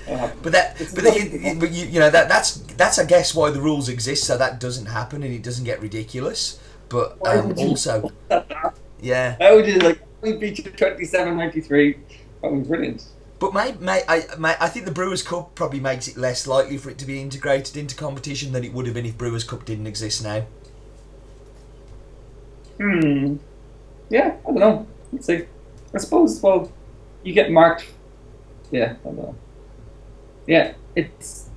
Uh, 0.07 0.31
But 0.43 0.53
that, 0.53 0.77
but, 0.79 1.05
the, 1.05 1.57
but 1.59 1.71
you, 1.71 1.87
you 1.87 2.01
know 2.01 2.11
that 2.11 2.29
that's 2.29 2.57
that's 2.77 2.99
I 2.99 3.05
guess 3.05 3.35
why 3.35 3.51
the 3.51 3.61
rules 3.61 3.89
exist 3.89 4.25
so 4.25 4.37
that 4.37 4.61
doesn't 4.61 4.87
happen 4.87 5.23
and 5.23 5.33
it 5.33 5.43
doesn't 5.43 5.65
get 5.65 5.81
ridiculous. 5.81 6.59
But 6.89 7.17
um, 7.25 7.55
also, 7.57 8.11
How 8.29 8.75
yeah. 9.01 9.37
would 9.55 9.67
you 9.67 9.79
like 9.79 10.01
we 10.23 10.33
beat 10.35 10.59
you 10.59 10.65
27-93? 10.65 11.99
That 12.43 12.53
was 12.53 12.67
brilliant. 12.67 13.05
But 13.39 13.55
may, 13.55 13.73
may, 13.73 14.03
I, 14.07 14.25
I 14.61 14.69
think 14.69 14.85
the 14.85 14.93
Brewers 14.93 15.23
Cup 15.23 15.55
probably 15.55 15.81
makes 15.81 16.09
it 16.09 16.17
less 16.17 16.47
likely 16.47 16.77
for 16.77 16.91
it 16.91 16.99
to 16.99 17.07
be 17.07 17.21
integrated 17.21 17.77
into 17.77 17.95
competition 17.97 18.53
than 18.53 18.65
it 18.65 18.73
would 18.75 18.85
have 18.87 18.95
been 18.95 19.07
if 19.07 19.17
Brewers 19.17 19.45
Cup 19.45 19.65
didn't 19.65 19.87
exist 19.87 20.23
now. 20.23 20.45
Hmm. 22.79 23.37
Yeah, 24.11 24.37
I 24.47 24.49
don't 24.49 24.59
know. 24.59 24.87
Let's 25.13 25.27
see. 25.27 25.45
I 25.95 25.99
suppose. 25.99 26.41
Well, 26.43 26.71
you 27.23 27.33
get 27.33 27.51
marked. 27.51 27.87
Yeah, 28.71 28.97
I 29.01 29.05
don't 29.05 29.17
know. 29.17 29.35
Yeah, 30.47 30.75
it's. 30.97 31.49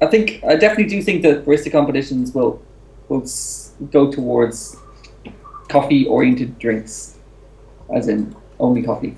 I 0.00 0.06
think 0.06 0.42
I 0.44 0.56
definitely 0.56 0.86
do 0.86 1.02
think 1.02 1.22
that 1.22 1.44
barista 1.44 1.70
competitions 1.70 2.32
will 2.32 2.62
will 3.08 3.26
go 3.90 4.10
towards 4.10 4.76
coffee 5.68 6.06
oriented 6.06 6.58
drinks, 6.58 7.13
as 7.92 8.08
in 8.08 8.34
only 8.58 8.82
coffee. 8.82 9.16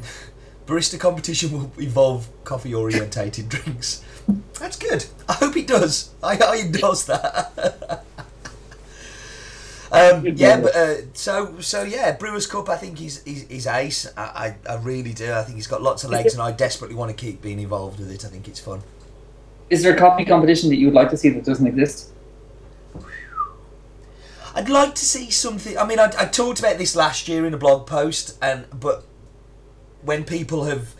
Barista 0.66 0.98
competition 0.98 1.52
will 1.52 1.72
involve 1.78 2.28
coffee 2.44 2.74
orientated 2.74 3.48
drinks. 3.48 4.02
That's 4.58 4.76
good. 4.76 5.06
I 5.28 5.34
hope 5.34 5.56
it 5.56 5.66
does. 5.66 6.10
I, 6.22 6.36
I 6.36 6.58
endorse 6.58 7.04
that. 7.04 8.04
um, 9.92 10.26
yeah, 10.26 10.60
but 10.60 10.74
uh, 10.74 10.94
so 11.14 11.60
so 11.60 11.82
yeah, 11.84 12.16
Brewers 12.16 12.48
Cup. 12.48 12.68
I 12.68 12.76
think 12.76 12.98
he's 12.98 13.22
he's, 13.22 13.46
he's 13.48 13.66
ace. 13.68 14.10
I, 14.16 14.56
I 14.68 14.72
I 14.72 14.76
really 14.78 15.12
do. 15.12 15.32
I 15.32 15.42
think 15.42 15.56
he's 15.56 15.68
got 15.68 15.82
lots 15.82 16.02
of 16.02 16.10
legs, 16.10 16.32
and 16.32 16.42
I 16.42 16.50
desperately 16.50 16.96
want 16.96 17.10
to 17.10 17.16
keep 17.16 17.40
being 17.40 17.60
involved 17.60 18.00
with 18.00 18.10
it. 18.10 18.24
I 18.24 18.28
think 18.28 18.48
it's 18.48 18.58
fun. 18.58 18.82
Is 19.70 19.82
there 19.82 19.94
a 19.94 19.98
coffee 19.98 20.24
competition 20.24 20.70
that 20.70 20.76
you 20.76 20.86
would 20.86 20.94
like 20.94 21.10
to 21.10 21.16
see 21.16 21.28
that 21.28 21.44
doesn't 21.44 21.66
exist? 21.66 22.12
I'd 24.56 24.70
like 24.70 24.94
to 24.94 25.04
see 25.04 25.30
something. 25.30 25.76
I 25.76 25.84
mean, 25.84 25.98
I, 25.98 26.10
I 26.18 26.24
talked 26.24 26.60
about 26.60 26.78
this 26.78 26.96
last 26.96 27.28
year 27.28 27.44
in 27.44 27.52
a 27.52 27.58
blog 27.58 27.86
post, 27.86 28.38
and 28.40 28.64
but 28.70 29.04
when 30.00 30.24
people 30.24 30.64
have, 30.64 30.94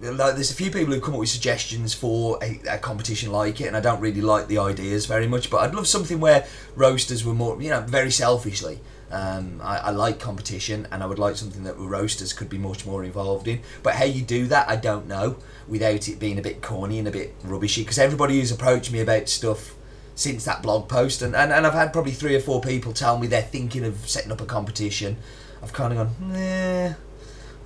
like, 0.00 0.34
there's 0.34 0.50
a 0.50 0.54
few 0.54 0.70
people 0.70 0.94
who've 0.94 1.02
come 1.02 1.12
up 1.12 1.20
with 1.20 1.28
suggestions 1.28 1.92
for 1.92 2.42
a, 2.42 2.58
a 2.70 2.78
competition 2.78 3.30
like 3.30 3.60
it, 3.60 3.66
and 3.66 3.76
I 3.76 3.80
don't 3.80 4.00
really 4.00 4.22
like 4.22 4.48
the 4.48 4.56
ideas 4.56 5.04
very 5.04 5.28
much. 5.28 5.50
But 5.50 5.58
I'd 5.58 5.74
love 5.74 5.86
something 5.86 6.20
where 6.20 6.46
roasters 6.74 7.22
were 7.22 7.34
more, 7.34 7.60
you 7.60 7.68
know, 7.68 7.82
very 7.82 8.10
selfishly. 8.10 8.80
Um, 9.10 9.60
I, 9.62 9.76
I 9.76 9.90
like 9.90 10.18
competition, 10.18 10.88
and 10.90 11.02
I 11.02 11.06
would 11.06 11.18
like 11.18 11.36
something 11.36 11.64
that 11.64 11.76
roasters 11.76 12.32
could 12.32 12.48
be 12.48 12.56
much 12.56 12.86
more 12.86 13.04
involved 13.04 13.46
in. 13.46 13.60
But 13.82 13.96
how 13.96 14.06
you 14.06 14.22
do 14.22 14.46
that, 14.46 14.70
I 14.70 14.76
don't 14.76 15.06
know, 15.06 15.36
without 15.68 16.08
it 16.08 16.18
being 16.18 16.38
a 16.38 16.42
bit 16.42 16.62
corny 16.62 16.98
and 16.98 17.06
a 17.06 17.12
bit 17.12 17.34
rubbishy. 17.44 17.82
Because 17.82 17.98
everybody 17.98 18.40
who's 18.40 18.52
approached 18.52 18.90
me 18.90 19.00
about 19.00 19.28
stuff 19.28 19.75
since 20.16 20.44
that 20.46 20.62
blog 20.62 20.88
post, 20.88 21.22
and, 21.22 21.36
and, 21.36 21.52
and 21.52 21.66
I've 21.66 21.74
had 21.74 21.92
probably 21.92 22.12
three 22.12 22.34
or 22.34 22.40
four 22.40 22.60
people 22.60 22.92
tell 22.92 23.18
me 23.18 23.26
they're 23.28 23.42
thinking 23.42 23.84
of 23.84 24.08
setting 24.08 24.32
up 24.32 24.40
a 24.40 24.46
competition. 24.46 25.18
I've 25.62 25.72
kind 25.74 25.92
of 25.92 25.98
gone, 25.98 26.32
nah, 26.32 26.94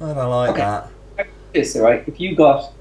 I 0.01 0.15
don't 0.15 0.31
like 0.31 0.51
Okay. 0.51 0.61
that. 0.61 0.91
This 1.55 1.77
all 1.77 1.83
right. 1.83 2.03
If 2.07 2.21
you 2.21 2.35
got, 2.37 2.73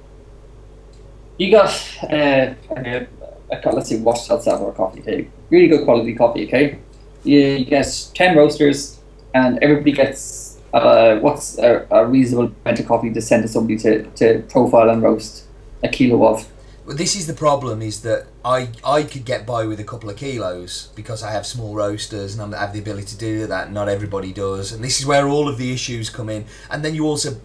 you 1.38 1.52
got 1.52 1.70
uh, 2.04 2.54
a, 2.78 3.08
a, 3.52 3.62
co- 3.62 3.72
let's 3.72 3.90
say 3.90 4.00
Washington 4.00 4.42
Salvador 4.42 4.74
coffee, 4.74 5.02
okay, 5.02 5.28
really 5.50 5.68
good 5.68 5.86
quality 5.86 6.16
coffee, 6.16 6.48
okay. 6.48 6.80
You, 7.24 7.40
you 7.40 7.66
get 7.66 8.10
ten 8.16 8.36
roasters, 8.36 9.00
and 9.34 9.60
everybody 9.62 9.92
gets 9.92 10.60
uh, 10.74 11.18
what's 11.20 11.58
a, 11.60 11.86
a 11.92 12.06
reasonable 12.06 12.56
amount 12.66 12.80
of 12.80 12.88
coffee 12.88 13.14
to 13.14 13.22
send 13.22 13.44
to 13.44 13.48
somebody 13.50 13.78
to, 13.80 14.04
to 14.12 14.40
profile 14.50 14.90
and 14.90 15.02
roast 15.04 15.46
a 15.84 15.88
kilo 15.90 16.28
of. 16.28 16.48
Well, 16.90 16.98
this 16.98 17.16
is 17.16 17.28
the 17.28 17.36
problem: 17.36 17.84
is 17.84 18.02
that 18.02 18.26
I 18.44 18.70
I 18.84 19.04
could 19.04 19.24
get 19.24 19.46
by 19.46 19.68
with 19.68 19.80
a 19.80 19.84
couple 19.84 20.10
of 20.10 20.18
kilos 20.18 20.90
because 20.96 21.22
I 21.22 21.30
have 21.30 21.46
small 21.46 21.76
roasters 21.76 22.36
and 22.36 22.56
I 22.56 22.60
have 22.60 22.74
the 22.74 22.80
ability 22.80 23.06
to 23.06 23.16
do 23.16 23.46
that. 23.46 23.72
Not 23.72 23.88
everybody 23.88 24.34
does, 24.34 24.72
and 24.72 24.84
this 24.84 25.00
is 25.00 25.06
where 25.06 25.28
all 25.28 25.48
of 25.48 25.60
the 25.60 25.72
issues 25.72 26.10
come 26.10 26.30
in. 26.30 26.46
And 26.68 26.84
then 26.84 26.96
you 26.96 27.06
also 27.06 27.40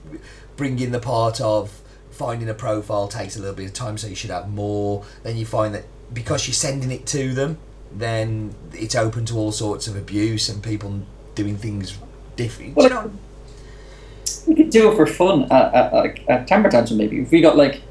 bring 0.56 0.78
in 0.78 0.92
the 0.92 0.98
part 0.98 1.42
of 1.42 1.82
finding 2.10 2.48
a 2.48 2.54
profile 2.54 3.06
takes 3.06 3.36
a 3.36 3.38
little 3.38 3.54
bit 3.54 3.66
of 3.66 3.74
time, 3.74 3.98
so 3.98 4.06
you 4.06 4.14
should 4.14 4.30
have 4.30 4.48
more. 4.48 5.04
Then 5.24 5.36
you 5.36 5.44
find 5.44 5.74
that 5.74 5.84
because 6.14 6.46
you're 6.46 6.54
sending 6.54 6.90
it 6.90 7.04
to 7.08 7.34
them, 7.34 7.58
then 7.92 8.54
it's 8.72 8.94
open 8.94 9.26
to 9.26 9.34
all 9.36 9.52
sorts 9.52 9.86
of 9.86 9.94
abuse 9.94 10.48
and 10.48 10.62
people 10.62 11.02
doing 11.34 11.58
things 11.58 11.98
different. 12.36 12.76
Well, 12.76 12.88
you 12.88 12.94
know, 12.94 13.12
We 14.46 14.54
could 14.54 14.70
do 14.70 14.90
it 14.90 14.96
for 14.96 15.06
fun 15.06 15.52
at, 15.52 15.74
at, 15.74 15.92
at, 15.92 16.28
at 16.30 16.48
Tamper 16.48 16.70
Tantrum 16.70 16.96
maybe. 16.96 17.20
If 17.20 17.30
we 17.30 17.42
got 17.42 17.58
like 17.58 17.82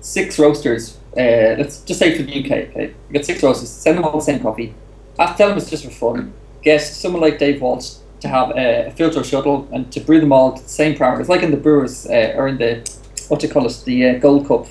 six 0.00 0.38
roasters, 0.38 0.96
uh, 1.16 1.56
let's 1.58 1.82
just 1.82 1.98
say 1.98 2.16
for 2.16 2.22
the 2.22 2.44
UK, 2.44 2.70
okay? 2.70 2.94
We 3.08 3.14
got 3.14 3.24
six 3.24 3.42
roasters, 3.42 3.68
send 3.68 3.98
them 3.98 4.04
all 4.04 4.12
the 4.12 4.20
same 4.20 4.40
coffee. 4.40 4.74
I'll 5.18 5.34
tell 5.34 5.48
them 5.48 5.58
it's 5.58 5.68
just 5.68 5.84
for 5.84 5.90
fun. 5.90 6.32
Get 6.62 6.80
someone 6.80 7.20
like 7.20 7.38
Dave 7.38 7.60
Walsh 7.60 7.94
to 8.20 8.28
have 8.28 8.50
a, 8.56 8.92
filter 8.96 9.22
shuttle 9.22 9.68
and 9.72 9.92
to 9.92 10.00
brew 10.00 10.20
them 10.20 10.32
all 10.32 10.52
to 10.52 10.62
the 10.62 10.68
same 10.68 10.94
parameters, 10.94 11.28
like 11.28 11.42
in 11.42 11.50
the 11.50 11.56
Brewers, 11.56 12.06
uh, 12.06 12.34
or 12.36 12.48
in 12.48 12.58
the, 12.58 12.88
what 13.28 13.40
do 13.40 13.46
you 13.46 13.52
call 13.52 13.66
it, 13.66 13.82
the 13.84 14.10
uh, 14.10 14.18
Gold 14.18 14.46
Cup 14.46 14.66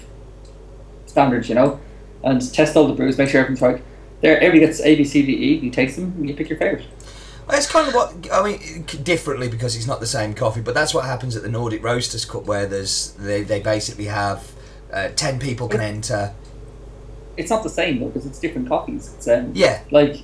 standards, 1.06 1.50
you 1.50 1.56
know? 1.56 1.80
And 2.24 2.42
test 2.54 2.76
all 2.76 2.88
the 2.88 2.94
brews, 2.94 3.18
make 3.18 3.30
sure 3.30 3.42
everything's 3.42 3.62
right. 3.62 3.84
There, 4.22 4.38
everybody 4.38 4.60
gets 4.60 4.80
A, 4.82 4.96
B, 4.96 5.04
C, 5.04 5.26
D, 5.26 5.34
E, 5.34 5.56
you 5.58 5.70
taste 5.70 5.98
them, 5.98 6.14
and 6.18 6.30
you 6.30 6.36
pick 6.36 6.50
your 6.50 6.58
favourite. 6.58 6.86
It's 7.50 7.70
kind 7.70 7.88
of 7.88 7.94
what 7.94 8.32
I 8.32 8.44
mean, 8.44 8.86
differently 9.04 9.50
because 9.50 9.76
it's 9.76 9.88
not 9.88 10.00
the 10.00 10.08
same 10.08 10.34
coffee, 10.34 10.62
but 10.62 10.74
that's 10.74 10.94
what 10.94 11.06
happens 11.06 11.36
at 11.36 11.44
the 11.44 11.50
Nordic 11.50 11.84
Roasters 11.84 12.24
Cup, 12.24 12.46
where 12.46 12.66
there's 12.66 13.12
they, 13.20 13.44
they 13.44 13.60
basically 13.60 14.06
have 14.06 14.52
uh, 14.92 15.10
ten 15.10 15.39
people 15.39 15.68
can 15.68 15.82
enter. 15.82 16.34
It's 17.38 17.50
not 17.50 17.64
the 17.64 17.70
same 17.70 18.00
though, 18.00 18.08
because 18.08 18.26
it's 18.26 18.39
different 18.39 18.68
coffees. 18.68 19.14
It's 19.16 19.28
um, 19.28 19.52
Yeah, 19.54 19.82
like, 19.89 20.18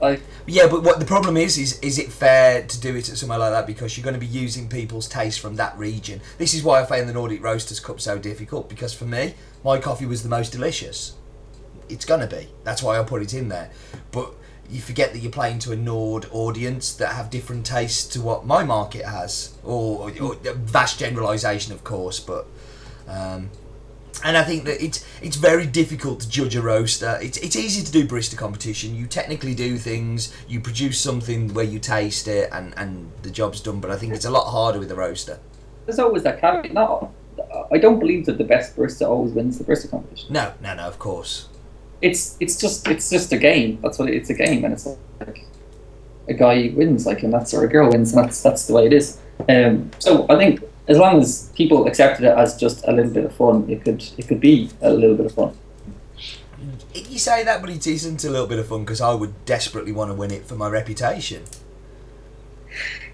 like 0.00 0.22
yeah, 0.46 0.66
but 0.68 0.82
what 0.82 0.98
the 0.98 1.04
problem 1.04 1.36
is 1.36 1.58
is 1.58 1.78
is 1.80 1.98
it 1.98 2.10
fair 2.10 2.66
to 2.66 2.80
do 2.80 2.96
it 2.96 3.08
at 3.08 3.16
somewhere 3.18 3.38
like 3.38 3.52
that 3.52 3.66
because 3.66 3.96
you're 3.96 4.04
going 4.04 4.14
to 4.14 4.20
be 4.20 4.26
using 4.26 4.68
people's 4.68 5.06
taste 5.08 5.40
from 5.40 5.56
that 5.56 5.76
region. 5.78 6.20
This 6.38 6.54
is 6.54 6.62
why 6.62 6.80
I 6.80 6.86
found 6.86 7.08
the 7.08 7.12
Nordic 7.12 7.42
Roasters 7.42 7.80
Cup 7.80 8.00
so 8.00 8.18
difficult 8.18 8.68
because 8.68 8.94
for 8.94 9.04
me, 9.04 9.34
my 9.64 9.78
coffee 9.78 10.06
was 10.06 10.22
the 10.22 10.28
most 10.28 10.52
delicious. 10.52 11.14
It's 11.88 12.04
gonna 12.04 12.26
be. 12.26 12.48
That's 12.64 12.82
why 12.82 12.98
I 12.98 13.02
put 13.02 13.22
it 13.22 13.34
in 13.34 13.48
there, 13.48 13.70
but. 14.12 14.34
You 14.72 14.80
forget 14.80 15.12
that 15.12 15.18
you're 15.18 15.32
playing 15.32 15.58
to 15.60 15.72
a 15.72 15.76
Nord 15.76 16.26
audience 16.30 16.92
that 16.92 17.14
have 17.14 17.28
different 17.28 17.66
tastes 17.66 18.06
to 18.10 18.20
what 18.20 18.46
my 18.46 18.62
market 18.62 19.04
has, 19.04 19.52
or, 19.64 20.12
or 20.20 20.36
vast 20.36 21.00
generalisation, 21.00 21.72
of 21.72 21.82
course. 21.82 22.20
But 22.20 22.46
um, 23.08 23.50
and 24.24 24.36
I 24.36 24.44
think 24.44 24.64
that 24.64 24.82
it's 24.82 25.04
it's 25.22 25.36
very 25.36 25.66
difficult 25.66 26.20
to 26.20 26.28
judge 26.28 26.56
a 26.56 26.62
roaster. 26.62 27.18
It's 27.22 27.38
it's 27.38 27.56
easy 27.56 27.84
to 27.84 27.92
do 27.92 28.06
barista 28.06 28.36
competition. 28.36 28.94
You 28.94 29.06
technically 29.06 29.54
do 29.54 29.78
things, 29.78 30.32
you 30.48 30.60
produce 30.60 31.00
something 31.00 31.54
where 31.54 31.64
you 31.64 31.78
taste 31.78 32.28
it, 32.28 32.48
and 32.52 32.74
and 32.76 33.12
the 33.22 33.30
job's 33.30 33.60
done. 33.60 33.80
But 33.80 33.90
I 33.90 33.96
think 33.96 34.14
it's 34.14 34.24
a 34.24 34.30
lot 34.30 34.50
harder 34.50 34.78
with 34.78 34.90
a 34.90 34.96
roaster. 34.96 35.38
there's 35.86 35.98
always 35.98 36.22
that 36.24 36.40
caveat. 36.40 36.72
No, 36.72 37.12
I 37.72 37.78
don't 37.78 37.98
believe 37.98 38.26
that 38.26 38.38
the 38.38 38.44
best 38.44 38.76
barista 38.76 39.08
always 39.08 39.32
wins 39.32 39.58
the 39.58 39.64
barista 39.64 39.90
competition. 39.90 40.32
No, 40.32 40.52
no, 40.62 40.74
no. 40.74 40.82
Of 40.84 40.98
course. 40.98 41.48
It's 42.02 42.36
it's 42.40 42.56
just 42.60 42.88
it's 42.88 43.10
just 43.10 43.32
a 43.32 43.38
game. 43.38 43.78
That's 43.82 43.98
what 43.98 44.08
it, 44.08 44.14
it's 44.14 44.30
a 44.30 44.34
game, 44.34 44.64
and 44.64 44.72
it's 44.72 44.86
like 45.20 45.46
a 46.28 46.34
guy 46.34 46.72
wins, 46.74 47.06
like, 47.06 47.22
and 47.22 47.32
that's 47.32 47.52
or 47.52 47.64
a 47.64 47.68
girl 47.68 47.90
wins, 47.90 48.12
and 48.12 48.24
that's 48.24 48.42
that's 48.42 48.66
the 48.66 48.74
way 48.74 48.86
it 48.86 48.92
is. 48.92 49.18
Um, 49.48 49.90
so 49.98 50.26
I 50.28 50.36
think 50.36 50.62
as 50.90 50.98
long 50.98 51.20
as 51.20 51.50
people 51.56 51.86
accepted 51.86 52.26
it 52.26 52.36
as 52.36 52.56
just 52.58 52.86
a 52.86 52.92
little 52.92 53.12
bit 53.12 53.24
of 53.24 53.34
fun, 53.34 53.70
it 53.70 53.82
could 53.84 54.04
it 54.18 54.28
could 54.28 54.40
be 54.40 54.70
a 54.82 54.92
little 54.92 55.16
bit 55.16 55.26
of 55.26 55.34
fun. 55.34 55.56
You 56.94 57.18
say 57.18 57.44
that, 57.44 57.60
but 57.62 57.70
it 57.70 57.86
isn't 57.86 58.24
a 58.24 58.30
little 58.30 58.46
bit 58.46 58.58
of 58.58 58.68
fun 58.68 58.84
because 58.84 59.00
I 59.00 59.14
would 59.14 59.44
desperately 59.44 59.92
want 59.92 60.10
to 60.10 60.14
win 60.14 60.30
it 60.32 60.46
for 60.46 60.56
my 60.56 60.68
reputation. 60.68 61.44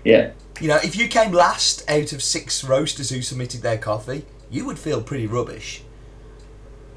Yeah, 0.05 0.33
You 0.61 0.69
know, 0.69 0.77
if 0.83 0.97
you 0.97 1.09
came 1.09 1.33
last 1.33 1.89
out 1.91 2.13
of 2.13 2.23
six 2.23 2.63
roasters 2.65 3.11
who 3.11 3.23
submitted 3.23 3.63
their 3.63 3.79
coffee, 3.79 4.27
you 4.51 4.65
would 4.67 4.79
feel 4.79 5.03
pretty 5.03 5.27
rubbish. 5.27 5.85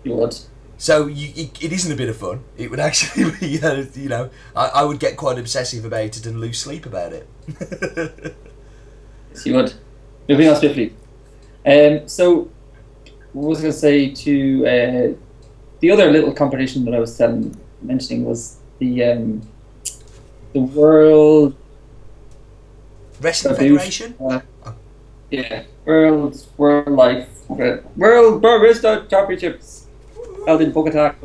you 0.03 0.13
would. 0.15 0.35
So 0.77 1.07
you, 1.07 1.33
it, 1.35 1.61
it 1.61 1.73
isn't 1.73 1.91
a 1.91 1.95
bit 1.95 2.09
of 2.09 2.17
fun. 2.17 2.45
It 2.57 2.71
would 2.71 2.79
actually 2.89 3.31
be, 3.39 3.61
uh, 3.61 3.85
you 3.95 4.09
know, 4.09 4.29
I, 4.55 4.67
I 4.67 4.83
would 4.83 4.99
get 4.99 5.17
quite 5.17 5.37
obsessive 5.37 5.85
about 5.85 6.17
it 6.17 6.25
and 6.25 6.39
lose 6.39 6.59
sleep 6.59 6.85
about 6.85 7.13
it. 7.13 7.29
Yes, 9.31 9.45
you 9.45 9.53
would. 9.55 9.73
Moving 10.29 10.47
on 10.47 10.55
swiftly. 10.57 10.93
Um, 11.65 12.07
so, 12.07 12.49
what 13.33 13.49
was 13.49 13.59
I 13.59 13.61
going 13.63 13.73
to 13.73 13.79
say 13.79 14.09
to 14.11 14.65
uh, 14.67 15.13
the 15.79 15.89
other 15.89 16.11
little 16.11 16.31
competition 16.31 16.85
that 16.85 16.93
I 16.93 16.99
was 16.99 17.17
telling, 17.17 17.59
mentioning 17.81 18.25
was 18.25 18.57
the 18.77 19.03
um, 19.05 19.41
the 20.53 20.59
world. 20.59 21.55
Wrestling 23.19 23.55
Federation? 23.55 24.15
Uh, 24.21 24.41
yeah, 25.31 25.63
world 25.83 26.45
world 26.57 26.89
life 26.89 27.27
world 27.49 28.41
barista 28.41 29.09
championships 29.09 29.87
held 30.45 30.61
in 30.61 30.71
Bogota. 30.71 31.15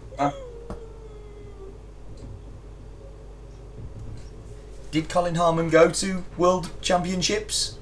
Did 4.91 5.09
Colin 5.09 5.35
Harmon 5.35 5.69
go 5.71 5.91
to 5.91 6.25
World 6.39 6.71
Championships? 6.81 7.79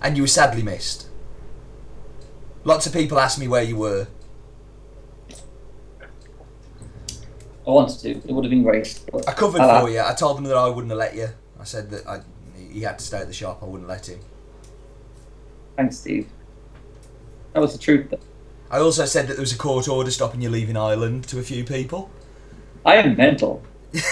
And 0.00 0.16
you 0.16 0.22
were 0.22 0.28
sadly 0.28 0.62
missed. 0.62 1.08
Lots 2.64 2.86
of 2.86 2.92
people 2.92 3.18
asked 3.18 3.38
me 3.38 3.48
where 3.48 3.62
you 3.62 3.76
were. 3.76 4.06
I 7.66 7.70
wanted 7.70 7.98
to. 8.00 8.10
It 8.10 8.30
would 8.32 8.44
have 8.44 8.50
been 8.50 8.62
great. 8.62 9.00
I 9.26 9.32
covered 9.32 9.60
I'll- 9.60 9.84
for 9.86 9.90
you. 9.90 10.00
I 10.00 10.14
told 10.14 10.36
them 10.36 10.44
that 10.44 10.56
I 10.56 10.68
wouldn't 10.68 10.90
have 10.90 10.98
let 10.98 11.14
you. 11.14 11.28
I 11.60 11.64
said 11.64 11.90
that 11.90 12.06
I, 12.06 12.20
he 12.72 12.82
had 12.82 12.98
to 12.98 13.04
stay 13.04 13.18
at 13.18 13.26
the 13.26 13.32
shop. 13.32 13.62
I 13.62 13.66
wouldn't 13.66 13.88
let 13.88 14.08
him. 14.08 14.20
Thanks, 15.76 15.98
Steve. 15.98 16.28
That 17.52 17.60
was 17.60 17.72
the 17.72 17.78
truth. 17.78 18.10
Though. 18.10 18.20
I 18.70 18.78
also 18.78 19.04
said 19.06 19.26
that 19.28 19.34
there 19.34 19.42
was 19.42 19.52
a 19.52 19.58
court 19.58 19.88
order 19.88 20.10
stopping 20.10 20.40
you 20.40 20.50
leaving 20.50 20.76
Ireland 20.76 21.24
to 21.28 21.38
a 21.38 21.42
few 21.42 21.64
people. 21.64 22.10
I 22.84 22.96
am 22.96 23.16
mental. 23.16 23.62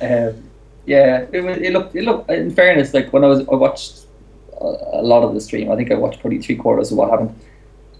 Um, 0.00 0.50
yeah, 0.88 1.26
it, 1.32 1.44
it 1.66 1.72
looked. 1.72 1.94
It 1.94 2.02
looked. 2.04 2.30
In 2.30 2.50
fairness, 2.50 2.92
like 2.94 3.12
when 3.12 3.22
I 3.24 3.28
was, 3.28 3.40
I 3.40 3.54
watched 3.54 4.06
a, 4.60 5.02
lot 5.02 5.22
of 5.22 5.34
the 5.34 5.40
stream. 5.40 5.70
I 5.70 5.76
think 5.76 5.90
I 5.92 5.94
watched 5.94 6.20
probably 6.20 6.40
three 6.40 6.56
quarters 6.56 6.90
of 6.90 6.98
what 6.98 7.10
happened. 7.10 7.34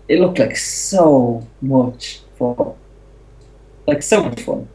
It 0.09 0.21
looked 0.21 0.39
like 0.39 0.57
so 0.57 1.47
much 1.61 2.21
fun, 2.39 2.73
like 3.87 4.03
so 4.03 4.25
much 4.25 4.41
fun. 4.41 4.69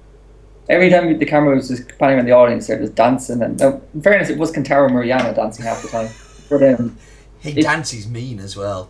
every 0.70 0.90
time 0.90 1.18
the 1.18 1.26
camera 1.26 1.56
was 1.56 1.68
just 1.70 1.88
panning 1.98 2.18
around 2.18 2.26
the 2.28 2.32
audience, 2.32 2.68
they're 2.68 2.80
just 2.80 2.96
dancing. 2.96 3.42
And 3.42 3.60
now, 3.60 3.82
in 3.94 4.02
fairness, 4.02 4.30
it 4.30 4.38
was 4.38 4.52
Kentaro 4.52 4.90
Maruyama 4.92 5.36
dancing 5.36 5.66
half 5.66 5.82
the 5.82 5.88
time. 5.90 6.10
But 6.50 6.62
um, 6.80 6.98
He 7.40 7.50
It- 7.60 7.64
dances 7.64 8.08
mean 8.08 8.40
as 8.40 8.56
well. 8.56 8.90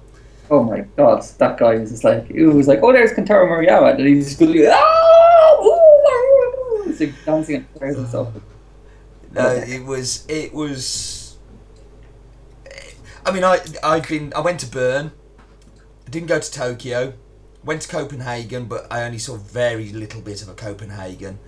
oh 0.52 0.62
my 0.64 0.82
god, 0.98 1.24
that 1.40 1.58
guy 1.58 1.76
was 1.76 1.90
just 1.92 2.04
like, 2.04 2.30
it 2.30 2.46
was 2.48 2.68
like, 2.68 2.80
oh, 2.84 2.92
there's 2.92 3.14
Kentaro 3.14 3.48
Maruyama, 3.48 3.96
and 3.98 4.06
he's 4.08 4.28
just 4.28 4.40
going, 4.40 4.68
ah, 4.70 5.58
ooh, 5.64 5.70
ooh," 5.70 6.84
He's 6.86 7.00
like 7.00 7.14
dancing 7.26 7.66
and 7.82 7.96
and 7.96 8.08
stuff. 8.08 8.28
Uh, 9.36 9.42
no, 9.44 9.50
it 9.50 9.84
was 9.84 10.26
it 10.28 10.54
was. 10.54 11.38
I 13.26 13.32
mean, 13.32 13.44
I 13.44 13.60
I've 13.84 14.08
been 14.08 14.34
I 14.36 14.42
went 14.42 14.60
to 14.62 14.68
Bern. 14.68 15.12
I 16.06 16.10
didn't 16.10 16.28
go 16.28 16.40
to 16.40 16.52
Tokyo. 16.52 17.14
Went 17.64 17.82
to 17.84 17.88
Copenhagen, 17.88 18.66
but 18.66 18.86
I 18.92 19.04
only 19.04 19.18
saw 19.18 19.38
very 19.38 19.92
little 19.94 20.22
bit 20.22 20.42
of 20.42 20.50
a 20.50 20.54
Copenhagen. 20.54 21.40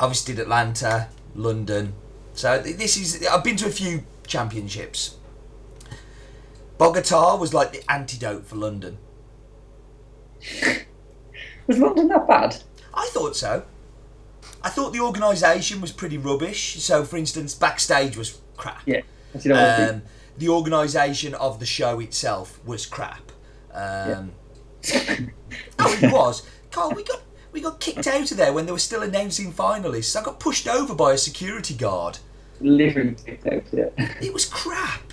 Obviously, 0.00 0.34
did 0.34 0.42
Atlanta, 0.42 1.08
London. 1.34 1.94
So 2.34 2.58
this 2.58 2.96
is 2.96 3.26
I've 3.26 3.44
been 3.44 3.56
to 3.56 3.66
a 3.66 3.70
few 3.70 4.04
championships. 4.26 5.16
Bogota 6.76 7.36
was 7.36 7.54
like 7.54 7.72
the 7.72 7.90
antidote 7.90 8.46
for 8.46 8.56
London. 8.56 8.98
Was 11.68 11.78
London 11.78 12.08
that 12.08 12.26
bad? 12.26 12.56
I 12.92 13.08
thought 13.12 13.36
so. 13.36 13.64
I 14.64 14.68
thought 14.68 14.92
the 14.92 15.00
organisation 15.00 15.80
was 15.80 15.92
pretty 15.92 16.18
rubbish. 16.18 16.80
So, 16.82 17.04
for 17.04 17.16
instance, 17.16 17.54
backstage 17.54 18.16
was 18.16 18.40
crap. 18.56 18.82
Yeah. 18.86 19.00
As 19.34 19.44
you 19.44 19.52
know, 19.52 19.88
Um, 19.90 20.02
the 20.38 20.48
organisation 20.48 21.34
of 21.34 21.58
the 21.60 21.66
show 21.66 22.00
itself 22.00 22.58
was 22.64 22.86
crap. 22.86 23.32
Um, 23.74 24.32
oh, 25.78 25.98
it 26.02 26.12
was. 26.12 26.42
Carl, 26.70 26.92
we 26.94 27.02
got 27.04 27.22
we 27.52 27.60
got 27.60 27.80
kicked 27.80 28.06
out 28.06 28.30
of 28.30 28.36
there 28.36 28.52
when 28.52 28.66
they 28.66 28.72
were 28.72 28.78
still 28.78 29.02
announcing 29.02 29.52
finalists. 29.52 30.16
I 30.18 30.22
got 30.22 30.40
pushed 30.40 30.66
over 30.66 30.94
by 30.94 31.12
a 31.12 31.18
security 31.18 31.74
guard. 31.74 32.18
literally 32.60 33.14
kicked 33.26 33.46
out, 33.46 33.62
yeah. 33.72 33.88
It 34.22 34.32
was 34.32 34.44
crap, 34.46 35.12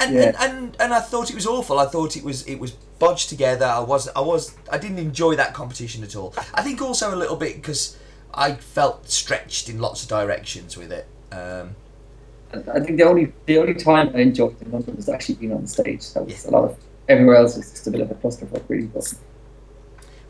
and, 0.00 0.14
Yeah. 0.14 0.22
and, 0.22 0.36
and 0.40 0.76
and 0.80 0.94
I 0.94 1.00
thought 1.00 1.30
it 1.30 1.34
was 1.36 1.46
awful. 1.46 1.78
I 1.78 1.86
thought 1.86 2.16
it 2.16 2.24
was 2.24 2.42
it 2.46 2.56
was 2.58 2.72
bodged 2.98 3.28
together. 3.28 3.66
I 3.66 3.80
was 3.80 4.08
I 4.16 4.20
was 4.20 4.54
I 4.72 4.78
didn't 4.78 4.98
enjoy 4.98 5.36
that 5.36 5.54
competition 5.54 6.02
at 6.02 6.16
all. 6.16 6.34
I 6.54 6.62
think 6.62 6.82
also 6.82 7.14
a 7.14 7.16
little 7.16 7.36
bit 7.36 7.54
because 7.56 7.96
I 8.38 8.54
felt 8.54 9.10
stretched 9.10 9.68
in 9.68 9.80
lots 9.80 10.04
of 10.04 10.08
directions 10.08 10.76
with 10.76 10.92
it. 10.92 11.08
Um, 11.32 11.74
I 12.52 12.78
think 12.78 12.96
the 12.96 13.02
only 13.02 13.32
the 13.46 13.58
only 13.58 13.74
time 13.74 14.12
I 14.14 14.20
enjoyed 14.20 14.62
in 14.62 14.70
London 14.70 14.94
was 14.94 15.08
actually 15.08 15.34
being 15.34 15.52
on 15.52 15.66
stage. 15.66 16.12
That 16.14 16.24
was 16.24 16.46
a 16.46 16.50
lot 16.52 16.64
of 16.64 16.78
everywhere 17.08 17.36
else 17.36 17.56
was 17.56 17.70
just 17.70 17.86
a 17.88 17.90
bit 17.90 18.00
of 18.00 18.10
a 18.12 18.14
clusterfuck, 18.14 18.62
really. 18.68 18.86
But 18.86 19.12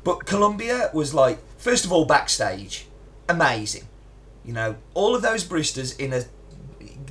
But 0.04 0.24
Colombia 0.24 0.90
was 0.94 1.12
like, 1.12 1.38
first 1.58 1.84
of 1.84 1.92
all, 1.92 2.06
backstage, 2.06 2.86
amazing. 3.28 3.86
You 4.42 4.54
know, 4.54 4.76
all 4.94 5.14
of 5.14 5.20
those 5.20 5.44
baristas 5.44 5.98
in 6.00 6.14
a 6.14 6.22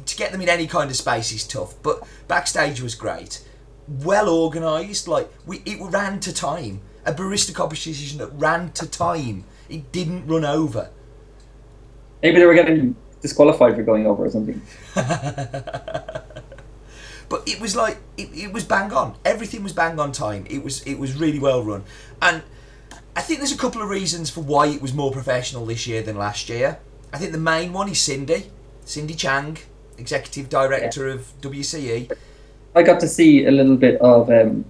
to 0.03 0.15
get 0.17 0.31
them 0.31 0.41
in 0.41 0.49
any 0.49 0.65
kind 0.65 0.89
of 0.89 0.95
space 0.95 1.31
is 1.31 1.45
tough, 1.45 1.75
but 1.83 2.01
backstage 2.27 2.81
was 2.81 2.95
great, 2.95 3.45
well 3.87 4.29
organised. 4.29 5.07
Like 5.07 5.31
we, 5.45 5.61
it 5.63 5.79
ran 5.79 6.19
to 6.21 6.33
time. 6.33 6.81
A 7.05 7.13
barista 7.13 7.53
competition 7.53 8.17
that 8.17 8.29
ran 8.33 8.71
to 8.73 8.89
time. 8.89 9.45
It 9.70 9.91
didn't 9.91 10.28
run 10.28 10.45
over. 10.45 10.89
maybe 12.22 12.39
they 12.39 12.45
were 12.45 12.53
getting 12.53 12.95
disqualified 13.22 13.76
for 13.76 13.84
going 13.84 14.07
over 14.07 14.26
or 14.26 14.30
something. 14.30 14.61
but 17.30 17.43
it 17.45 17.59
was 17.59 17.76
like 17.76 17.97
it, 18.18 18.30
it 18.34 18.53
was 18.53 18.63
bang 18.63 18.91
on. 18.93 19.15
Everything 19.26 19.63
was 19.63 19.74
bang 19.74 19.99
on 19.99 20.11
time. 20.11 20.45
It 20.49 20.63
was 20.63 20.82
it 20.84 20.95
was 20.95 21.15
really 21.15 21.39
well 21.39 21.63
run, 21.63 21.84
and 22.22 22.43
I 23.15 23.22
think 23.22 23.39
there's 23.39 23.51
a 23.51 23.57
couple 23.57 23.82
of 23.82 23.89
reasons 23.89 24.30
for 24.30 24.41
why 24.41 24.68
it 24.68 24.82
was 24.82 24.93
more 24.93 25.11
professional 25.11 25.65
this 25.65 25.88
year 25.88 26.01
than 26.01 26.18
last 26.18 26.49
year. 26.49 26.80
I 27.11 27.18
think 27.18 27.32
the 27.32 27.39
main 27.39 27.74
one 27.74 27.89
is 27.89 27.99
Cindy, 27.99 28.51
Cindy 28.86 29.15
Chang, 29.15 29.57
executive 29.97 30.49
director 30.49 31.07
of 31.07 31.22
E. 31.22 31.41
WCE. 31.41 32.11
I 32.76 32.84
got 32.84 32.99
to 32.99 33.07
see 33.07 33.45
a 33.45 33.51
little 33.51 33.76
bit 33.76 33.99
of 34.01 34.30
um, 34.30 34.65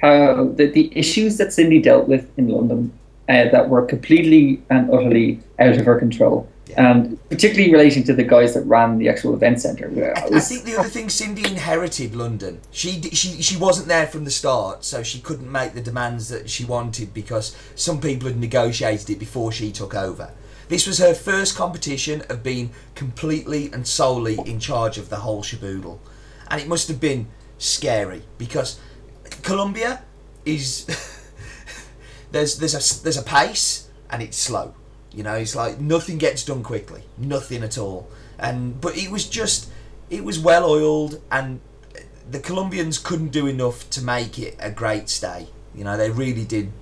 how 0.00 0.52
the, 0.54 0.66
the 0.66 0.92
issues 0.96 1.38
that 1.38 1.52
Cindy 1.52 1.80
dealt 1.82 2.06
with 2.08 2.30
in 2.38 2.48
London 2.48 2.92
uh, 3.28 3.48
that 3.50 3.68
were 3.68 3.84
completely 3.84 4.62
and 4.70 4.90
utterly 4.90 5.40
out 5.58 5.76
of 5.76 5.84
her 5.84 5.98
control. 5.98 6.48
Yeah. 6.66 6.92
And 6.92 7.28
particularly 7.30 7.72
relating 7.72 8.04
to 8.04 8.14
the 8.14 8.24
guys 8.24 8.54
that 8.54 8.62
ran 8.62 8.98
the 8.98 9.08
actual 9.08 9.34
event 9.34 9.60
centre. 9.60 9.90
I, 10.16 10.20
I 10.20 10.36
I 10.36 10.40
think 10.40 10.64
the 10.64 10.78
other 10.78 10.88
thing, 10.88 11.08
Cindy 11.08 11.46
inherited 11.46 12.14
London. 12.14 12.60
She 12.70 13.00
she 13.02 13.40
she 13.42 13.56
wasn't 13.56 13.88
there 13.88 14.06
from 14.06 14.24
the 14.24 14.30
start, 14.30 14.84
so 14.84 15.02
she 15.02 15.20
couldn't 15.20 15.50
make 15.50 15.72
the 15.72 15.80
demands 15.80 16.28
that 16.28 16.50
she 16.50 16.64
wanted 16.64 17.14
because 17.14 17.56
some 17.74 18.00
people 18.00 18.28
had 18.28 18.38
negotiated 18.38 19.08
it 19.08 19.18
before 19.18 19.50
she 19.50 19.72
took 19.72 19.94
over. 19.94 20.30
This 20.68 20.86
was 20.86 20.98
her 20.98 21.14
first 21.14 21.56
competition 21.56 22.22
of 22.28 22.42
being 22.42 22.70
completely 22.94 23.70
and 23.72 23.86
solely 23.86 24.38
in 24.44 24.60
charge 24.60 24.98
of 24.98 25.08
the 25.08 25.16
whole 25.16 25.42
shaboodle, 25.42 25.98
and 26.50 26.60
it 26.60 26.68
must 26.68 26.88
have 26.88 27.00
been 27.00 27.28
scary 27.56 28.22
because 28.36 28.78
Colombia 29.42 30.02
is 30.44 30.86
there's 32.30 32.58
there's 32.58 32.74
a 32.74 33.02
there's 33.02 33.16
a 33.16 33.22
pace 33.22 33.88
and 34.10 34.22
it's 34.22 34.36
slow. 34.36 34.74
You 35.12 35.22
know, 35.22 35.34
it's 35.34 35.56
like 35.56 35.80
nothing 35.80 36.18
gets 36.18 36.44
done 36.44 36.62
quickly, 36.62 37.02
nothing 37.16 37.62
at 37.62 37.78
all. 37.78 38.08
And 38.38 38.80
but 38.80 38.96
it 38.96 39.10
was 39.10 39.28
just 39.28 39.70
it 40.10 40.24
was 40.24 40.38
well 40.38 40.68
oiled, 40.68 41.20
and 41.30 41.60
the 42.30 42.40
Colombians 42.40 42.98
couldn't 42.98 43.28
do 43.28 43.46
enough 43.46 43.88
to 43.90 44.02
make 44.02 44.38
it 44.38 44.56
a 44.58 44.70
great 44.70 45.08
stay. 45.08 45.48
You 45.74 45.84
know, 45.84 45.96
they 45.96 46.10
really 46.10 46.44
did. 46.44 46.72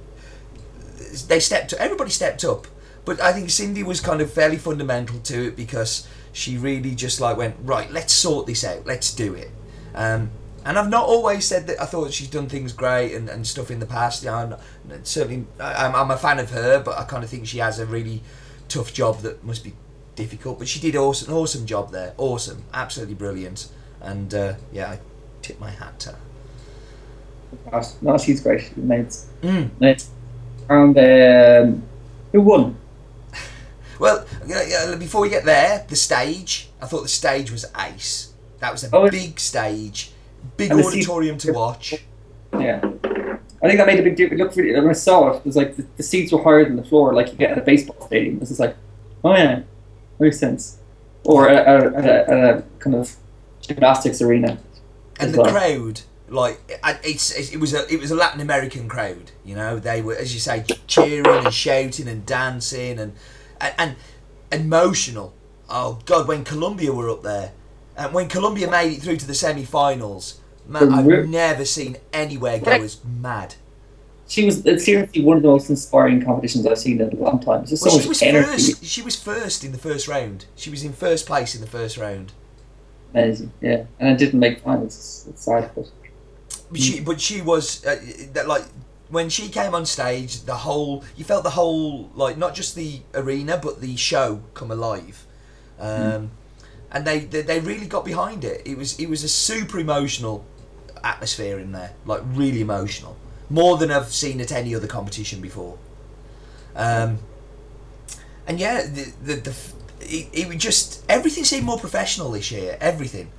They 1.28 1.40
stepped. 1.40 1.72
Everybody 1.74 2.10
stepped 2.10 2.44
up, 2.44 2.66
but 3.04 3.20
I 3.20 3.32
think 3.32 3.50
Cindy 3.50 3.82
was 3.82 4.00
kind 4.00 4.20
of 4.20 4.32
fairly 4.32 4.56
fundamental 4.56 5.18
to 5.20 5.48
it 5.48 5.56
because 5.56 6.06
she 6.32 6.58
really 6.58 6.94
just 6.94 7.20
like 7.20 7.36
went 7.36 7.56
right. 7.62 7.90
Let's 7.90 8.12
sort 8.12 8.46
this 8.46 8.64
out. 8.64 8.86
Let's 8.86 9.14
do 9.14 9.34
it. 9.34 9.50
Um, 9.94 10.30
and 10.66 10.78
I've 10.78 10.90
not 10.90 11.06
always 11.06 11.46
said 11.46 11.66
that 11.68 11.80
I 11.80 11.86
thought 11.86 12.12
she's 12.12 12.28
done 12.28 12.48
things 12.48 12.72
great 12.72 13.14
and, 13.14 13.28
and 13.28 13.46
stuff 13.46 13.70
in 13.70 13.78
the 13.78 13.86
past. 13.86 14.22
You 14.24 14.30
know, 14.30 14.58
I'm 14.90 15.04
certainly, 15.04 15.46
I'm, 15.60 15.94
I'm 15.94 16.10
a 16.10 16.16
fan 16.16 16.38
of 16.38 16.50
her, 16.50 16.80
but 16.80 16.98
I 16.98 17.04
kind 17.04 17.24
of 17.24 17.30
think 17.30 17.46
she 17.46 17.58
has 17.58 17.78
a 17.78 17.86
really 17.86 18.22
tough 18.68 18.92
job 18.92 19.20
that 19.20 19.44
must 19.44 19.64
be 19.64 19.72
difficult. 20.16 20.58
But 20.58 20.68
she 20.68 20.80
did 20.80 20.96
awesome, 20.96 21.30
an 21.32 21.38
awesome 21.38 21.66
job 21.66 21.92
there. 21.92 22.14
Awesome, 22.18 22.64
absolutely 22.74 23.14
brilliant. 23.14 23.68
And 24.00 24.34
uh, 24.34 24.54
yeah, 24.72 24.90
I 24.90 24.98
tip 25.40 25.58
my 25.60 25.70
hat 25.70 25.98
to 26.00 26.10
her. 27.72 27.82
no, 28.02 28.18
she's 28.18 28.40
great. 28.40 28.62
She's 28.62 28.76
mates. 28.76 29.26
Mm. 29.42 29.70
And 30.68 30.98
um, 30.98 31.82
who 32.32 32.40
won? 32.40 32.76
Well, 33.98 34.26
before 34.98 35.22
we 35.22 35.30
get 35.30 35.46
there, 35.46 35.86
the 35.88 35.96
stage. 35.96 36.68
I 36.82 36.86
thought 36.86 37.02
the 37.02 37.08
stage 37.08 37.50
was 37.50 37.64
ace. 37.78 38.34
That 38.58 38.72
was 38.72 38.84
a 38.84 38.94
Oh, 38.94 39.08
big 39.08 39.40
stage, 39.40 40.10
big 40.56 40.70
And 40.70 40.84
auditorium 40.84 41.38
to 41.38 41.52
watch. 41.52 41.94
Yeah. 42.52 42.80
I 43.62 43.68
think 43.68 43.78
that 43.78 43.86
made 43.86 43.98
a 43.98 44.02
big 44.02 44.16
difference. 44.16 44.40
Look, 44.40 44.56
really, 44.56 44.78
when 44.78 44.90
I 44.90 44.92
saw 44.92 45.30
it, 45.30 45.36
it 45.38 45.44
was 45.44 45.56
like 45.56 45.76
the, 45.76 45.86
the 45.96 46.02
seats 46.02 46.32
were 46.32 46.42
higher 46.42 46.64
than 46.64 46.76
the 46.76 46.84
floor, 46.84 47.14
like 47.14 47.32
you 47.32 47.38
get 47.38 47.50
at 47.52 47.58
a 47.58 47.62
baseball 47.62 48.06
stadium. 48.06 48.38
This 48.38 48.50
is 48.50 48.60
like, 48.60 48.76
oh 49.24 49.34
yeah, 49.34 49.62
makes 50.18 50.38
sense. 50.38 50.78
Or 51.24 51.48
at 51.48 51.66
a, 51.66 51.96
at 51.96 52.04
a, 52.06 52.58
a 52.58 52.62
kind 52.78 52.94
of 52.94 53.16
gymnastics 53.60 54.22
arena. 54.22 54.58
and 55.18 55.34
the 55.34 55.42
well. 55.42 55.50
crowd 55.50 56.02
like 56.28 56.60
it's, 57.04 57.30
it's 57.32 57.52
it 57.52 57.58
was 57.58 57.72
a 57.72 57.92
it 57.92 58.00
was 58.00 58.10
a 58.10 58.14
Latin 58.14 58.40
American 58.40 58.88
crowd 58.88 59.30
you 59.44 59.54
know 59.54 59.78
they 59.78 60.02
were 60.02 60.16
as 60.16 60.34
you 60.34 60.40
say 60.40 60.64
cheering 60.86 61.26
and 61.26 61.54
shouting 61.54 62.08
and 62.08 62.26
dancing 62.26 62.98
and 62.98 63.14
and, 63.60 63.74
and 63.78 63.96
emotional 64.50 65.32
oh 65.70 66.00
god 66.04 66.26
when 66.26 66.44
Colombia 66.44 66.92
were 66.92 67.08
up 67.08 67.22
there 67.22 67.52
and 67.96 68.12
when 68.12 68.28
Colombia 68.28 68.70
made 68.70 68.92
it 68.92 69.02
through 69.02 69.16
to 69.16 69.26
the 69.26 69.34
semi-finals 69.34 70.40
man 70.66 70.92
I've 70.92 71.28
never 71.28 71.64
seen 71.64 71.96
anywhere 72.12 72.58
go 72.58 72.72
as 72.72 73.04
mad 73.04 73.54
She 74.28 74.44
was 74.44 74.64
it's 74.66 74.84
seriously 74.84 75.22
one 75.22 75.36
of 75.36 75.42
the 75.42 75.48
most 75.48 75.70
inspiring 75.70 76.24
competitions 76.24 76.66
I've 76.66 76.78
seen 76.78 77.00
in 77.00 77.12
a 77.12 77.16
long 77.16 77.38
time. 77.40 77.64
Just 77.64 77.84
well, 77.84 77.92
so 77.92 78.00
she 78.00 78.04
much 78.04 78.08
was 78.08 78.22
energy. 78.22 78.46
first 78.46 78.84
she 78.84 79.02
was 79.02 79.16
first 79.22 79.64
in 79.64 79.72
the 79.72 79.78
first 79.78 80.08
round 80.08 80.46
she 80.56 80.70
was 80.70 80.82
in 80.82 80.92
first 80.92 81.26
place 81.26 81.54
in 81.54 81.60
the 81.60 81.66
first 81.66 81.96
round 81.96 82.32
Amazing, 83.14 83.52
yeah. 83.60 83.84
And 83.98 84.10
I 84.10 84.14
didn't 84.14 84.40
make 84.40 84.60
finals. 84.60 84.94
It's, 84.94 85.26
it's 85.28 85.42
sad, 85.44 85.70
but 85.74 85.90
But 86.70 86.80
she, 86.80 87.00
but 87.00 87.20
she 87.20 87.40
was 87.40 87.84
uh, 87.86 87.96
that 88.32 88.46
like 88.46 88.64
when 89.08 89.28
she 89.28 89.48
came 89.48 89.74
on 89.74 89.86
stage, 89.86 90.42
the 90.42 90.56
whole 90.56 91.04
you 91.16 91.24
felt 91.24 91.44
the 91.44 91.50
whole 91.50 92.10
like 92.14 92.36
not 92.36 92.54
just 92.54 92.74
the 92.74 93.00
arena 93.14 93.58
but 93.62 93.80
the 93.80 93.96
show 93.96 94.42
come 94.54 94.70
alive, 94.70 95.26
um, 95.78 96.30
and 96.92 97.06
they, 97.06 97.20
they 97.20 97.42
they 97.42 97.60
really 97.60 97.86
got 97.86 98.04
behind 98.04 98.44
it. 98.44 98.62
It 98.64 98.76
was 98.78 98.98
it 98.98 99.06
was 99.08 99.24
a 99.24 99.28
super 99.28 99.78
emotional 99.78 100.44
atmosphere 101.04 101.58
in 101.58 101.72
there, 101.72 101.92
like 102.04 102.22
really 102.24 102.60
emotional, 102.60 103.16
more 103.50 103.76
than 103.76 103.90
I've 103.90 104.12
seen 104.12 104.40
at 104.40 104.52
any 104.52 104.74
other 104.74 104.86
competition 104.86 105.40
before. 105.40 105.78
Um, 106.74 107.18
and 108.46 108.60
yeah, 108.60 108.82
the 108.82 109.12
the, 109.22 109.34
the 109.36 109.56
it, 110.00 110.28
it 110.32 110.48
was 110.48 110.56
just 110.56 111.04
everything 111.08 111.44
seemed 111.44 111.64
more 111.64 111.78
professional 111.78 112.30
this 112.30 112.50
year. 112.50 112.76
Everything. 112.80 113.30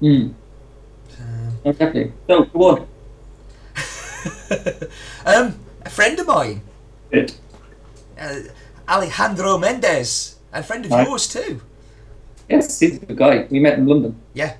mm. 0.00 0.34
Um, 1.20 1.58
oh, 1.64 1.72
definitely. 1.72 2.12
So, 2.28 2.44
go 2.44 2.70
on. 2.70 2.88
um, 5.26 5.58
a 5.82 5.90
friend 5.90 6.18
of 6.18 6.26
mine, 6.26 6.62
It. 7.10 7.38
uh, 8.20 8.40
Alejandro 8.88 9.58
Mendez, 9.58 10.36
a 10.52 10.62
friend 10.62 10.84
of 10.86 10.90
Right. 10.90 11.06
yours 11.06 11.28
too. 11.28 11.60
Yes, 12.48 12.80
he's 12.80 12.96
a 12.96 13.00
good 13.06 13.16
guy. 13.18 13.46
We 13.50 13.60
met 13.60 13.78
in 13.78 13.86
London. 13.86 14.16
Yeah, 14.32 14.56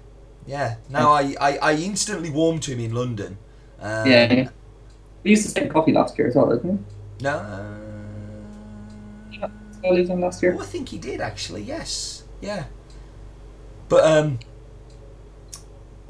yeah. 0.47 0.76
No, 0.91 1.11
I, 1.12 1.35
I, 1.41 1.57
I 1.59 1.72
instantly 1.74 2.31
warmed 2.31 2.62
to 2.64 2.72
him 2.72 2.81
in 2.81 2.95
London. 2.95 3.39
Um, 3.81 4.07
yeah, 4.07 4.33
yeah. 4.33 4.49
We 5.24 5.31
used 5.31 5.49
to 5.49 5.55
take 5.55 5.70
coffee 5.70 5.93
last 5.93 6.18
year 6.18 6.29
as 6.29 6.35
well, 6.35 6.49
didn't 6.51 6.85
No. 7.22 7.31
uh, 7.31 7.74
we? 9.31 9.89
I 9.89 10.01
was 10.01 10.11
last 10.11 10.43
year. 10.43 10.55
Oh, 10.59 10.62
I 10.62 10.66
think 10.66 10.89
he 10.91 10.99
did 10.99 11.20
actually. 11.20 11.62
Yes. 11.62 12.24
Yeah. 12.41 12.64
But 13.89 14.05
um. 14.05 14.39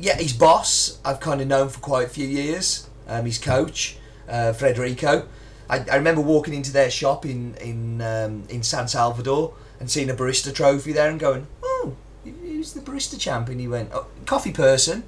Yeah, 0.01 0.17
his 0.17 0.33
boss 0.33 0.99
I've 1.05 1.19
kind 1.21 1.41
of 1.41 1.49
known 1.49 1.69
for 1.69 1.81
quite 1.81 2.07
a 2.07 2.09
few 2.09 2.27
years. 2.27 2.89
Um, 3.09 3.25
his 3.25 3.39
coach, 3.39 3.97
uh, 4.29 4.53
Frederico. 4.53 5.27
I, 5.69 5.85
I 5.91 5.97
remember 5.97 6.21
walking 6.21 6.55
into 6.55 6.73
their 6.73 6.91
shop 6.91 7.25
in 7.25 7.55
in 7.57 8.01
um, 8.01 8.45
in 8.49 8.63
San 8.63 8.89
Salvador 8.89 9.55
and 9.81 9.91
seeing 9.91 10.11
a 10.11 10.15
barista 10.15 10.55
trophy 10.55 10.93
there 10.93 11.11
and 11.11 11.21
going, 11.21 11.47
"Oh, 11.63 11.95
who's 12.25 12.73
the 12.73 12.81
barista 12.81 13.19
champ?" 13.19 13.49
And 13.49 13.61
he 13.61 13.69
went, 13.69 13.91
oh, 13.93 14.07
"Coffee 14.27 14.53
person." 14.53 15.05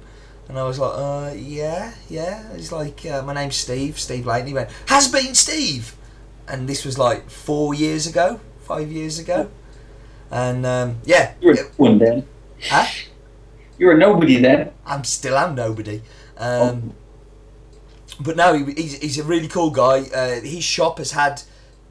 And 0.51 0.59
I 0.59 0.63
was 0.63 0.79
like, 0.79 0.91
uh, 0.95 1.33
yeah, 1.33 1.93
yeah. 2.09 2.53
He's 2.53 2.73
like, 2.73 3.05
uh, 3.05 3.21
my 3.21 3.33
name's 3.33 3.55
Steve, 3.55 3.97
Steve 3.97 4.25
Leighton. 4.25 4.47
He 4.47 4.53
went, 4.53 4.69
Has 4.87 5.09
Bean 5.09 5.33
Steve. 5.33 5.95
And 6.45 6.67
this 6.67 6.83
was 6.83 6.99
like 6.99 7.29
four 7.29 7.73
years 7.73 8.05
ago, 8.05 8.41
five 8.59 8.91
years 8.91 9.17
ago. 9.17 9.49
And 10.29 10.65
um, 10.65 10.97
yeah, 11.05 11.35
You 11.39 11.49
were 11.49 11.55
one 11.77 11.99
then. 11.99 12.27
Huh? 12.63 12.85
You 13.77 13.87
were 13.87 13.97
nobody 13.97 14.41
then. 14.41 14.71
I'm 14.85 15.05
still 15.05 15.37
am 15.37 15.55
nobody. 15.55 16.01
Um, 16.37 16.95
But 18.23 18.35
no, 18.35 18.53
he, 18.53 18.73
he's, 18.73 18.97
he's 18.99 19.17
a 19.19 19.23
really 19.23 19.47
cool 19.47 19.71
guy. 19.71 20.01
Uh, 20.13 20.41
his 20.41 20.63
shop 20.63 20.97
has 20.97 21.11
had 21.11 21.41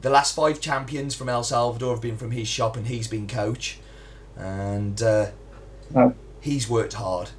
the 0.01 0.09
last 0.09 0.35
five 0.35 0.59
champions 0.61 1.13
from 1.15 1.29
El 1.29 1.43
Salvador 1.43 1.93
have 1.93 2.01
been 2.01 2.17
from 2.17 2.31
his 2.31 2.47
shop, 2.47 2.75
and 2.77 2.87
he's 2.87 3.07
been 3.07 3.27
coach. 3.27 3.79
And 4.37 5.01
uh, 5.01 5.31
Wow. 5.91 6.13
he's 6.39 6.69
worked 6.69 6.93
hard. 6.93 7.29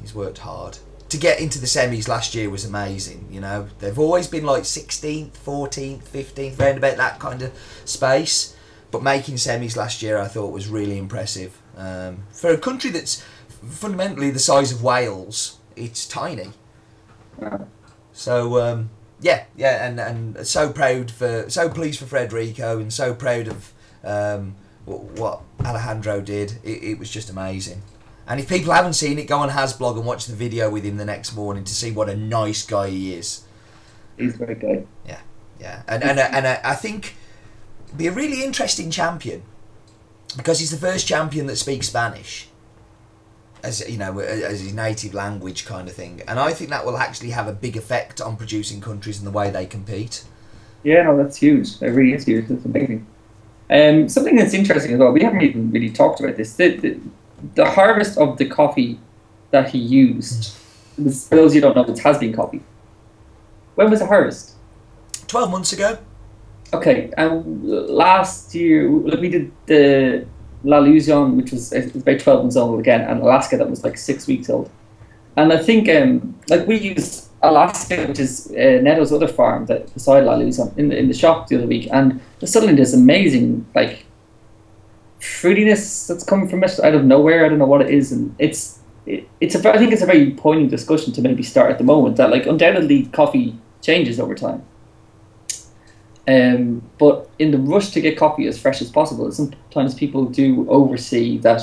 He's 0.00 0.14
worked 0.14 0.38
hard. 0.38 0.78
To 1.08 1.16
get 1.16 1.40
into 1.40 1.58
the 1.60 1.66
semis 1.66 2.08
last 2.08 2.34
year 2.34 2.50
was 2.50 2.64
amazing. 2.64 3.28
You 3.30 3.40
know, 3.40 3.68
they've 3.78 3.98
always 3.98 4.26
been 4.26 4.44
like 4.44 4.64
16th, 4.64 5.30
14th, 5.32 6.02
15th, 6.02 6.58
round 6.58 6.78
about 6.78 6.96
that 6.96 7.18
kind 7.20 7.42
of 7.42 7.52
space. 7.84 8.54
But 8.90 9.02
making 9.02 9.36
semis 9.36 9.76
last 9.76 10.02
year, 10.02 10.18
I 10.18 10.26
thought 10.28 10.52
was 10.52 10.68
really 10.68 10.98
impressive. 10.98 11.60
Um, 11.76 12.24
for 12.32 12.50
a 12.50 12.58
country 12.58 12.90
that's 12.90 13.24
fundamentally 13.68 14.30
the 14.30 14.38
size 14.38 14.72
of 14.72 14.82
Wales, 14.82 15.58
it's 15.74 16.06
tiny. 16.06 16.50
Wow. 17.38 17.66
So 18.16 18.58
um, 18.60 18.90
yeah, 19.20 19.44
yeah, 19.56 19.86
and 19.86 20.00
and 20.00 20.46
so 20.46 20.72
proud 20.72 21.10
for, 21.10 21.48
so 21.50 21.68
pleased 21.68 22.00
for 22.00 22.06
Frederico 22.06 22.80
and 22.80 22.92
so 22.92 23.14
proud 23.14 23.46
of 23.46 23.72
um, 24.02 24.56
what, 24.86 25.02
what 25.02 25.42
Alejandro 25.62 26.22
did. 26.22 26.58
It, 26.64 26.82
it 26.82 26.98
was 26.98 27.10
just 27.10 27.28
amazing. 27.28 27.82
And 28.26 28.40
if 28.40 28.48
people 28.48 28.72
haven't 28.72 28.94
seen 28.94 29.18
it, 29.18 29.28
go 29.28 29.38
on 29.38 29.50
Hasblog 29.50 29.96
and 29.96 30.06
watch 30.06 30.26
the 30.26 30.34
video 30.34 30.68
with 30.70 30.82
him 30.82 30.96
the 30.96 31.04
next 31.04 31.36
morning 31.36 31.62
to 31.64 31.74
see 31.74 31.92
what 31.92 32.08
a 32.08 32.16
nice 32.16 32.64
guy 32.64 32.88
he 32.88 33.14
is. 33.14 33.44
He's 34.16 34.34
very 34.34 34.54
good. 34.54 34.88
Yeah, 35.06 35.20
Yeah, 35.60 35.82
and 35.86 36.02
and 36.02 36.18
and 36.18 36.46
I 36.46 36.74
think 36.74 37.16
be 37.94 38.06
a 38.06 38.12
really 38.12 38.42
interesting 38.42 38.90
champion 38.90 39.42
because 40.38 40.58
he's 40.58 40.70
the 40.70 40.78
first 40.78 41.06
champion 41.06 41.46
that 41.46 41.56
speaks 41.56 41.88
Spanish 41.88 42.48
as 43.66 43.88
you 43.88 43.98
know 43.98 44.18
as 44.20 44.60
his 44.60 44.72
native 44.72 45.12
language 45.14 45.64
kind 45.66 45.88
of 45.88 45.94
thing, 45.94 46.22
and 46.28 46.38
I 46.38 46.52
think 46.52 46.70
that 46.70 46.84
will 46.86 46.96
actually 46.96 47.30
have 47.30 47.48
a 47.48 47.52
big 47.52 47.76
effect 47.76 48.20
on 48.20 48.36
producing 48.36 48.80
countries 48.80 49.18
and 49.18 49.26
the 49.26 49.30
way 49.30 49.50
they 49.50 49.66
compete. 49.66 50.24
Yeah, 50.82 51.02
no, 51.02 51.16
that's 51.16 51.36
huge. 51.36 51.68
It 51.82 51.88
really 51.90 52.12
is 52.12 52.24
huge. 52.24 52.46
That's 52.48 52.64
amazing. 52.64 53.06
Um, 53.68 54.08
something 54.08 54.36
that's 54.36 54.54
interesting 54.54 54.92
as 54.94 54.98
well. 55.00 55.10
We 55.10 55.22
haven't 55.24 55.42
even 55.42 55.70
really 55.72 55.90
talked 55.90 56.20
about 56.20 56.36
this. 56.36 56.54
The, 56.54 56.76
the, 56.76 57.00
the 57.56 57.68
harvest 57.70 58.16
of 58.18 58.38
the 58.38 58.46
coffee 58.48 59.00
that 59.50 59.70
he 59.70 59.78
used. 59.78 60.54
was- 60.96 61.26
For 61.28 61.34
those 61.34 61.52
who 61.54 61.60
don't 61.60 61.74
know, 61.74 61.84
it's 61.84 62.00
Has 62.00 62.18
Bean 62.18 62.32
coffee. 62.32 62.62
When 63.74 63.90
was 63.90 63.98
the 64.00 64.06
harvest? 64.06 64.52
Twelve 65.26 65.50
months 65.50 65.72
ago, 65.72 65.98
Okay, 66.72 67.12
and 67.16 67.64
last 67.64 68.54
year 68.54 68.90
we 68.90 69.28
did 69.28 69.50
the 69.66 70.26
La 70.66 70.80
which 70.80 71.52
was 71.52 71.72
about 71.72 72.18
twelve 72.18 72.42
months 72.42 72.56
old 72.56 72.80
again, 72.80 73.02
and 73.02 73.20
Alaska 73.20 73.56
that 73.56 73.70
was 73.70 73.84
like 73.84 73.96
six 73.96 74.26
weeks 74.26 74.50
old. 74.50 74.68
And 75.36 75.52
I 75.52 75.58
think 75.58 75.88
um, 75.88 76.38
like 76.50 76.66
we 76.66 76.76
used 76.76 77.28
Alaska, 77.42 78.06
which 78.06 78.18
is 78.18 78.50
uh, 78.50 78.82
other 79.12 79.28
farm 79.28 79.66
that 79.66 79.92
beside 79.94 80.24
La 80.24 80.34
Ilusión 80.34 80.76
in 80.76 80.88
the, 80.88 80.98
in 80.98 81.06
the 81.06 81.14
shop 81.14 81.46
the 81.46 81.56
other 81.56 81.66
week, 81.66 81.88
and 81.92 82.20
suddenly 82.44 82.74
there's 82.74 82.94
amazing 82.94 83.64
like 83.76 84.06
fruitiness 85.20 86.08
that's 86.08 86.24
coming 86.24 86.48
from 86.48 86.64
it 86.64 86.80
out 86.80 86.94
of 86.94 87.04
nowhere. 87.04 87.44
I 87.44 87.48
don't 87.48 87.58
know 87.58 87.66
what 87.66 87.82
it 87.82 87.90
is, 87.90 88.10
and 88.10 88.34
it's 88.40 88.80
it, 89.06 89.28
it's 89.40 89.54
a 89.54 89.72
I 89.72 89.78
think 89.78 89.92
it's 89.92 90.02
a 90.02 90.06
very 90.06 90.32
poignant 90.32 90.70
discussion 90.70 91.12
to 91.12 91.22
maybe 91.22 91.44
start 91.44 91.70
at 91.70 91.78
the 91.78 91.84
moment 91.84 92.16
that 92.16 92.30
like 92.30 92.46
undoubtedly 92.46 93.06
coffee 93.06 93.56
changes 93.82 94.18
over 94.18 94.34
time. 94.34 94.64
Um, 96.28 96.82
but 96.98 97.30
in 97.38 97.52
the 97.52 97.58
rush 97.58 97.90
to 97.90 98.00
get 98.00 98.18
coffee 98.18 98.46
as 98.46 98.58
fresh 98.58 98.82
as 98.82 98.90
possible, 98.90 99.30
sometimes 99.30 99.94
people 99.94 100.24
do 100.24 100.68
oversee 100.68 101.38
that 101.38 101.62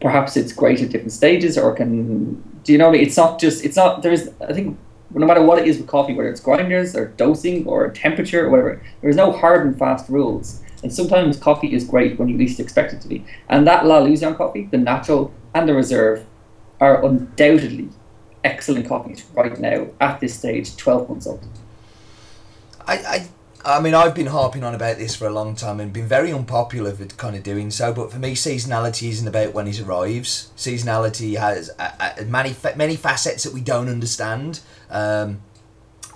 perhaps 0.00 0.36
it's 0.36 0.52
great 0.52 0.82
at 0.82 0.90
different 0.90 1.12
stages 1.12 1.56
or 1.56 1.72
can 1.74 2.34
do 2.64 2.72
you 2.72 2.78
know 2.78 2.86
what 2.86 2.94
I 2.94 2.98
mean? 2.98 3.06
It's 3.06 3.16
not 3.16 3.38
just 3.38 3.64
it's 3.64 3.76
not 3.76 4.02
there's 4.02 4.28
I 4.40 4.52
think 4.52 4.78
no 5.10 5.26
matter 5.26 5.42
what 5.42 5.58
it 5.58 5.68
is 5.68 5.78
with 5.78 5.86
coffee, 5.86 6.12
whether 6.14 6.28
it's 6.28 6.40
grinders 6.40 6.96
or 6.96 7.06
dosing 7.16 7.66
or 7.66 7.90
temperature 7.90 8.46
or 8.46 8.50
whatever, 8.50 8.82
there's 9.00 9.16
no 9.16 9.30
hard 9.30 9.64
and 9.64 9.78
fast 9.78 10.08
rules. 10.08 10.60
And 10.82 10.92
sometimes 10.92 11.38
coffee 11.38 11.72
is 11.72 11.84
great 11.84 12.18
when 12.18 12.28
you 12.28 12.36
least 12.36 12.58
expect 12.60 12.92
it 12.92 13.00
to 13.02 13.08
be. 13.08 13.24
And 13.48 13.66
that 13.66 13.86
La 13.86 14.00
Ilusión 14.00 14.36
coffee, 14.36 14.68
the 14.70 14.76
natural 14.76 15.32
and 15.54 15.68
the 15.68 15.74
reserve, 15.74 16.26
are 16.80 17.04
undoubtedly 17.04 17.88
excellent 18.42 18.86
coffees 18.86 19.24
right 19.34 19.58
now 19.58 19.86
at 20.00 20.20
this 20.20 20.34
stage, 20.34 20.76
12 20.76 21.08
months 21.08 21.26
old. 21.26 21.46
I, 22.86 22.94
I 22.96 23.28
I 23.66 23.80
mean 23.80 23.94
I've 23.94 24.14
been 24.14 24.26
harping 24.26 24.62
on 24.62 24.74
about 24.74 24.98
this 24.98 25.16
for 25.16 25.26
a 25.26 25.30
long 25.30 25.56
time 25.56 25.80
and 25.80 25.90
been 25.90 26.06
very 26.06 26.32
unpopular 26.32 26.92
for 26.92 27.06
kind 27.06 27.34
of 27.34 27.42
doing 27.42 27.70
so. 27.70 27.94
But 27.94 28.12
for 28.12 28.18
me, 28.18 28.34
seasonality 28.34 29.08
isn't 29.08 29.26
about 29.26 29.54
when 29.54 29.66
it 29.66 29.80
arrives. 29.80 30.50
Seasonality 30.56 31.38
has 31.38 31.70
uh, 31.78 31.90
uh, 31.98 32.24
many 32.26 32.54
many 32.76 32.96
facets 32.96 33.44
that 33.44 33.54
we 33.54 33.62
don't 33.62 33.88
understand. 33.88 34.60
Um, 34.90 35.40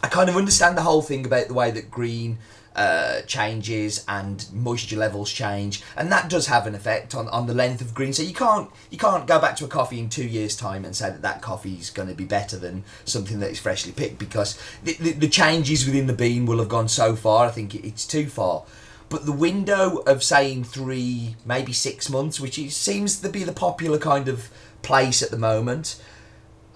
I 0.03 0.09
kind 0.09 0.29
of 0.29 0.37
understand 0.37 0.77
the 0.77 0.83
whole 0.83 1.03
thing 1.03 1.25
about 1.25 1.49
the 1.49 1.55
way 1.55 1.71
that 1.71 1.91
green 1.91 2.39
uh, 2.79 3.23
changes 3.23 4.05
and 4.07 4.47
moisture 4.53 4.97
levels 4.97 5.33
change, 5.33 5.83
and 5.97 6.13
that 6.13 6.31
does 6.31 6.47
have 6.47 6.65
an 6.65 6.77
effect 6.77 7.13
on, 7.13 7.27
on 7.31 7.49
the 7.49 7.53
length 7.53 7.81
of 7.81 7.93
green. 7.93 8.13
So 8.13 8.23
you 8.23 8.33
can't 8.33 8.71
you 8.89 8.97
can't 8.97 9.27
go 9.27 9.41
back 9.41 9.57
to 9.57 9.65
a 9.65 9.69
coffee 9.69 9.99
in 9.99 10.09
two 10.09 10.25
years' 10.27 10.55
time 10.55 10.85
and 10.85 10.95
say 10.95 11.11
that 11.11 11.23
that 11.23 11.43
coffee 11.43 11.75
is 11.75 11.91
going 11.91 12.09
to 12.09 12.15
be 12.15 12.25
better 12.25 12.57
than 12.57 12.85
something 13.05 13.41
that 13.41 13.51
is 13.51 13.59
freshly 13.59 13.91
picked 13.91 14.21
because 14.21 14.57
the, 14.85 14.95
the, 14.95 15.11
the 15.11 15.29
changes 15.29 15.87
within 15.87 16.07
the 16.07 16.13
bean 16.13 16.47
will 16.47 16.59
have 16.59 16.69
gone 16.69 16.87
so 16.87 17.17
far. 17.17 17.47
I 17.47 17.51
think 17.51 17.75
it, 17.75 17.85
it's 17.85 18.07
too 18.07 18.29
far. 18.29 18.63
But 19.09 19.27
the 19.27 19.33
window 19.33 19.97
of 20.07 20.23
saying 20.23 20.65
three, 20.65 21.35
maybe 21.45 21.73
six 21.73 22.09
months, 22.09 22.39
which 22.39 22.61
is, 22.61 22.77
seems 22.77 23.21
to 23.21 23.29
be 23.29 23.43
the 23.43 23.53
popular 23.53 23.99
kind 23.99 24.29
of 24.29 24.51
place 24.83 25.21
at 25.21 25.33
the 25.33 25.39
moment, 25.39 26.01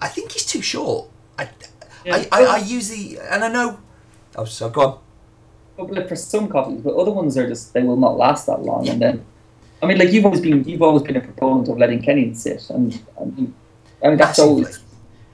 I 0.01 0.09
think 0.09 0.35
is 0.35 0.45
too 0.45 0.61
short. 0.61 1.09
I, 1.39 1.49
I, 2.05 2.27
I, 2.29 2.43
I 2.43 2.57
use 2.57 2.89
the 2.89 3.19
and 3.31 3.41
I 3.41 3.47
know. 3.47 3.79
Oh, 4.35 4.43
so 4.43 4.69
go 4.69 4.81
on. 4.81 5.02
Like 5.91 6.07
for 6.07 6.15
some 6.15 6.47
coffees, 6.47 6.81
but 6.81 6.95
other 6.95 7.11
ones 7.11 7.37
are 7.37 7.47
just 7.47 7.73
they 7.73 7.83
will 7.83 7.97
not 7.97 8.17
last 8.17 8.45
that 8.47 8.61
long. 8.61 8.87
And 8.87 9.01
then, 9.01 9.25
I 9.81 9.85
mean, 9.85 9.97
like 9.97 10.11
you've 10.11 10.25
always 10.25 10.41
been 10.41 10.63
you've 10.63 10.81
always 10.81 11.03
been 11.03 11.17
a 11.17 11.21
proponent 11.21 11.69
of 11.69 11.77
letting 11.77 12.01
Kenyan 12.01 12.35
sit, 12.35 12.69
and 12.69 13.01
I 13.19 13.25
mean, 13.25 13.55
I 14.03 14.07
mean 14.09 14.17
that's 14.17 14.39
Massively. 14.39 14.49
always 14.49 14.83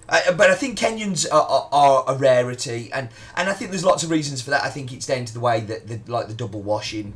Uh, 0.10 0.32
but 0.34 0.50
I 0.50 0.56
think 0.56 0.78
Kenyans 0.78 1.28
are, 1.32 1.42
are, 1.42 1.70
are 1.72 2.04
a 2.08 2.18
rarity, 2.18 2.92
and, 2.92 3.10
and 3.38 3.48
I 3.48 3.54
think 3.54 3.70
there's 3.70 3.86
lots 3.86 4.02
of 4.04 4.10
reasons 4.10 4.42
for 4.42 4.50
that. 4.50 4.64
I 4.64 4.70
think 4.70 4.92
it's 4.92 5.06
down 5.06 5.26
to 5.26 5.34
the 5.34 5.40
way 5.40 5.60
that 5.62 5.88
the 5.88 6.02
like 6.12 6.28
the 6.28 6.34
double 6.34 6.64
washing 6.64 7.14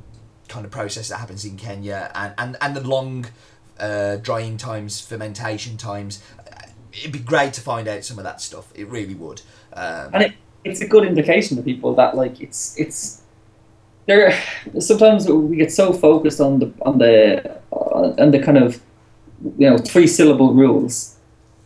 kind 0.47 0.63
of 0.63 0.71
process 0.71 1.09
that 1.09 1.17
happens 1.17 1.43
in 1.43 1.57
Kenya, 1.57 2.11
and 2.13 2.33
and, 2.37 2.55
and 2.61 2.75
the 2.75 2.87
long 2.87 3.25
uh, 3.79 4.17
drying 4.17 4.57
times, 4.57 5.01
fermentation 5.01 5.75
times. 5.77 6.23
It'd 6.91 7.11
be 7.11 7.17
great 7.17 7.53
to 7.53 7.61
find 7.61 7.87
out 7.87 8.03
some 8.03 8.19
of 8.19 8.23
that 8.25 8.39
stuff. 8.39 8.71
It 8.75 8.87
really 8.87 9.15
would. 9.15 9.41
Um, 9.73 10.11
and 10.13 10.23
it, 10.25 10.33
it's 10.63 10.81
a 10.81 10.87
good 10.87 11.03
indication 11.03 11.57
to 11.57 11.63
people 11.63 11.95
that 11.95 12.15
like 12.15 12.39
it's 12.39 12.79
it's 12.79 13.22
there. 14.05 14.33
Sometimes 14.79 15.27
we 15.27 15.57
get 15.57 15.71
so 15.71 15.93
focused 15.93 16.41
on 16.41 16.59
the 16.59 16.73
on 16.81 16.97
the 16.97 17.59
uh, 17.71 18.15
on 18.17 18.31
the 18.31 18.39
kind 18.39 18.57
of 18.57 18.81
you 19.57 19.69
know 19.69 19.77
three 19.77 20.07
syllable 20.07 20.53
rules 20.53 21.17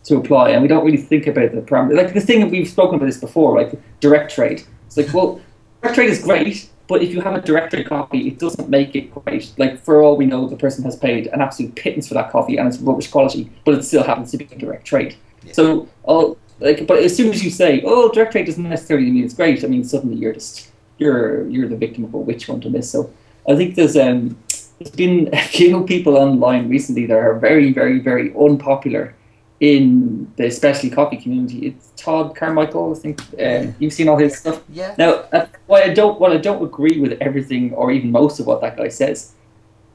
to 0.04 0.16
apply, 0.16 0.50
and 0.50 0.62
we 0.62 0.68
don't 0.68 0.84
really 0.84 0.98
think 0.98 1.26
about 1.26 1.52
the 1.52 1.60
parameter. 1.60 1.96
Like 1.96 2.14
the 2.14 2.20
thing 2.20 2.40
that 2.40 2.50
we've 2.50 2.68
spoken 2.68 2.96
about 2.96 3.06
this 3.06 3.18
before, 3.18 3.56
like 3.56 3.72
direct 4.00 4.32
trade. 4.32 4.62
It's 4.86 4.96
like 4.96 5.12
well, 5.12 5.40
direct 5.82 5.94
trade 5.94 6.10
is 6.10 6.22
great. 6.22 6.70
But 6.88 7.02
if 7.02 7.12
you 7.12 7.20
have 7.20 7.34
a 7.34 7.42
direct 7.42 7.74
trade 7.74 7.86
coffee, 7.86 8.28
it 8.28 8.38
doesn't 8.38 8.70
make 8.70 8.96
it 8.96 9.14
great. 9.14 9.52
Like 9.58 9.78
for 9.78 10.00
all 10.00 10.16
we 10.16 10.24
know, 10.24 10.48
the 10.48 10.56
person 10.56 10.82
has 10.84 10.96
paid 10.96 11.26
an 11.26 11.42
absolute 11.42 11.74
pittance 11.74 12.08
for 12.08 12.14
that 12.14 12.30
coffee, 12.30 12.56
and 12.56 12.66
it's 12.66 12.78
rubbish 12.78 13.08
quality, 13.08 13.50
but 13.66 13.74
it 13.74 13.82
still 13.84 14.02
happens 14.02 14.30
to 14.30 14.38
be 14.38 14.48
a 14.50 14.56
direct 14.56 14.86
trade. 14.86 15.14
Yeah. 15.44 15.52
So 15.52 15.88
all 16.04 16.38
like, 16.60 16.86
but 16.86 17.02
as 17.02 17.14
soon 17.14 17.30
as 17.30 17.44
you 17.44 17.50
say, 17.50 17.82
"Oh, 17.84 18.10
direct 18.10 18.32
trade 18.32 18.46
doesn't 18.46 18.66
necessarily 18.66 19.10
mean 19.10 19.24
it's 19.24 19.34
great," 19.34 19.62
I 19.62 19.68
mean, 19.68 19.84
suddenly 19.84 20.16
you're 20.16 20.32
just 20.32 20.70
you're 20.98 21.48
you're 21.48 21.68
the 21.68 21.76
victim 21.76 22.04
of 22.04 22.14
a 22.14 22.18
witch 22.18 22.46
hunt 22.46 22.66
on 22.66 22.72
this. 22.72 22.90
So 22.90 23.10
I 23.48 23.56
think 23.56 23.74
there's 23.74 23.96
um 23.96 24.36
there's 24.78 24.90
been 24.90 25.28
a 25.32 25.42
few 25.42 25.84
people 25.84 26.16
online 26.16 26.68
recently 26.68 27.06
that 27.06 27.16
are 27.16 27.38
very 27.38 27.72
very 27.72 27.98
very 27.98 28.34
unpopular 28.34 29.14
in 29.60 30.32
the 30.36 30.46
especially 30.46 30.90
coffee 30.90 31.16
community. 31.16 31.66
It's 31.66 31.90
Todd 31.96 32.36
Carmichael. 32.36 32.94
I 32.96 32.98
think 32.98 33.20
uh, 33.40 33.72
you've 33.78 33.92
seen 33.92 34.08
all 34.08 34.16
his 34.16 34.36
stuff. 34.36 34.62
Yeah. 34.68 34.94
Now, 34.96 35.24
uh, 35.32 35.46
while 35.66 35.82
I 35.82 35.92
don't, 35.92 36.20
while 36.20 36.32
I 36.32 36.36
don't 36.36 36.62
agree 36.62 37.00
with 37.00 37.18
everything 37.20 37.74
or 37.74 37.90
even 37.90 38.12
most 38.12 38.38
of 38.38 38.46
what 38.46 38.60
that 38.60 38.76
guy 38.76 38.88
says, 38.88 39.32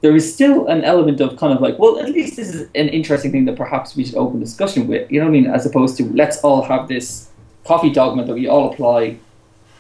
there 0.01 0.13
is 0.15 0.33
still 0.33 0.67
an 0.67 0.83
element 0.83 1.21
of 1.21 1.37
kind 1.37 1.53
of 1.53 1.61
like, 1.61 1.79
well, 1.79 1.97
at 1.99 2.09
least 2.09 2.35
this 2.35 2.53
is 2.53 2.63
an 2.75 2.89
interesting 2.89 3.31
thing 3.31 3.45
that 3.45 3.55
perhaps 3.55 3.95
we 3.95 4.03
should 4.03 4.15
open 4.15 4.41
discussion 4.41 4.85
with. 4.85 5.09
You 5.09 5.19
know 5.19 5.27
what 5.27 5.29
I 5.29 5.39
mean? 5.39 5.47
As 5.47 5.65
opposed 5.65 5.95
to 5.97 6.11
let's 6.13 6.39
all 6.41 6.61
have 6.63 6.89
this 6.89 7.29
coffee 7.63 7.89
dogma 7.89 8.25
that 8.25 8.33
we 8.33 8.47
all 8.47 8.73
apply 8.73 9.17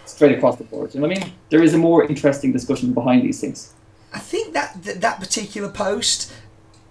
straight 0.05 0.37
across 0.37 0.57
the 0.57 0.63
board. 0.63 0.93
You 0.93 1.01
know 1.01 1.07
what 1.07 1.17
I 1.17 1.21
mean? 1.21 1.33
There 1.49 1.63
is 1.63 1.73
a 1.73 1.77
more 1.77 2.03
interesting 2.05 2.51
discussion 2.51 2.93
behind 2.93 3.23
these 3.23 3.39
things. 3.39 3.73
I 4.13 4.19
think 4.19 4.53
that 4.53 4.83
that, 4.83 5.01
that 5.01 5.19
particular 5.19 5.69
post 5.69 6.31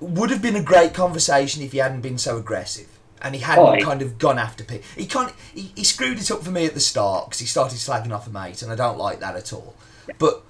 would 0.00 0.30
have 0.30 0.42
been 0.42 0.56
a 0.56 0.62
great 0.62 0.94
conversation 0.94 1.62
if 1.62 1.72
he 1.72 1.78
hadn't 1.78 2.00
been 2.00 2.18
so 2.18 2.36
aggressive 2.36 2.88
and 3.22 3.34
he 3.34 3.40
hadn't 3.40 3.76
he- 3.76 3.82
kind 3.82 4.02
of 4.02 4.18
gone 4.18 4.38
after 4.38 4.64
people. 4.64 4.84
He 4.96 5.06
can't. 5.06 5.32
He, 5.54 5.72
he 5.76 5.84
screwed 5.84 6.18
it 6.18 6.30
up 6.30 6.42
for 6.42 6.50
me 6.50 6.66
at 6.66 6.74
the 6.74 6.80
start 6.80 7.26
because 7.26 7.38
he 7.38 7.46
started 7.46 7.78
slagging 7.78 8.12
off 8.12 8.26
a 8.26 8.30
mate, 8.30 8.62
and 8.62 8.70
I 8.70 8.74
don't 8.74 8.98
like 8.98 9.20
that 9.20 9.36
at 9.36 9.52
all. 9.52 9.74
But 10.18 10.42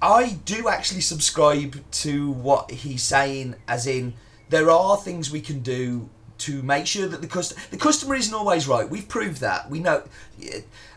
I 0.00 0.38
do 0.44 0.68
actually 0.68 1.00
subscribe 1.00 1.82
to 1.92 2.30
what 2.30 2.70
he's 2.70 3.02
saying, 3.02 3.54
as 3.66 3.86
in 3.86 4.14
there 4.50 4.70
are 4.70 4.96
things 4.98 5.30
we 5.30 5.40
can 5.40 5.60
do 5.60 6.10
to 6.42 6.62
make 6.62 6.86
sure 6.86 7.06
that 7.08 7.20
the 7.20 7.26
customer 7.26 7.60
the 7.70 7.76
customer 7.76 8.14
isn't 8.14 8.34
always 8.34 8.66
right. 8.68 8.88
We've 8.88 9.08
proved 9.08 9.40
that. 9.40 9.70
We 9.70 9.80
know. 9.80 10.02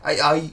I, 0.04 0.12
I 0.20 0.52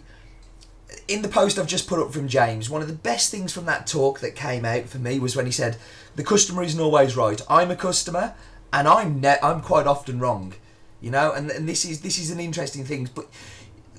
in 1.09 1.23
the 1.23 1.29
post 1.29 1.59
I've 1.59 1.67
just 1.67 1.89
put 1.89 1.99
up 1.99 2.13
from 2.13 2.29
James, 2.29 2.71
one 2.71 2.83
of 2.83 2.89
the 2.89 2.95
best 2.95 3.31
things 3.31 3.53
from 3.53 3.67
that 3.67 3.87
talk 3.87 4.21
that 4.21 4.35
came 4.35 4.65
out 4.65 4.89
for 4.89 4.99
me 4.99 5.19
was 5.19 5.35
when 5.37 5.47
he 5.47 5.53
said, 5.53 5.77
"The 6.17 6.25
customer 6.25 6.63
isn't 6.63 6.81
always 6.81 7.17
right. 7.17 7.41
I'm 7.49 7.71
a 7.71 7.77
customer, 7.77 8.35
and 8.73 8.87
I'm 8.87 9.21
ne- 9.21 9.41
I'm 9.43 9.61
quite 9.61 9.87
often 9.87 10.21
wrong." 10.21 10.55
You 11.01 11.11
know, 11.11 11.33
and 11.33 11.51
and 11.51 11.69
this 11.69 11.85
is 11.85 12.01
this 12.03 12.19
is 12.19 12.31
an 12.31 12.41
interesting 12.41 12.85
thing, 12.85 13.09
but 13.15 13.27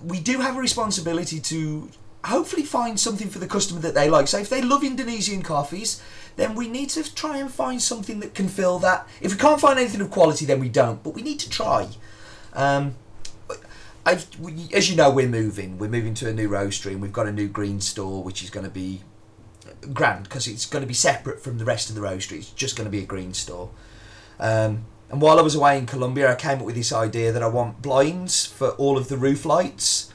we 0.03 0.19
do 0.19 0.39
have 0.39 0.55
a 0.57 0.59
responsibility 0.59 1.39
to 1.39 1.89
hopefully 2.25 2.63
find 2.63 2.99
something 2.99 3.29
for 3.29 3.39
the 3.39 3.47
customer 3.47 3.81
that 3.81 3.93
they 3.93 4.09
like. 4.09 4.27
So 4.27 4.39
if 4.39 4.49
they 4.49 4.61
love 4.61 4.83
Indonesian 4.83 5.41
coffees, 5.41 6.01
then 6.35 6.55
we 6.55 6.67
need 6.67 6.89
to 6.91 7.13
try 7.13 7.37
and 7.37 7.51
find 7.51 7.81
something 7.81 8.19
that 8.21 8.33
can 8.33 8.47
fill 8.47 8.79
that. 8.79 9.07
If 9.21 9.33
we 9.33 9.37
can't 9.37 9.59
find 9.59 9.79
anything 9.79 10.01
of 10.01 10.09
quality, 10.09 10.45
then 10.45 10.59
we 10.59 10.69
don't. 10.69 11.03
But 11.03 11.11
we 11.11 11.21
need 11.21 11.39
to 11.39 11.49
try. 11.49 11.89
Um, 12.53 12.95
I've, 14.05 14.27
we, 14.39 14.67
as 14.73 14.89
you 14.89 14.95
know, 14.95 15.09
we're 15.09 15.29
moving. 15.29 15.77
We're 15.77 15.89
moving 15.89 16.13
to 16.15 16.29
a 16.29 16.33
new 16.33 16.49
roastery, 16.49 16.91
and 16.91 17.01
we've 17.01 17.13
got 17.13 17.27
a 17.27 17.31
new 17.31 17.47
green 17.47 17.79
store, 17.79 18.23
which 18.23 18.43
is 18.43 18.49
going 18.49 18.65
to 18.65 18.71
be 18.71 19.01
grand 19.93 20.23
because 20.23 20.47
it's 20.47 20.65
going 20.65 20.81
to 20.81 20.87
be 20.87 20.93
separate 20.93 21.41
from 21.41 21.57
the 21.57 21.65
rest 21.65 21.89
of 21.89 21.95
the 21.95 22.01
roastery. 22.01 22.37
It's 22.37 22.51
just 22.51 22.75
going 22.75 22.85
to 22.85 22.91
be 22.91 22.99
a 22.99 23.05
green 23.05 23.33
store. 23.33 23.69
Um, 24.39 24.85
and 25.09 25.21
while 25.21 25.39
I 25.39 25.41
was 25.41 25.55
away 25.55 25.77
in 25.77 25.85
Colombia, 25.85 26.31
I 26.31 26.35
came 26.35 26.59
up 26.59 26.65
with 26.65 26.75
this 26.75 26.91
idea 26.91 27.31
that 27.31 27.43
I 27.43 27.47
want 27.47 27.81
blinds 27.81 28.45
for 28.45 28.71
all 28.71 28.97
of 28.97 29.09
the 29.09 29.17
roof 29.17 29.45
lights, 29.45 30.11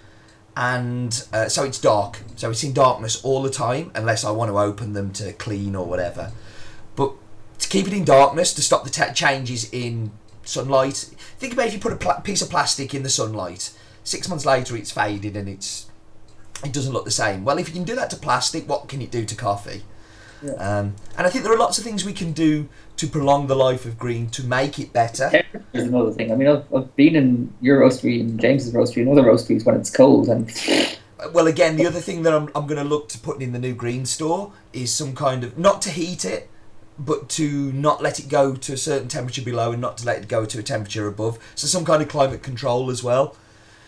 and 0.58 1.24
uh, 1.32 1.48
so 1.48 1.62
it's 1.62 1.80
dark. 1.80 2.18
So 2.34 2.50
it's 2.50 2.64
in 2.64 2.72
darkness 2.72 3.24
all 3.24 3.42
the 3.42 3.50
time, 3.50 3.92
unless 3.94 4.24
I 4.24 4.32
want 4.32 4.50
to 4.50 4.58
open 4.58 4.92
them 4.92 5.12
to 5.12 5.32
clean 5.34 5.76
or 5.76 5.86
whatever. 5.86 6.32
But 6.96 7.12
to 7.60 7.68
keep 7.68 7.86
it 7.86 7.92
in 7.92 8.04
darkness, 8.04 8.52
to 8.54 8.62
stop 8.62 8.82
the 8.82 8.90
te- 8.90 9.14
changes 9.14 9.72
in 9.72 10.10
sunlight. 10.42 11.14
Think 11.38 11.52
about 11.52 11.68
if 11.68 11.74
you 11.74 11.78
put 11.78 11.92
a 11.92 11.96
pla- 11.96 12.18
piece 12.20 12.42
of 12.42 12.50
plastic 12.50 12.92
in 12.92 13.04
the 13.04 13.08
sunlight. 13.08 13.70
Six 14.02 14.28
months 14.28 14.44
later, 14.44 14.76
it's 14.76 14.90
faded 14.90 15.36
and 15.36 15.48
it's 15.48 15.86
it 16.64 16.72
doesn't 16.72 16.92
look 16.92 17.04
the 17.04 17.12
same. 17.12 17.44
Well, 17.44 17.58
if 17.58 17.68
you 17.68 17.74
can 17.74 17.84
do 17.84 17.94
that 17.94 18.10
to 18.10 18.16
plastic, 18.16 18.68
what 18.68 18.88
can 18.88 19.00
it 19.00 19.12
do 19.12 19.24
to 19.24 19.36
coffee? 19.36 19.82
Yeah. 20.42 20.54
Um, 20.54 20.96
and 21.16 21.24
I 21.24 21.30
think 21.30 21.44
there 21.44 21.52
are 21.52 21.58
lots 21.58 21.78
of 21.78 21.84
things 21.84 22.04
we 22.04 22.12
can 22.12 22.32
do 22.32 22.68
to 22.98 23.06
prolong 23.06 23.46
the 23.46 23.56
life 23.56 23.84
of 23.84 23.98
green 23.98 24.28
to 24.30 24.44
make 24.44 24.78
it 24.78 24.92
better. 24.92 25.30
Temperature 25.30 25.64
is 25.72 25.84
another 25.84 26.12
thing. 26.12 26.30
I 26.30 26.34
mean, 26.34 26.48
I've, 26.48 26.74
I've 26.74 26.94
been 26.96 27.16
in 27.16 27.52
your 27.60 27.80
roastery 27.80 28.20
and 28.20 28.38
James's 28.38 28.72
roastery 28.72 29.02
and 29.02 29.08
other 29.10 29.22
roasteries 29.22 29.64
when 29.64 29.76
it's 29.76 29.90
cold, 29.90 30.28
and 30.28 30.50
Well, 31.32 31.48
again, 31.48 31.76
the 31.76 31.86
other 31.86 32.00
thing 32.00 32.22
that 32.22 32.32
I'm, 32.32 32.48
I'm 32.54 32.66
going 32.66 32.82
to 32.82 32.88
look 32.88 33.08
to 33.10 33.18
putting 33.18 33.42
in 33.42 33.52
the 33.52 33.58
new 33.58 33.74
green 33.74 34.06
store 34.06 34.52
is 34.72 34.94
some 34.94 35.14
kind 35.14 35.42
of 35.42 35.58
not 35.58 35.82
to 35.82 35.90
heat 35.90 36.24
it, 36.24 36.48
but 36.96 37.28
to 37.30 37.72
not 37.72 38.02
let 38.02 38.20
it 38.20 38.28
go 38.28 38.54
to 38.54 38.72
a 38.72 38.76
certain 38.76 39.08
temperature 39.08 39.42
below 39.42 39.72
and 39.72 39.80
not 39.80 39.98
to 39.98 40.06
let 40.06 40.22
it 40.22 40.28
go 40.28 40.44
to 40.44 40.58
a 40.58 40.62
temperature 40.62 41.08
above. 41.08 41.38
So 41.56 41.66
some 41.66 41.84
kind 41.84 42.02
of 42.02 42.08
climate 42.08 42.42
control 42.42 42.90
as 42.90 43.02
well. 43.02 43.36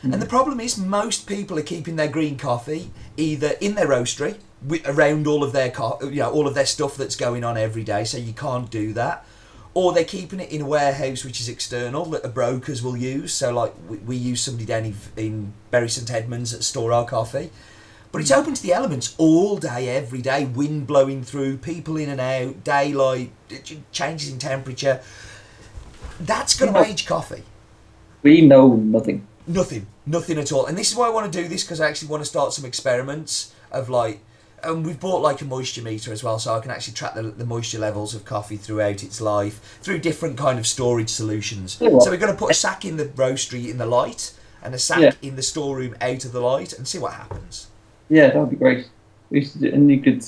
And 0.03 0.15
the 0.15 0.27
mm. 0.27 0.31
problem 0.31 0.61
is, 0.61 0.79
most 0.79 1.27
people 1.27 1.59
are 1.59 1.63
keeping 1.63 1.97
their 1.97 2.09
green 2.09 2.39
coffee 2.39 2.91
either 3.17 3.55
in 3.61 3.75
their 3.75 3.89
roastery, 3.89 4.39
around 4.87 5.27
all 5.27 5.43
of 5.43 5.53
their 5.53 5.71
co- 5.71 5.99
you 6.03 6.21
know 6.21 6.31
all 6.31 6.47
of 6.47 6.55
their 6.55 6.67
stuff 6.67 6.97
that's 6.97 7.17
going 7.17 7.45
on 7.45 7.57
every 7.57 7.85
day. 7.85 8.05
So 8.05 8.19
you 8.19 8.33
can't 8.33 8.71
do 8.71 8.93
that. 8.95 9.25
Or 9.73 9.93
they're 9.93 10.05
keeping 10.05 10.41
it 10.41 10.51
in 10.51 10.63
a 10.63 10.67
warehouse 10.67 11.25
which 11.25 11.41
is 11.41 11.49
external 11.49 12.05
that 12.07 12.25
the 12.25 12.29
brokers 12.29 12.83
will 12.83 12.97
use. 12.97 13.33
So 13.33 13.53
like 13.53 13.73
we, 13.89 13.99
we 13.99 14.17
use 14.17 14.41
somebody 14.41 14.65
down 14.65 14.85
in, 14.85 14.97
in 15.17 15.53
Bury 15.71 15.89
St 15.89 16.11
Edmunds 16.11 16.51
that 16.53 16.65
store 16.65 16.93
our 16.93 17.07
coffee. 17.07 17.51
But 18.11 18.21
it's 18.21 18.33
mm. 18.33 18.39
open 18.39 18.55
to 18.55 18.63
the 18.63 18.73
elements 18.73 19.15
all 19.19 19.59
day, 19.59 19.89
every 19.89 20.23
day. 20.23 20.45
Wind 20.45 20.87
blowing 20.87 21.23
through, 21.23 21.59
people 21.59 21.97
in 21.97 22.09
and 22.09 22.21
out, 22.21 22.65
daylight, 22.65 23.31
changes 23.93 24.33
in 24.33 24.39
temperature. 24.39 25.01
That's 26.19 26.59
going 26.59 26.73
to 26.75 26.81
age 26.81 27.07
coffee. 27.07 27.45
we 28.23 28.41
know 28.41 28.75
nothing. 28.75 29.27
Nothing, 29.51 29.87
nothing 30.07 30.39
at 30.39 30.53
all. 30.53 30.67
And 30.67 30.79
this 30.79 30.91
is 30.93 30.97
why 30.97 31.07
I 31.07 31.11
want 31.11 31.31
to 31.33 31.43
do 31.43 31.49
this 31.49 31.65
because 31.65 31.81
I 31.81 31.89
actually 31.89 32.09
want 32.09 32.23
to 32.23 32.29
start 32.29 32.53
some 32.53 32.65
experiments 32.65 33.53
of 33.73 33.89
like, 33.89 34.21
and 34.63 34.87
we've 34.87 35.01
bought 35.01 35.23
like 35.23 35.41
a 35.41 35.45
moisture 35.45 35.83
meter 35.83 36.13
as 36.13 36.23
well, 36.23 36.39
so 36.39 36.55
I 36.55 36.61
can 36.61 36.71
actually 36.71 36.95
track 36.95 37.15
the, 37.15 37.23
the 37.23 37.45
moisture 37.45 37.79
levels 37.79 38.15
of 38.15 38.25
coffee 38.25 38.57
throughout 38.57 39.03
its 39.03 39.21
life 39.21 39.79
through 39.83 39.99
different 39.99 40.37
kind 40.39 40.59
of 40.59 40.67
storage 40.69 41.09
solutions. 41.11 41.79
Yeah, 41.81 41.99
So 41.99 42.11
we're 42.11 42.17
going 42.19 42.33
to 42.33 42.39
put 42.39 42.51
a 42.53 42.55
sack 42.55 42.85
in 42.85 42.97
the 42.97 43.07
roastery 43.07 43.69
in 43.69 43.79
the 43.79 43.87
light 43.87 44.33
and 44.63 44.73
a 44.75 44.79
sack 44.79 45.01
Yeah. 45.01 45.13
in 45.23 45.35
the 45.37 45.43
storeroom 45.43 45.97
out 46.01 46.25
of 46.25 46.31
the 46.33 46.41
light 46.41 46.73
and 46.75 46.87
see 46.87 46.99
what 46.99 47.15
happens. 47.15 47.67
Yeah, 48.09 48.29
that 48.29 48.39
would 48.39 48.51
be 48.51 48.57
great. 48.57 48.89
We 49.31 49.41
do- 49.47 49.73
and 49.73 49.91
you 49.91 50.01
could 50.01 50.25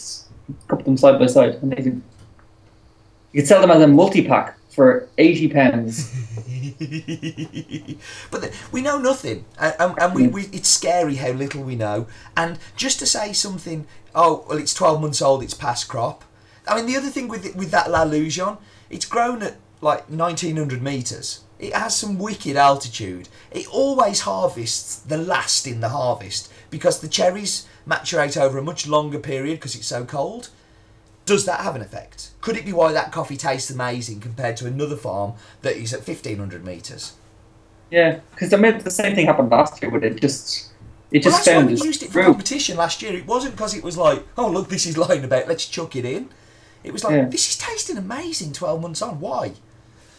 couple 0.66 0.84
them 0.84 0.96
side 0.96 1.18
by 1.20 1.26
side. 1.26 1.58
Amazing. 1.62 2.02
You 3.32 3.40
could 3.42 3.48
sell 3.48 3.60
them 3.60 3.70
as 3.70 3.82
a 3.82 3.86
multi 3.88 4.26
pack 4.26 4.56
for 4.72 5.08
eighty 5.18 5.48
pounds. 5.48 6.10
but 8.30 8.40
the, 8.40 8.54
we 8.72 8.80
know 8.80 8.98
nothing, 8.98 9.44
and, 9.58 9.94
and, 9.98 10.14
we, 10.14 10.28
we, 10.28 10.42
it's 10.52 10.68
scary 10.68 11.16
how 11.16 11.30
little 11.30 11.62
we 11.62 11.76
know. 11.76 12.06
And 12.36 12.58
just 12.76 12.98
to 13.00 13.06
say 13.06 13.32
something, 13.32 13.86
oh 14.14 14.44
well, 14.48 14.58
it's 14.58 14.74
twelve 14.74 15.00
months 15.00 15.20
old, 15.20 15.42
it's 15.42 15.54
past 15.54 15.88
crop. 15.88 16.24
I 16.66 16.76
mean, 16.76 16.86
the 16.86 16.96
other 16.96 17.10
thing 17.10 17.28
with 17.28 17.54
with 17.54 17.70
that 17.70 17.90
La 17.90 18.04
it's 18.04 19.04
grown 19.06 19.42
at 19.42 19.56
like 19.80 20.08
nineteen 20.08 20.56
hundred 20.56 20.82
meters. 20.82 21.40
It 21.58 21.74
has 21.74 21.96
some 21.96 22.18
wicked 22.18 22.56
altitude. 22.56 23.28
It 23.52 23.68
always 23.68 24.22
harvests 24.22 24.96
the 24.96 25.16
last 25.16 25.64
in 25.64 25.80
the 25.80 25.90
harvest 25.90 26.52
because 26.70 27.00
the 27.00 27.08
cherries 27.08 27.68
maturate 27.86 28.36
over 28.36 28.58
a 28.58 28.62
much 28.62 28.88
longer 28.88 29.20
period 29.20 29.60
because 29.60 29.76
it's 29.76 29.86
so 29.86 30.04
cold. 30.04 30.48
Does 31.24 31.44
that 31.46 31.60
have 31.60 31.76
an 31.76 31.82
effect? 31.82 32.30
Could 32.40 32.56
it 32.56 32.64
be 32.64 32.72
why 32.72 32.92
that 32.92 33.12
coffee 33.12 33.36
tastes 33.36 33.70
amazing 33.70 34.20
compared 34.20 34.56
to 34.58 34.66
another 34.66 34.96
farm 34.96 35.34
that 35.62 35.76
is 35.76 35.92
at 35.92 36.06
1500 36.06 36.64
metres? 36.64 37.14
Yeah, 37.90 38.20
because 38.30 38.52
I 38.52 38.56
mean 38.56 38.78
the 38.78 38.90
same 38.90 39.14
thing 39.14 39.26
happened 39.26 39.50
last 39.50 39.80
year 39.82 39.90
with 39.90 40.02
it. 40.02 40.20
Just 40.20 40.72
it 41.10 41.24
Well, 41.24 41.32
just 41.32 41.44
that's 41.44 41.56
why 41.56 41.64
we 41.64 41.80
used 41.80 42.02
it 42.02 42.10
for 42.10 42.22
competition 42.22 42.76
last 42.76 43.02
year. 43.02 43.12
It 43.12 43.26
wasn't 43.26 43.54
because 43.54 43.74
it 43.74 43.84
was 43.84 43.96
like, 43.98 44.26
oh, 44.38 44.48
look, 44.50 44.68
this 44.70 44.86
is 44.86 44.96
lying 44.96 45.24
about, 45.24 45.46
let's 45.46 45.66
chuck 45.66 45.94
it 45.94 46.04
in. 46.06 46.30
It 46.82 46.92
was 46.92 47.04
like, 47.04 47.14
Yeah. 47.14 47.24
this 47.28 47.48
is 47.50 47.58
tasting 47.58 47.98
amazing 47.98 48.52
12 48.52 48.80
months 48.80 49.02
on. 49.02 49.20
Why? 49.20 49.52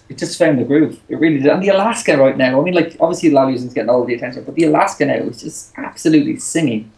It 0.08 0.18
just 0.18 0.38
found 0.38 0.60
the 0.60 0.66
groove. 0.66 0.99
It 1.10 1.16
really 1.16 1.39
did. 1.39 1.47
And 1.51 1.64
the 1.64 1.70
Alaska 1.70 2.16
right 2.16 2.38
now. 2.38 2.62
I 2.62 2.64
mean, 2.64 2.76
like 2.76 2.95
obviously 2.99 3.32
La 3.32 3.47
Ilusión's 3.47 3.74
getting 3.74 3.89
all 3.89 4.06
the 4.06 4.14
attention, 4.14 4.43
but 4.43 4.54
the 4.56 4.66
Alaska 4.66 5.06
now 5.06 5.16
is 5.16 5.41
just 5.41 5.74
absolutely 5.78 6.38
singing. 6.38 6.91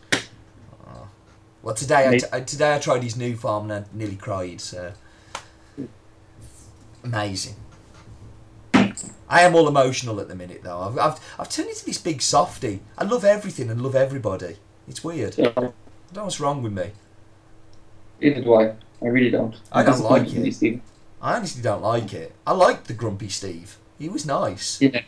Well, 1.65 1.73
today 1.73 2.05
I, 2.05 2.11
Mate. 2.11 2.19
t- 2.19 2.27
I- 2.31 2.41
today 2.41 2.75
I 2.75 2.77
tried 2.77 3.01
his 3.01 3.17
new 3.17 3.35
farm 3.35 3.71
and 3.71 3.83
I 3.85 3.87
nearly 3.91 4.15
cried. 4.15 4.61
So 4.61 4.93
amazing. 7.03 7.55
I 9.27 9.41
am 9.41 9.55
all 9.55 9.67
emotional 9.67 10.19
at 10.21 10.27
the 10.27 10.35
minute 10.35 10.61
though. 10.61 10.79
I've, 10.79 10.99
I've, 10.99 11.19
I've 11.39 11.49
turned 11.49 11.69
into 11.69 11.83
this 11.83 11.97
big 11.97 12.21
softy. 12.21 12.81
I 12.99 13.03
love 13.03 13.25
everything 13.25 13.71
and 13.71 13.81
love 13.81 13.95
everybody. 13.95 14.57
It's 14.87 15.03
weird. 15.03 15.39
I 15.39 15.45
don't 15.45 15.73
know 16.13 16.23
what's 16.25 16.39
wrong 16.39 16.61
with 16.61 16.71
me. 16.71 16.91
Neither 18.21 18.43
do 18.43 18.53
I. 18.53 18.75
I 19.01 19.07
really 19.07 19.31
don't. 19.31 19.55
I 19.71 19.79
I'm 19.79 19.87
don't 19.87 20.01
like 20.01 20.27
it. 20.31 20.81
I 21.19 21.35
honestly 21.35 21.63
don't 21.63 21.81
like 21.81 22.13
it. 22.13 22.33
I 22.45 22.51
liked 22.51 22.85
the 22.85 22.93
grumpy 22.93 23.29
Steve. 23.29 23.77
He 23.97 24.07
was 24.07 24.23
nice. 24.23 24.79
Yeah. 24.79 25.01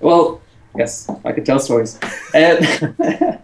Well, 0.00 0.40
yes, 0.76 1.08
I 1.24 1.30
could 1.30 1.46
tell 1.46 1.60
stories. 1.60 2.00
Um, 2.34 2.58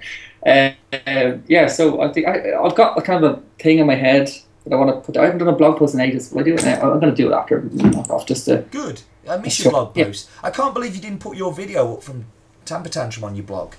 uh, 0.47 0.71
uh, 1.07 1.37
yeah, 1.47 1.67
so 1.67 2.01
I 2.03 2.13
think 2.13 2.27
I, 2.27 2.53
I've 2.55 2.75
got 2.75 2.99
a 2.99 3.03
kind 3.03 3.25
of 3.25 3.39
a 3.39 3.43
thing 3.63 3.79
in 3.79 3.87
my 3.87 3.95
head 3.95 4.31
that 4.65 4.73
I 4.75 4.77
want 4.77 4.91
to 4.91 5.01
put. 5.01 5.17
I 5.17 5.25
haven't 5.25 5.39
done 5.39 5.49
a 5.49 5.57
blog 5.57 5.79
post 5.79 5.95
in 5.95 6.01
ages, 6.01 6.29
but 6.29 6.41
I 6.41 6.43
do 6.45 6.55
it 6.55 6.65
now. 6.65 6.93
I'm 6.93 7.01
going 7.01 7.15
to 7.15 7.17
do 7.17 7.31
it 7.33 7.35
after 7.35 7.61
knock 7.61 8.11
off 8.11 8.27
just 8.27 8.45
to 8.47 8.65
Good. 8.71 9.03
I 9.29 9.37
miss 9.37 9.63
your 9.63 9.71
blog 9.71 9.97
Yeah. 9.97 10.13
I 10.43 10.51
can't 10.51 10.75
believe 10.75 10.97
you 10.97 11.01
didn't 11.01 11.21
put 11.21 11.37
your 11.37 11.53
video 11.53 11.95
up 11.95 12.03
from 12.03 12.27
Tamper 12.65 12.89
Tantrum 12.89 13.25
on 13.25 13.37
your 13.37 13.45
blog. 13.45 13.75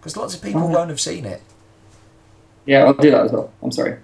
Because 0.00 0.16
lots 0.16 0.34
of 0.34 0.42
people 0.42 0.62
Oh. 0.62 0.66
won't 0.68 0.90
have 0.90 1.00
seen 1.00 1.24
it. 1.24 1.42
Yeah, 2.64 2.84
I'll 2.84 2.94
do 2.94 3.10
that 3.10 3.26
as 3.26 3.32
well. 3.32 3.52
I'm 3.62 3.72
sorry. 3.72 3.98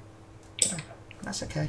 That's 1.23 1.43
okay. 1.43 1.69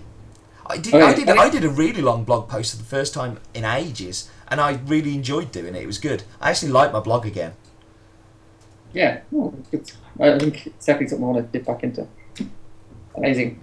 I 0.67 0.77
did. 0.77 0.93
Okay, 0.93 1.03
I 1.03 1.13
did. 1.13 1.29
I 1.29 1.49
did 1.49 1.63
a 1.63 1.69
really 1.69 2.01
long 2.01 2.23
blog 2.23 2.49
post 2.49 2.71
for 2.71 2.77
the 2.77 2.83
first 2.83 3.13
time 3.13 3.39
in 3.53 3.63
ages, 3.63 4.29
and 4.49 4.59
I 4.59 4.79
really 4.85 5.13
enjoyed 5.13 5.51
doing 5.51 5.75
it. 5.75 5.83
It 5.83 5.87
was 5.87 5.97
good. 5.97 6.23
I 6.41 6.49
actually 6.49 6.71
like 6.71 6.91
my 6.91 6.99
blog 6.99 7.25
again. 7.25 7.53
Yeah, 8.95 9.19
oh, 9.35 9.53
it's, 9.71 9.95
I 10.19 10.39
think 10.39 10.67
it's 10.67 10.85
definitely 10.85 11.09
something 11.09 11.25
I 11.25 11.31
want 11.31 11.51
to 11.51 11.57
dip 11.57 11.67
back 11.67 11.83
into. 11.83 12.07
Amazing. 13.15 13.59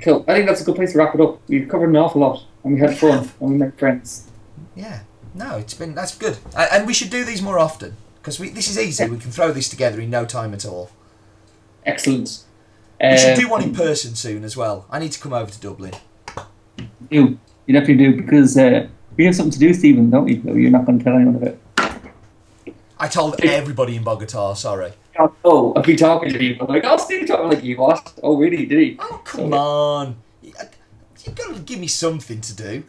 Cool. 0.00 0.24
I 0.28 0.34
think 0.34 0.46
that's 0.46 0.60
a 0.60 0.64
good 0.64 0.76
place 0.76 0.92
to 0.92 0.98
wrap 0.98 1.14
it 1.14 1.20
up. 1.20 1.40
We've 1.48 1.68
covered 1.68 1.88
an 1.90 1.96
awful 1.96 2.20
lot, 2.20 2.44
and 2.62 2.74
we 2.74 2.80
had 2.80 2.96
fun, 2.96 3.28
and 3.40 3.50
we 3.50 3.56
made 3.56 3.74
friends. 3.74 4.30
Yeah. 4.76 5.00
No, 5.34 5.56
it's 5.58 5.74
been 5.74 5.94
that's 5.94 6.16
good, 6.16 6.38
and 6.56 6.86
we 6.86 6.94
should 6.94 7.10
do 7.10 7.24
these 7.24 7.42
more 7.42 7.58
often 7.58 7.96
because 8.16 8.40
we 8.40 8.48
this 8.50 8.68
is 8.68 8.78
easy. 8.78 9.06
We 9.08 9.18
can 9.18 9.30
throw 9.30 9.52
this 9.52 9.68
together 9.68 10.00
in 10.00 10.10
no 10.10 10.24
time 10.24 10.54
at 10.54 10.64
all. 10.64 10.90
Excellent. 11.84 12.44
We 13.00 13.18
should 13.18 13.34
Um, 13.34 13.40
do 13.40 13.48
one 13.48 13.62
in 13.62 13.74
person 13.74 14.14
soon 14.14 14.42
as 14.44 14.56
well. 14.56 14.86
I 14.90 14.98
need 14.98 15.12
to 15.12 15.20
come 15.20 15.32
over 15.32 15.50
to 15.50 15.60
Dublin. 15.60 15.92
You, 17.10 17.38
you 17.66 17.72
definitely 17.74 17.96
do 17.96 18.16
because 18.16 18.56
uh, 18.56 18.88
we 19.16 19.24
have 19.26 19.34
something 19.36 19.52
to 19.52 19.58
do, 19.58 19.72
Stephen, 19.74 20.10
don't 20.10 20.24
we? 20.24 20.36
No, 20.42 20.54
you're 20.54 20.70
not 20.70 20.84
going 20.86 20.98
to 20.98 21.04
tell 21.04 21.14
anyone 21.14 21.36
about. 21.36 21.56
I 23.00 23.08
told 23.08 23.40
everybody 23.44 23.96
in 23.96 24.02
Bogota. 24.02 24.54
Sorry. 24.54 24.92
Oh, 25.44 25.72
I've 25.76 25.84
been 25.84 25.96
talking 25.96 26.32
to 26.32 26.38
people 26.38 26.66
like, 26.68 26.84
oh, 26.84 26.96
Steve 26.96 27.26
talking 27.26 27.50
like 27.50 27.64
you 27.64 27.76
what? 27.76 28.12
Oh, 28.22 28.36
really? 28.36 28.66
Did 28.66 28.78
he? 28.78 28.96
Oh 29.00 29.20
come 29.24 29.52
on! 29.52 30.16
You 30.42 30.52
have 30.58 31.34
got 31.34 31.54
to 31.54 31.60
give 31.60 31.80
me 31.80 31.88
something 31.88 32.40
to 32.40 32.56
do. 32.56 32.84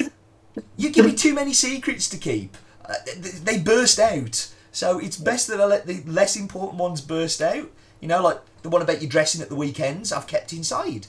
You 0.77 0.89
give 0.91 1.05
me 1.05 1.13
too 1.13 1.33
many 1.33 1.53
secrets 1.53 2.07
to 2.09 2.17
keep. 2.17 2.55
Uh, 2.85 2.95
th- 3.05 3.35
they 3.43 3.59
burst 3.59 3.99
out, 3.99 4.51
so 4.71 4.99
it's 4.99 5.17
best 5.17 5.47
that 5.47 5.61
I 5.61 5.65
let 5.65 5.85
the 5.87 6.03
less 6.05 6.35
important 6.35 6.79
ones 6.79 7.01
burst 7.01 7.41
out. 7.41 7.69
You 7.99 8.07
know, 8.07 8.21
like 8.21 8.39
the 8.61 8.69
one 8.69 8.81
about 8.81 9.01
you 9.01 9.07
dressing 9.07 9.41
at 9.41 9.49
the 9.49 9.55
weekends. 9.55 10.11
I've 10.11 10.27
kept 10.27 10.53
inside. 10.53 11.07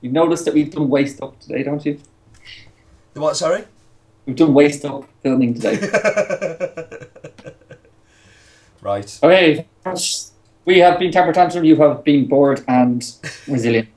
You've 0.00 0.12
noticed 0.12 0.44
that 0.44 0.54
we've 0.54 0.70
done 0.70 0.88
waste 0.88 1.22
up 1.22 1.38
today, 1.40 1.62
don't 1.62 1.84
you? 1.84 1.98
The 3.14 3.20
what? 3.20 3.36
Sorry. 3.36 3.64
We've 4.26 4.36
done 4.36 4.54
waste 4.54 4.84
up 4.84 5.04
filming 5.22 5.54
today. 5.54 5.78
right. 8.82 9.18
okay, 9.22 9.66
we 10.64 10.78
have 10.80 10.98
been 10.98 11.12
Tamper 11.12 11.32
Tantrum. 11.32 11.64
You 11.64 11.76
have 11.76 12.02
been 12.02 12.26
bored 12.26 12.64
and 12.66 13.08
resilient. 13.46 13.88